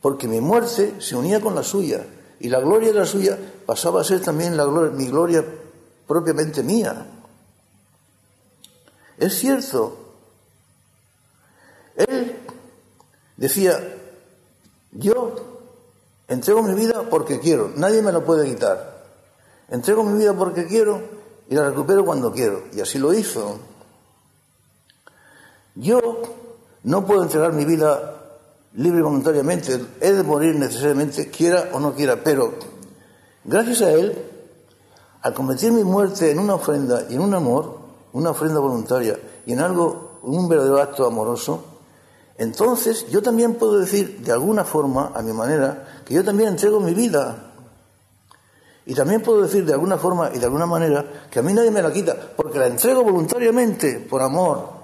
porque 0.00 0.28
mi 0.28 0.40
muerte 0.40 1.00
se 1.00 1.16
unía 1.16 1.40
con 1.40 1.54
la 1.54 1.62
suya 1.62 2.06
y 2.38 2.48
la 2.48 2.60
gloria 2.60 2.92
de 2.92 2.98
la 2.98 3.06
suya 3.06 3.38
pasaba 3.66 4.00
a 4.00 4.04
ser 4.04 4.20
también 4.20 4.56
la 4.56 4.64
gloria, 4.64 4.92
mi 4.96 5.06
gloria 5.06 5.44
propiamente 6.06 6.62
mía. 6.62 7.06
Es 9.18 9.38
cierto. 9.38 9.96
Él 11.96 12.36
decía, 13.36 13.78
yo 14.92 15.34
entrego 16.28 16.62
mi 16.62 16.74
vida 16.74 17.04
porque 17.10 17.38
quiero, 17.38 17.70
nadie 17.76 18.00
me 18.00 18.12
lo 18.12 18.24
puede 18.24 18.48
quitar. 18.48 19.04
Entrego 19.68 20.02
mi 20.02 20.18
vida 20.18 20.32
porque 20.32 20.66
quiero 20.66 21.02
y 21.48 21.54
la 21.54 21.68
recupero 21.68 22.04
cuando 22.04 22.32
quiero. 22.32 22.64
Y 22.72 22.80
así 22.80 22.98
lo 22.98 23.12
hizo. 23.12 23.60
Yo 25.74 26.00
no 26.82 27.06
puedo 27.06 27.22
entregar 27.22 27.52
mi 27.52 27.64
vida 27.64 28.19
libre 28.74 29.00
y 29.00 29.02
voluntariamente, 29.02 29.80
he 30.00 30.12
de 30.12 30.22
morir 30.22 30.54
necesariamente, 30.56 31.28
quiera 31.30 31.70
o 31.72 31.80
no 31.80 31.94
quiera, 31.94 32.22
pero 32.22 32.54
gracias 33.44 33.82
a 33.82 33.90
Él, 33.90 34.16
al 35.22 35.34
convertir 35.34 35.72
mi 35.72 35.84
muerte 35.84 36.30
en 36.30 36.38
una 36.38 36.54
ofrenda 36.54 37.04
y 37.10 37.14
en 37.14 37.20
un 37.20 37.34
amor, 37.34 37.78
una 38.12 38.30
ofrenda 38.30 38.60
voluntaria 38.60 39.18
y 39.46 39.52
en 39.52 39.60
algo, 39.60 40.18
un 40.22 40.48
verdadero 40.48 40.80
acto 40.80 41.06
amoroso, 41.06 41.64
entonces 42.38 43.06
yo 43.10 43.22
también 43.22 43.54
puedo 43.54 43.78
decir 43.78 44.20
de 44.20 44.32
alguna 44.32 44.64
forma, 44.64 45.12
a 45.14 45.20
mi 45.20 45.32
manera, 45.32 46.02
que 46.06 46.14
yo 46.14 46.24
también 46.24 46.50
entrego 46.50 46.80
mi 46.80 46.94
vida. 46.94 47.52
Y 48.86 48.94
también 48.94 49.20
puedo 49.20 49.42
decir 49.42 49.66
de 49.66 49.74
alguna 49.74 49.98
forma 49.98 50.30
y 50.34 50.38
de 50.38 50.46
alguna 50.46 50.64
manera 50.64 51.04
que 51.30 51.38
a 51.38 51.42
mí 51.42 51.52
nadie 51.52 51.70
me 51.70 51.82
la 51.82 51.92
quita, 51.92 52.16
porque 52.34 52.58
la 52.58 52.66
entrego 52.66 53.04
voluntariamente, 53.04 54.00
por 54.08 54.22
amor. 54.22 54.79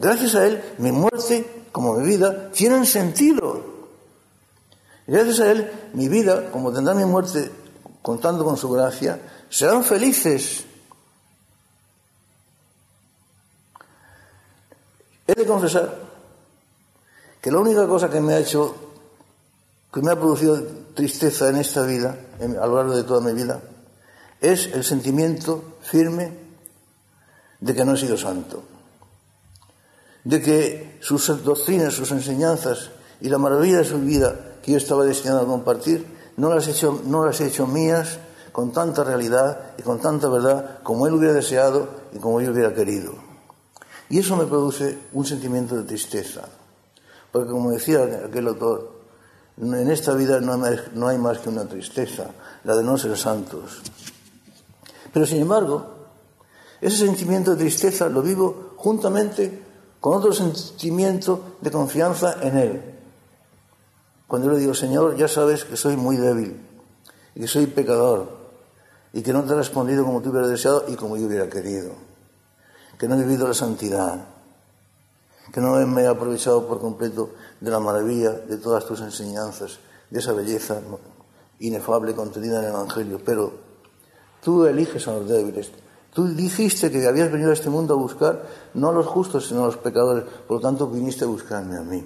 Gracias 0.00 0.34
a 0.34 0.46
Él, 0.46 0.62
mi 0.78 0.92
muerte 0.92 1.66
como 1.72 1.92
mi 1.92 2.06
vida 2.06 2.50
tienen 2.52 2.86
sentido. 2.86 3.62
Gracias 5.06 5.40
a 5.40 5.52
Él, 5.52 5.70
mi 5.92 6.08
vida, 6.08 6.50
como 6.50 6.72
tendrá 6.72 6.94
mi 6.94 7.04
muerte 7.04 7.52
contando 8.00 8.42
con 8.42 8.56
su 8.56 8.70
gracia, 8.70 9.20
serán 9.50 9.84
felices. 9.84 10.64
He 15.26 15.34
de 15.34 15.44
confesar 15.44 15.94
que 17.42 17.50
la 17.50 17.58
única 17.58 17.86
cosa 17.86 18.08
que 18.08 18.22
me 18.22 18.32
ha 18.32 18.38
hecho, 18.38 18.74
que 19.92 20.00
me 20.00 20.12
ha 20.12 20.16
producido 20.16 20.62
tristeza 20.94 21.50
en 21.50 21.56
esta 21.56 21.82
vida, 21.82 22.16
a 22.40 22.66
lo 22.66 22.76
largo 22.76 22.96
de 22.96 23.04
toda 23.04 23.20
mi 23.20 23.34
vida, 23.34 23.60
es 24.40 24.66
el 24.68 24.82
sentimiento 24.82 25.76
firme 25.82 26.32
de 27.60 27.74
que 27.74 27.84
no 27.84 27.92
he 27.92 27.98
sido 27.98 28.16
santo, 28.16 28.64
de 30.24 30.42
que 30.42 30.98
sus 31.00 31.26
doctrinas, 31.44 31.94
sus 31.94 32.10
enseñanzas 32.12 32.90
y 33.20 33.28
la 33.28 33.38
maravilla 33.38 33.78
de 33.78 33.84
su 33.84 33.98
vida 34.00 34.58
que 34.62 34.72
yo 34.72 34.78
estaba 34.78 35.04
destinado 35.04 35.40
a 35.40 35.46
compartir, 35.46 36.06
no 36.36 36.54
las 36.54 36.68
he 36.68 36.72
hecho, 36.72 37.00
no 37.04 37.24
las 37.24 37.40
he 37.40 37.46
hecho 37.46 37.66
mías 37.66 38.18
con 38.52 38.72
tanta 38.72 39.04
realidad 39.04 39.72
y 39.78 39.82
con 39.82 40.00
tanta 40.00 40.28
verdad 40.28 40.80
como 40.82 41.06
él 41.06 41.14
hubiera 41.14 41.34
deseado 41.34 41.88
y 42.12 42.18
como 42.18 42.40
yo 42.40 42.52
hubiera 42.52 42.74
querido. 42.74 43.14
Y 44.08 44.18
eso 44.18 44.36
me 44.36 44.46
produce 44.46 44.98
un 45.12 45.24
sentimiento 45.24 45.76
de 45.76 45.84
tristeza, 45.84 46.42
porque 47.30 47.50
como 47.50 47.70
decía 47.70 48.02
aquel 48.26 48.48
autor, 48.48 49.00
en 49.56 49.90
esta 49.90 50.14
vida 50.14 50.40
no 50.40 51.08
hay 51.08 51.18
más 51.18 51.38
que 51.38 51.48
una 51.48 51.66
tristeza, 51.66 52.30
la 52.64 52.76
de 52.76 52.82
no 52.82 52.98
ser 52.98 53.16
santos. 53.16 53.82
Pero 55.12 55.26
sin 55.26 55.42
embargo, 55.42 55.86
ese 56.80 57.04
sentimiento 57.06 57.52
de 57.52 57.58
tristeza 57.58 58.08
lo 58.08 58.22
vivo 58.22 58.74
juntamente 58.76 59.62
con 60.00 60.14
otro 60.14 60.32
sentimiento 60.32 61.56
de 61.60 61.70
confianza 61.70 62.38
en 62.42 62.56
Él. 62.56 62.82
Cuando 64.26 64.48
yo 64.48 64.54
le 64.54 64.60
digo, 64.60 64.74
Señor, 64.74 65.16
ya 65.16 65.28
sabes 65.28 65.64
que 65.64 65.76
soy 65.76 65.96
muy 65.96 66.16
débil 66.16 66.56
y 67.34 67.40
que 67.40 67.48
soy 67.48 67.66
pecador 67.66 68.38
y 69.12 69.22
que 69.22 69.32
no 69.32 69.44
te 69.44 69.52
he 69.52 69.56
respondido 69.56 70.04
como 70.04 70.22
tú 70.22 70.30
hubieras 70.30 70.50
deseado 70.50 70.84
y 70.88 70.94
como 70.94 71.16
yo 71.16 71.26
hubiera 71.26 71.48
querido, 71.50 71.92
que 72.98 73.08
no 73.08 73.16
he 73.16 73.24
vivido 73.24 73.48
la 73.48 73.54
santidad, 73.54 74.24
que 75.52 75.60
no 75.60 75.74
me 75.86 76.02
he 76.02 76.06
aprovechado 76.06 76.66
por 76.66 76.80
completo 76.80 77.30
de 77.60 77.70
la 77.70 77.80
maravilla 77.80 78.30
de 78.30 78.56
todas 78.56 78.86
tus 78.86 79.00
enseñanzas, 79.00 79.80
de 80.10 80.20
esa 80.20 80.32
belleza 80.32 80.80
inefable 81.58 82.14
contenida 82.14 82.58
en 82.60 82.64
el 82.66 82.70
Evangelio, 82.70 83.20
pero 83.24 83.52
tú 84.42 84.64
eliges 84.64 85.06
a 85.08 85.12
los 85.12 85.28
débiles. 85.28 85.70
Tú 86.12 86.26
dijiste 86.26 86.90
que 86.90 87.06
habías 87.06 87.30
venido 87.30 87.50
a 87.50 87.54
este 87.54 87.70
mundo 87.70 87.94
a 87.94 87.96
buscar 87.96 88.44
no 88.74 88.88
a 88.88 88.92
los 88.92 89.06
justos, 89.06 89.46
sino 89.46 89.62
a 89.62 89.66
los 89.66 89.76
pecadores, 89.76 90.24
por 90.46 90.56
lo 90.56 90.60
tanto 90.60 90.88
viniste 90.88 91.24
a 91.24 91.28
buscarme 91.28 91.76
a 91.76 91.82
mí. 91.82 92.04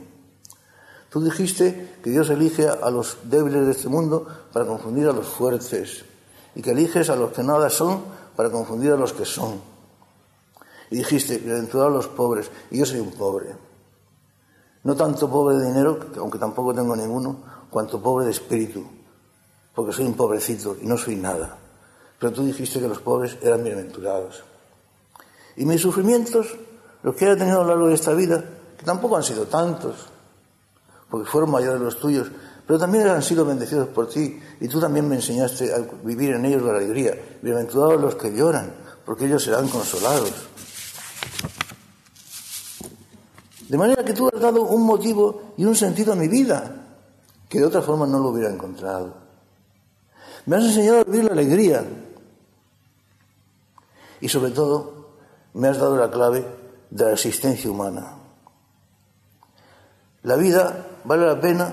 Tú 1.09 1.22
dijiste 1.22 1.98
que 2.02 2.11
Dios 2.11 2.28
elige 2.28 2.68
a 2.68 2.90
los 2.90 3.18
débiles 3.24 3.64
de 3.64 3.72
este 3.72 3.88
mundo 3.88 4.26
para 4.52 4.66
confundir 4.66 5.09
a 5.09 5.12
los 5.12 5.26
fuertes 5.26 6.05
y 6.55 6.61
que 6.61 6.72
eliges 6.72 7.09
a 7.09 7.16
los 7.16 7.32
que 7.32 7.42
nada 7.42 7.70
son 7.70 8.02
para 8.36 8.50
confundir 8.50 8.92
a 8.92 8.96
los 8.96 9.12
que 9.12 9.24
son. 9.24 9.61
Y 10.90 10.96
dijiste, 10.96 11.38
bienaventurados 11.38 11.92
los 11.92 12.09
pobres, 12.09 12.50
y 12.70 12.78
yo 12.78 12.86
soy 12.86 13.00
un 13.00 13.12
pobre. 13.12 13.57
No 14.82 14.94
tanto 14.94 15.30
pobre 15.30 15.57
de 15.57 15.66
dinero, 15.66 15.98
aunque 16.18 16.38
tampoco 16.38 16.74
tengo 16.74 16.94
ninguno, 16.94 17.42
cuanto 17.70 18.02
pobre 18.02 18.26
de 18.26 18.32
espíritu, 18.32 18.84
porque 19.74 19.92
soy 19.92 20.05
un 20.05 20.14
pobrecito 20.14 20.76
y 20.82 20.86
no 20.86 20.98
soy 20.98 21.16
nada. 21.16 21.64
Pero 22.19 22.33
tú 22.33 22.45
dijiste 22.45 22.81
que 22.81 22.89
los 22.89 23.01
pobres 23.01 23.37
eran 23.43 23.62
bienaventurados. 23.62 24.45
Y 25.57 25.65
mis 25.65 25.81
sufrimientos, 25.81 26.57
los 27.03 27.15
que 27.15 27.31
he 27.31 27.37
tenido 27.37 27.61
a 27.61 27.65
lo 27.65 27.69
largo 27.71 27.89
de 27.89 27.95
esta 27.95 28.12
vida, 28.12 28.45
que 28.79 28.85
tampoco 28.85 29.17
han 29.17 29.23
sido 29.23 29.47
tantos, 29.47 30.09
porque 31.11 31.31
fueron 31.31 31.51
mayores 31.51 31.81
los 31.81 31.99
tuyos, 31.99 32.29
pero 32.67 32.79
también 32.79 33.07
han 33.09 33.23
sido 33.23 33.45
bendecidos 33.45 33.89
por 33.89 34.09
ti 34.09 34.41
y 34.61 34.69
tú 34.69 34.81
también 34.81 35.09
me 35.09 35.17
enseñaste 35.17 35.73
a 35.73 35.79
vivir 36.03 36.31
en 36.31 36.45
ellos 36.47 36.62
la 36.62 36.73
alegría. 36.73 37.15
Bienaventurados 37.43 38.01
los 38.01 38.15
que 38.15 38.33
lloran, 38.35 38.75
porque 39.05 39.27
ellos 39.27 39.45
serán 39.45 39.69
consolados. 39.69 40.33
De 43.69 43.79
manera 43.79 44.05
que 44.05 44.12
tú 44.12 44.31
has 44.33 44.41
dado 44.41 44.62
un 44.62 44.83
motivo 44.83 45.55
y 45.57 45.65
un 45.65 45.75
sentido 45.75 46.12
a 46.12 46.17
mi 46.17 46.29
vida, 46.29 46.85
que 47.49 47.59
de 47.59 47.67
otra 47.67 47.83
forma 47.83 48.07
no 48.07 48.19
lo 48.19 48.29
hubiera 48.29 48.51
encontrado. 48.51 49.24
Me 50.47 50.57
has 50.57 50.64
enseñado 50.64 51.01
a 51.01 51.05
vivir 51.05 51.24
la 51.24 51.32
alegría. 51.32 51.84
Y 54.20 54.28
sobre 54.28 54.51
todo, 54.53 55.09
me 55.55 55.68
has 55.68 55.78
dado 55.78 55.97
la 55.97 56.11
clave 56.11 56.45
de 56.90 57.05
la 57.05 57.12
existencia 57.12 57.70
humana. 57.70 58.16
La 60.22 60.36
vida 60.36 60.86
vale 61.05 61.26
la 61.26 61.40
pena, 61.40 61.72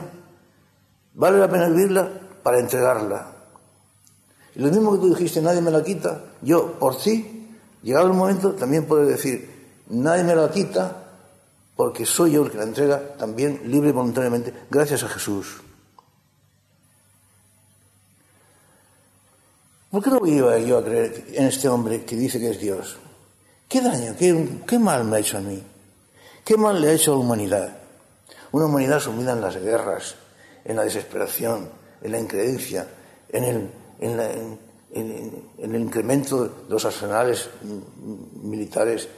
vale 1.14 1.40
la 1.40 1.50
pena 1.50 1.70
vivirla 1.70 2.10
para 2.44 2.60
entregarla. 2.60 3.32
Y 4.56 4.60
lo 4.60 4.70
mismo 4.70 4.94
que 4.94 5.00
tú 5.00 5.10
dijiste, 5.16 5.42
nadie 5.42 5.62
me 5.62 5.72
la 5.72 5.84
quita, 5.84 6.22
yo 6.42 6.74
por 6.74 6.96
sí, 6.96 7.58
llegado 7.82 8.08
el 8.08 8.14
momento, 8.14 8.54
también 8.54 8.86
puedo 8.86 9.06
decir, 9.06 9.50
nadie 9.88 10.24
me 10.24 10.36
la 10.36 10.52
quita 10.52 10.98
porque 11.76 12.06
soy 12.06 12.34
yo 12.34 12.44
el 12.44 12.52
que 12.52 12.58
la 12.58 12.64
entrega 12.64 13.16
también 13.18 13.62
libre 13.66 13.90
y 13.90 13.94
voluntariamente, 13.94 14.54
gracias 14.70 15.04
a 15.04 15.10
Jesús. 15.10 15.62
¿Por 19.92 20.02
qué 20.02 20.10
no 20.10 20.26
iba 20.26 20.58
yo 20.60 20.78
a 20.78 20.84
creer 20.86 21.26
en 21.34 21.48
este 21.48 21.68
hombre 21.68 22.06
que 22.06 22.16
dice 22.16 22.40
que 22.40 22.52
es 22.52 22.60
Dios? 22.62 22.98
¿Qué 23.68 23.82
daño, 23.82 24.16
qué, 24.18 24.80
mal 24.80 25.04
me 25.04 25.18
ha 25.18 25.20
hecho 25.20 25.38
a 25.38 25.42
mí? 25.42 25.62
¿Qué 26.46 26.56
mal 26.56 26.80
le 26.80 26.90
ha 26.90 26.94
hecho 26.94 27.12
a 27.12 27.16
la 27.16 27.22
humanidad? 27.22 27.78
Una 28.54 28.68
humanidad 28.68 29.02
sumida 29.02 29.34
en 29.34 29.42
las 29.42 29.58
guerras, 29.58 30.16
en 30.64 30.78
la 30.78 30.84
desesperación, 30.84 31.70
en 32.02 32.12
la 32.12 32.20
increencia, 32.20 32.88
en 33.28 33.44
el, 33.44 33.70
en, 34.00 35.42
el 35.60 35.76
incremento 35.76 36.46
de 36.46 36.52
los 36.70 36.86
arsenales 36.86 37.50
militares 38.42 39.10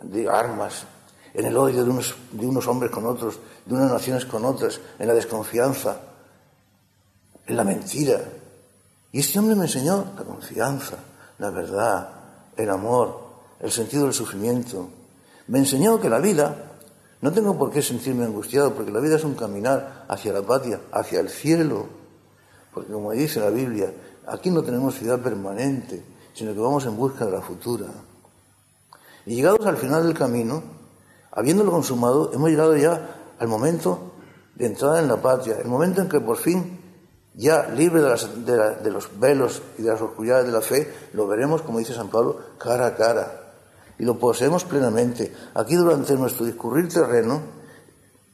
de 0.00 0.30
armas, 0.30 0.86
en 1.34 1.44
el 1.44 1.56
odio 1.58 1.84
de 1.84 2.46
unos 2.46 2.66
hombres 2.68 2.90
con 2.90 3.04
otros, 3.04 3.38
de 3.66 3.74
unas 3.74 3.92
naciones 3.92 4.24
con 4.24 4.46
otras, 4.46 4.80
en 4.98 5.08
la 5.08 5.14
desconfianza, 5.14 6.00
en 7.46 7.54
la 7.54 7.64
mentira. 7.64 8.18
Y 9.12 9.20
este 9.20 9.38
hombre 9.38 9.54
me 9.54 9.64
enseñó 9.64 10.06
la 10.16 10.24
confianza, 10.24 10.96
la 11.38 11.50
verdad, 11.50 12.08
el 12.56 12.70
amor, 12.70 13.20
el 13.60 13.70
sentido 13.70 14.04
del 14.04 14.14
sufrimiento. 14.14 14.88
Me 15.48 15.58
enseñó 15.58 16.00
que 16.00 16.08
la 16.08 16.18
vida 16.18 16.72
no 17.20 17.30
tengo 17.30 17.56
por 17.56 17.70
qué 17.70 17.82
sentirme 17.82 18.24
angustiado, 18.24 18.74
porque 18.74 18.90
la 18.90 19.00
vida 19.00 19.16
es 19.16 19.24
un 19.24 19.34
caminar 19.34 20.06
hacia 20.08 20.32
la 20.32 20.42
patria, 20.42 20.80
hacia 20.92 21.20
el 21.20 21.28
cielo. 21.28 21.86
Porque 22.72 22.92
como 22.92 23.12
dice 23.12 23.38
la 23.38 23.50
Biblia, 23.50 23.92
aquí 24.26 24.50
no 24.50 24.62
tenemos 24.62 24.94
ciudad 24.94 25.20
permanente, 25.20 26.02
sino 26.32 26.54
que 26.54 26.60
vamos 26.60 26.86
en 26.86 26.96
busca 26.96 27.26
de 27.26 27.32
la 27.32 27.42
futura. 27.42 27.86
Y 29.26 29.36
llegados 29.36 29.64
al 29.66 29.76
final 29.76 30.04
del 30.04 30.14
camino, 30.14 30.62
habiéndolo 31.30 31.70
consumado, 31.70 32.32
hemos 32.32 32.50
llegado 32.50 32.76
ya 32.76 33.34
al 33.38 33.46
momento 33.46 34.12
de 34.54 34.66
entrada 34.66 35.00
en 35.00 35.08
la 35.08 35.20
patria, 35.20 35.58
el 35.58 35.68
momento 35.68 36.00
en 36.00 36.08
que 36.08 36.20
por 36.20 36.38
fin, 36.38 36.80
ya 37.34 37.68
libre 37.68 38.02
de, 38.02 38.90
los 38.90 39.18
velos 39.18 39.62
y 39.78 39.82
de 39.82 39.90
las 39.90 40.00
oscuridades 40.00 40.46
de 40.46 40.52
la 40.52 40.60
fe, 40.60 40.92
lo 41.12 41.26
veremos, 41.26 41.62
como 41.62 41.78
dice 41.78 41.94
San 41.94 42.08
Pablo, 42.08 42.38
cara 42.58 42.86
a 42.86 42.94
cara 42.94 43.42
y 43.98 44.04
lo 44.04 44.18
poseemos 44.18 44.64
plenamente. 44.64 45.32
Aquí 45.54 45.76
durante 45.76 46.14
nuestro 46.14 46.44
discurrir 46.44 46.88
terreno, 46.88 47.40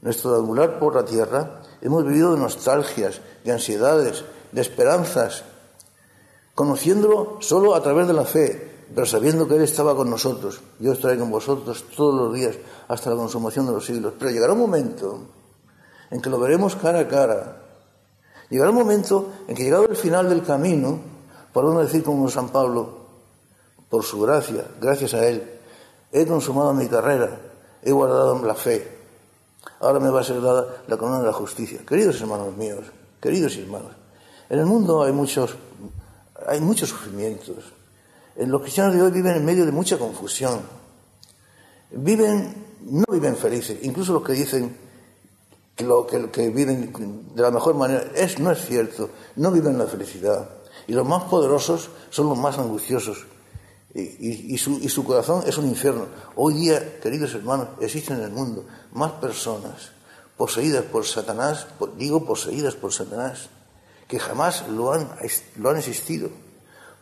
nuestro 0.01 0.37
angular 0.37 0.79
por 0.79 0.95
la 0.95 1.05
tierra, 1.05 1.61
hemos 1.81 2.05
vivido 2.05 2.35
de 2.35 2.41
nostalgias, 2.41 3.21
de 3.45 3.53
ansiedades, 3.53 4.25
de 4.51 4.61
esperanzas, 4.61 5.45
conociéndolo 6.55 7.37
solo 7.41 7.75
a 7.75 7.83
través 7.83 8.07
de 8.07 8.15
la 8.15 8.25
fe, 8.25 8.87
pero 8.95 9.07
sabiendo 9.07 9.47
que 9.47 9.57
Él 9.57 9.63
estaba 9.63 9.95
con 9.95 10.09
nosotros. 10.09 10.61
Yo 10.81 10.93
estaré 10.93 11.19
con 11.19 11.31
vosotros 11.31 11.85
todos 11.95 12.15
los 12.15 12.35
días 12.35 12.57
hasta 12.89 13.11
la 13.11 13.17
consumación 13.17 13.67
de 13.67 13.73
los 13.73 13.85
siglos. 13.85 14.15
Pero 14.19 14.31
llegará 14.31 14.55
un 14.55 14.61
momento 14.61 15.21
en 16.11 16.23
que 16.23 16.31
lo 16.31 16.41
veremos 16.41 16.75
cara 16.77 17.01
a 17.01 17.09
cara. 17.09 17.68
Llegará 18.51 18.71
un 18.71 18.77
momento 18.77 19.33
en 19.47 19.55
que 19.55 19.65
llegado 19.65 19.87
el 19.87 19.97
final 19.97 20.29
del 20.29 20.43
camino, 20.43 21.01
uno 21.63 21.81
decir 21.81 22.03
como 22.03 22.29
San 22.31 22.51
Pablo, 22.51 22.99
por 23.89 24.05
su 24.05 24.21
gracia, 24.21 24.65
gracias 24.81 25.15
a 25.15 25.27
Él, 25.27 25.59
He 26.11 26.25
consumado 26.25 26.73
mi 26.73 26.89
carrera, 26.89 27.39
he 27.83 27.93
guardado 27.93 28.43
la 28.43 28.55
fe. 28.55 28.97
Ahora 29.81 30.01
me 30.01 30.09
va 30.09 30.23
a 30.23 30.25
ser 30.25 30.41
dada 30.41 30.83
la 30.87 30.97
corona 30.97 31.21
de 31.21 31.27
la 31.27 31.35
justicia. 31.35 31.81
Queridos 31.87 32.19
hermanos 32.21 32.57
míos, 32.57 32.87
queridos 33.21 33.55
hermanos, 33.57 33.93
en 34.49 34.59
el 34.59 34.65
mundo 34.65 35.03
hay 35.03 35.13
muchos, 35.13 35.55
hay 36.47 36.61
muchos 36.61 36.89
sufrimientos. 36.89 37.57
Los 38.37 38.63
cristianos 38.63 38.95
de 38.95 39.03
hoy 39.03 39.11
viven 39.11 39.37
en 39.37 39.45
medio 39.45 39.67
de 39.67 39.73
mucha 39.73 39.99
confusión. 39.99 40.61
Viven, 41.91 42.77
no 42.85 43.05
viven 43.11 43.37
felices. 43.37 43.81
Incluso 43.83 44.15
los 44.15 44.23
que 44.23 44.33
dicen 44.33 44.75
que, 45.79 45.85
lo, 45.85 46.07
que, 46.07 46.51
viven 46.51 46.93
de 47.35 47.43
la 47.43 47.53
mejor 47.53 47.77
manera, 47.77 48.05
es, 48.15 48.41
no 48.41 48.51
es 48.51 48.67
cierto. 48.67 49.11
No 49.37 49.53
viven 49.53 49.79
la 49.79 49.87
felicidad. 49.87 50.51
Y 50.89 50.93
los 50.93 51.07
más 51.07 51.25
poderosos 51.25 51.89
son 52.11 52.29
los 52.29 52.37
más 52.37 52.59
angustiosos 52.59 53.27
y, 53.95 54.59
su, 54.59 55.05
corazón 55.05 55.45
es 55.47 55.57
un 55.57 55.67
infierno. 55.67 56.07
Hoy 56.37 56.55
día, 56.55 57.01
queridos 57.01 57.35
hermanos, 57.35 57.69
existen 57.81 58.19
en 58.19 58.25
el 58.25 58.31
mundo 58.31 58.67
más 58.93 59.13
personas 59.13 59.93
poseídas 60.37 60.85
por 60.85 61.05
Satanás, 61.05 61.67
digo 61.97 62.25
poseídas 62.25 62.75
por 62.75 62.93
Satanás, 62.93 63.49
que 64.07 64.19
jamás 64.19 64.69
lo 64.69 64.93
han, 64.93 65.09
lo 65.57 65.71
han 65.71 65.77
existido. 65.77 66.29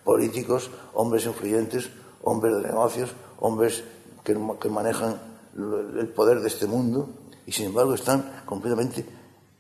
Políticos, 0.05 0.71
hombres 0.95 1.27
influyentes, 1.27 1.91
hombres 2.23 2.57
de 2.57 2.63
negocios, 2.63 3.11
hombres 3.41 3.83
que, 4.23 4.35
manejan 4.69 5.21
el 5.57 6.09
poder 6.09 6.41
de 6.41 6.49
este 6.49 6.67
mundo 6.67 7.09
y 7.47 7.53
sin 7.53 7.67
embargo 7.67 7.95
están 7.95 8.43
completamente 8.45 9.07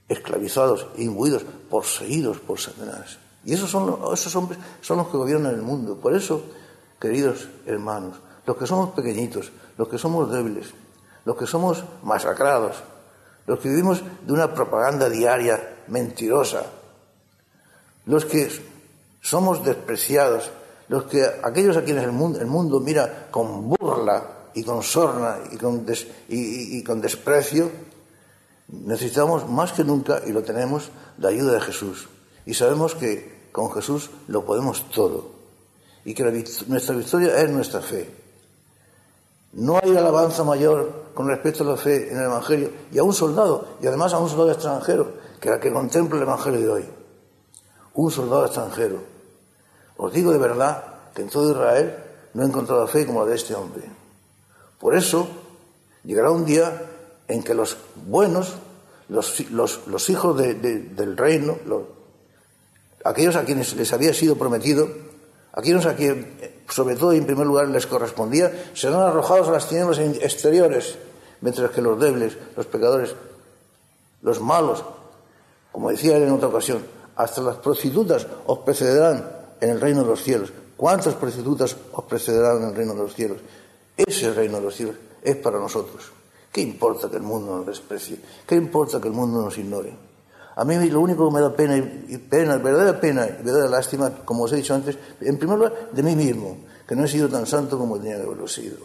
esclavizados 0.08 0.88
imbuidos, 0.96 1.44
poseídos 1.70 2.38
por 2.40 2.58
Satanás. 2.60 3.18
Y 3.44 3.54
esos, 3.54 3.70
son, 3.70 3.98
esos 4.12 4.34
hombres 4.34 4.58
son 4.80 4.98
los 4.98 5.08
que 5.08 5.16
gobiernan 5.16 5.54
el 5.54 5.62
mundo. 5.62 5.96
Por 5.96 6.14
eso, 6.14 6.42
queridos 7.00 7.48
hermanos, 7.64 8.16
los 8.44 8.56
que 8.56 8.66
somos 8.66 8.90
pequeñitos, 8.90 9.52
los 9.78 9.88
que 9.88 9.98
somos 9.98 10.30
débiles, 10.30 10.74
los 11.24 11.36
que 11.36 11.46
somos 11.46 11.84
masacrados, 12.02 12.76
los 13.46 13.60
que 13.60 13.68
vivimos 13.68 14.02
de 14.26 14.32
una 14.32 14.52
propaganda 14.52 15.08
diaria 15.08 15.84
mentirosa, 15.86 16.66
los 18.04 18.24
que 18.24 18.50
somos 19.20 19.64
despreciados, 19.64 20.50
los 20.88 21.04
que 21.04 21.24
aquellos 21.42 21.76
a 21.76 21.82
quienes 21.82 22.04
el 22.04 22.12
mundo, 22.12 22.40
el 22.40 22.46
mundo 22.46 22.80
mira 22.80 23.28
con 23.30 23.68
burla 23.68 24.35
y 24.56 24.64
con 24.64 24.82
sorna 24.82 25.38
y 25.52 25.56
con, 25.58 25.86
y 26.28 26.82
con 26.82 27.00
desprecio, 27.02 27.70
necesitamos 28.68 29.48
más 29.48 29.72
que 29.72 29.84
nunca, 29.84 30.22
y 30.26 30.32
lo 30.32 30.42
tenemos, 30.42 30.90
la 31.18 31.28
ayuda 31.28 31.52
de 31.52 31.60
Jesús. 31.60 32.08
Y 32.46 32.54
sabemos 32.54 32.94
que 32.94 33.50
con 33.52 33.70
Jesús 33.70 34.10
lo 34.28 34.46
podemos 34.46 34.88
todo. 34.90 35.30
Y 36.06 36.14
que 36.14 36.24
nuestra 36.68 36.94
victoria 36.94 37.38
es 37.38 37.50
nuestra 37.50 37.82
fe. 37.82 38.10
No 39.52 39.78
hay 39.82 39.94
alabanza 39.94 40.42
mayor 40.42 41.10
con 41.12 41.28
respecto 41.28 41.62
a 41.62 41.66
la 41.66 41.76
fe 41.76 42.10
en 42.10 42.16
el 42.16 42.24
Evangelio 42.24 42.70
y 42.90 42.98
a 42.98 43.02
un 43.02 43.12
soldado, 43.12 43.76
y 43.82 43.86
además 43.86 44.14
a 44.14 44.18
un 44.18 44.28
soldado 44.30 44.52
extranjero, 44.52 45.12
que 45.38 45.50
la 45.50 45.60
que 45.60 45.70
contempla 45.70 46.16
el 46.16 46.22
Evangelio 46.22 46.60
de 46.60 46.68
hoy. 46.70 46.84
Un 47.92 48.10
soldado 48.10 48.46
extranjero. 48.46 49.00
Os 49.98 50.12
digo 50.14 50.32
de 50.32 50.38
verdad 50.38 50.82
que 51.14 51.20
en 51.20 51.28
todo 51.28 51.50
Israel 51.50 51.94
no 52.32 52.42
he 52.42 52.46
encontrado 52.46 52.86
fe 52.86 53.04
como 53.04 53.20
la 53.20 53.30
de 53.30 53.36
este 53.36 53.54
hombre. 53.54 54.05
Por 54.78 54.96
eso 54.96 55.28
llegará 56.04 56.30
un 56.30 56.44
día 56.44 56.82
en 57.28 57.42
que 57.42 57.54
los 57.54 57.76
buenos, 58.06 58.54
los, 59.08 60.10
hijos 60.10 60.36
del 60.36 61.16
reino, 61.16 61.56
aquellos 63.04 63.36
a 63.36 63.44
quienes 63.44 63.74
les 63.74 63.92
había 63.92 64.12
sido 64.12 64.36
prometido, 64.36 64.88
aquellos 65.52 65.86
a 65.86 65.94
quienes, 65.94 66.26
sobre 66.68 66.96
todo 66.96 67.12
y 67.12 67.18
en 67.18 67.26
primer 67.26 67.46
lugar, 67.46 67.68
les 67.68 67.86
correspondía, 67.86 68.70
serán 68.74 69.02
arrojados 69.02 69.48
a 69.48 69.52
las 69.52 69.68
tinieblas 69.68 69.98
exteriores, 69.98 70.96
mientras 71.40 71.70
que 71.70 71.80
los 71.80 71.98
débiles, 71.98 72.36
los 72.56 72.66
pecadores, 72.66 73.14
los 74.22 74.40
malos, 74.40 74.84
como 75.72 75.90
decía 75.90 76.16
él 76.16 76.24
en 76.24 76.32
otra 76.32 76.48
ocasión, 76.48 76.82
hasta 77.16 77.40
las 77.40 77.56
prostitutas 77.56 78.26
os 78.46 78.58
precederán 78.60 79.24
en 79.60 79.70
el 79.70 79.80
reino 79.80 80.02
de 80.02 80.08
los 80.08 80.22
cielos. 80.22 80.52
¿Cuántas 80.76 81.14
prostitutas 81.14 81.76
os 81.92 82.04
precederán 82.04 82.62
en 82.62 82.68
el 82.68 82.74
reino 82.74 82.94
de 82.94 83.02
los 83.02 83.14
cielos? 83.14 83.38
Ese 83.96 84.32
reino 84.32 84.56
de 84.56 84.62
los 84.62 84.74
cielos 84.74 84.96
es 85.22 85.36
para 85.36 85.58
nosotros. 85.58 86.12
¿Qué 86.52 86.60
importa 86.60 87.10
que 87.10 87.16
el 87.16 87.22
mundo 87.22 87.56
nos 87.56 87.66
desprecie? 87.66 88.18
¿Qué 88.46 88.54
importa 88.54 89.00
que 89.00 89.08
el 89.08 89.14
mundo 89.14 89.42
nos 89.42 89.56
ignore? 89.58 89.94
A 90.56 90.64
mí 90.64 90.88
lo 90.88 91.00
único 91.00 91.28
que 91.28 91.34
me 91.34 91.40
da 91.40 91.54
pena, 91.54 91.76
y 91.76 92.16
pena, 92.16 92.56
verdadera 92.56 92.98
pena 92.98 93.26
y 93.26 93.42
verdadera 93.42 93.68
lástima, 93.68 94.10
como 94.24 94.44
os 94.44 94.52
he 94.52 94.56
dicho 94.56 94.74
antes, 94.74 94.96
en 95.20 95.36
primer 95.36 95.58
lugar, 95.58 95.90
de 95.92 96.02
mí 96.02 96.16
mismo, 96.16 96.56
que 96.88 96.96
no 96.96 97.04
he 97.04 97.08
sido 97.08 97.28
tan 97.28 97.44
santo 97.46 97.78
como 97.78 97.98
tenía 97.98 98.16
que 98.16 98.22
haberlo 98.22 98.48
sido. 98.48 98.78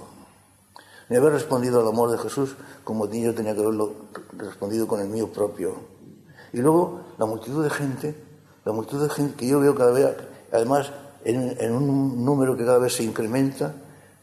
Ni 1.07 1.16
haber 1.16 1.32
respondido 1.32 1.80
al 1.80 1.88
amor 1.88 2.12
de 2.12 2.18
Jesús 2.18 2.55
como 2.84 3.09
yo 3.09 3.34
tenía 3.34 3.53
que 3.53 3.62
haberlo 3.62 3.93
respondido 4.34 4.88
con 4.88 4.99
el 4.99 5.07
mío 5.07 5.32
propio. 5.32 5.76
Y 6.51 6.57
luego 6.57 7.01
la 7.18 7.26
multitud 7.26 7.64
de 7.64 7.70
gente, 7.70 8.16
la 8.66 8.74
multitud 8.74 9.03
de 9.03 9.09
gente 9.09 9.36
que 9.36 9.47
yo 9.47 9.59
veo 9.59 9.74
cada 9.76 9.91
vez, 9.91 10.14
además 10.51 10.91
en, 11.24 11.55
en 11.59 11.74
un 11.74 12.26
número 12.26 12.57
que 12.57 12.66
cada 12.66 12.80
vez 12.80 12.95
se 12.95 13.03
incrementa, 13.03 13.76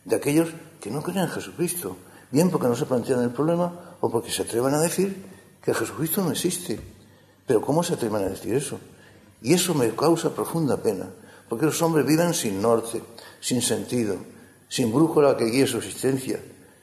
de 0.05 0.17
aquellos 0.17 0.51
no 0.91 1.03
creen 1.03 1.25
en 1.25 1.31
Jesucristo, 1.31 1.97
bien 2.31 2.51
porque 2.51 2.69
no 2.69 2.77
se 2.77 2.87
plantean 2.87 3.23
el 3.23 3.31
problema 3.31 3.97
o 4.01 4.11
porque 4.11 4.31
se 4.31 4.43
atrevan 4.43 4.75
a 4.75 4.81
decir 4.81 5.25
que 5.63 5.75
Jesucristo 5.75 6.23
no 6.23 6.31
existe. 6.31 6.81
Pero 7.47 7.61
¿cómo 7.61 7.83
se 7.83 7.95
atreven 7.95 8.23
a 8.23 8.29
decir 8.29 8.55
eso? 8.55 8.79
Y 9.43 9.55
eso 9.55 9.75
me 9.75 9.91
causa 9.95 10.35
profunda 10.35 10.77
pena, 10.77 11.09
porque 11.49 11.67
los 11.67 11.81
hombres 11.83 12.07
viven 12.07 12.35
sin 12.35 12.61
norte, 12.61 13.03
sin 13.41 13.63
sentido, 13.63 14.17
sin 14.69 14.93
brújula 14.93 15.37
que 15.37 15.47
guíe 15.47 15.67
su 15.67 15.79
existencia, 15.79 16.41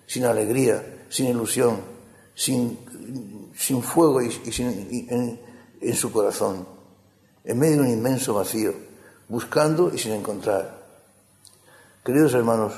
sin 0.07 0.25
alegría, 0.25 1.05
sin 1.09 1.27
ilusión, 1.27 1.79
sin, 2.33 2.79
sin 3.55 3.83
fuego 3.83 4.21
y, 4.21 4.29
en, 5.09 5.39
en 5.81 5.95
su 5.95 6.11
corazón, 6.11 6.67
en 7.43 7.59
medio 7.59 7.75
de 7.75 7.81
un 7.81 7.89
inmenso 7.89 8.33
vacío, 8.33 8.73
buscando 9.27 9.91
y 9.93 9.97
sin 9.97 10.13
encontrar. 10.13 10.83
Queridos 12.03 12.33
hermanos, 12.33 12.73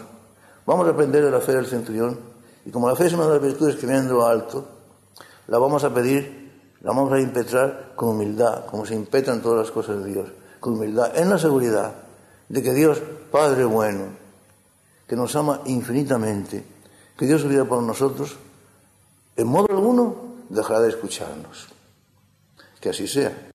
vamos 0.67 0.85
a 0.85 0.91
aprender 0.91 1.23
de 1.23 1.31
la 1.31 1.39
fe 1.39 1.53
del 1.53 1.65
centurión 1.65 2.19
y 2.65 2.69
como 2.69 2.89
la 2.89 2.95
fe 2.95 3.07
es 3.07 3.13
una 3.13 3.25
de 3.25 3.33
las 3.33 3.41
virtudes 3.41 3.77
que 3.77 3.87
vienen 3.87 4.09
lo 4.09 4.27
alto, 4.27 4.67
la 5.47 5.57
vamos 5.57 5.83
a 5.85 5.93
pedir, 5.93 6.51
la 6.81 6.91
vamos 6.91 7.11
a 7.13 7.19
impetrar 7.19 7.93
con 7.95 8.09
humildad, 8.09 8.65
como 8.65 8.85
se 8.85 8.93
impetran 8.93 9.41
todas 9.41 9.59
las 9.59 9.71
cosas 9.71 10.03
de 10.03 10.11
Dios, 10.11 10.29
con 10.59 10.73
humildad, 10.73 11.17
en 11.17 11.29
la 11.29 11.37
seguridad 11.39 11.95
de 12.49 12.61
que 12.61 12.73
Dios, 12.73 13.01
Padre 13.31 13.63
bueno, 13.63 14.07
que 15.07 15.15
nos 15.15 15.33
ama 15.37 15.61
infinitamente, 15.65 16.65
que 17.17 17.25
Dios 17.25 17.47
vida 17.47 17.63
por 17.63 17.81
nosotros, 17.81 18.35
en 19.37 19.47
modo 19.47 19.67
alguno 19.69 20.15
dejará 20.49 20.81
de 20.81 20.89
escucharnos. 20.89 21.69
Que 22.81 22.89
así 22.89 23.07
sea. 23.07 23.46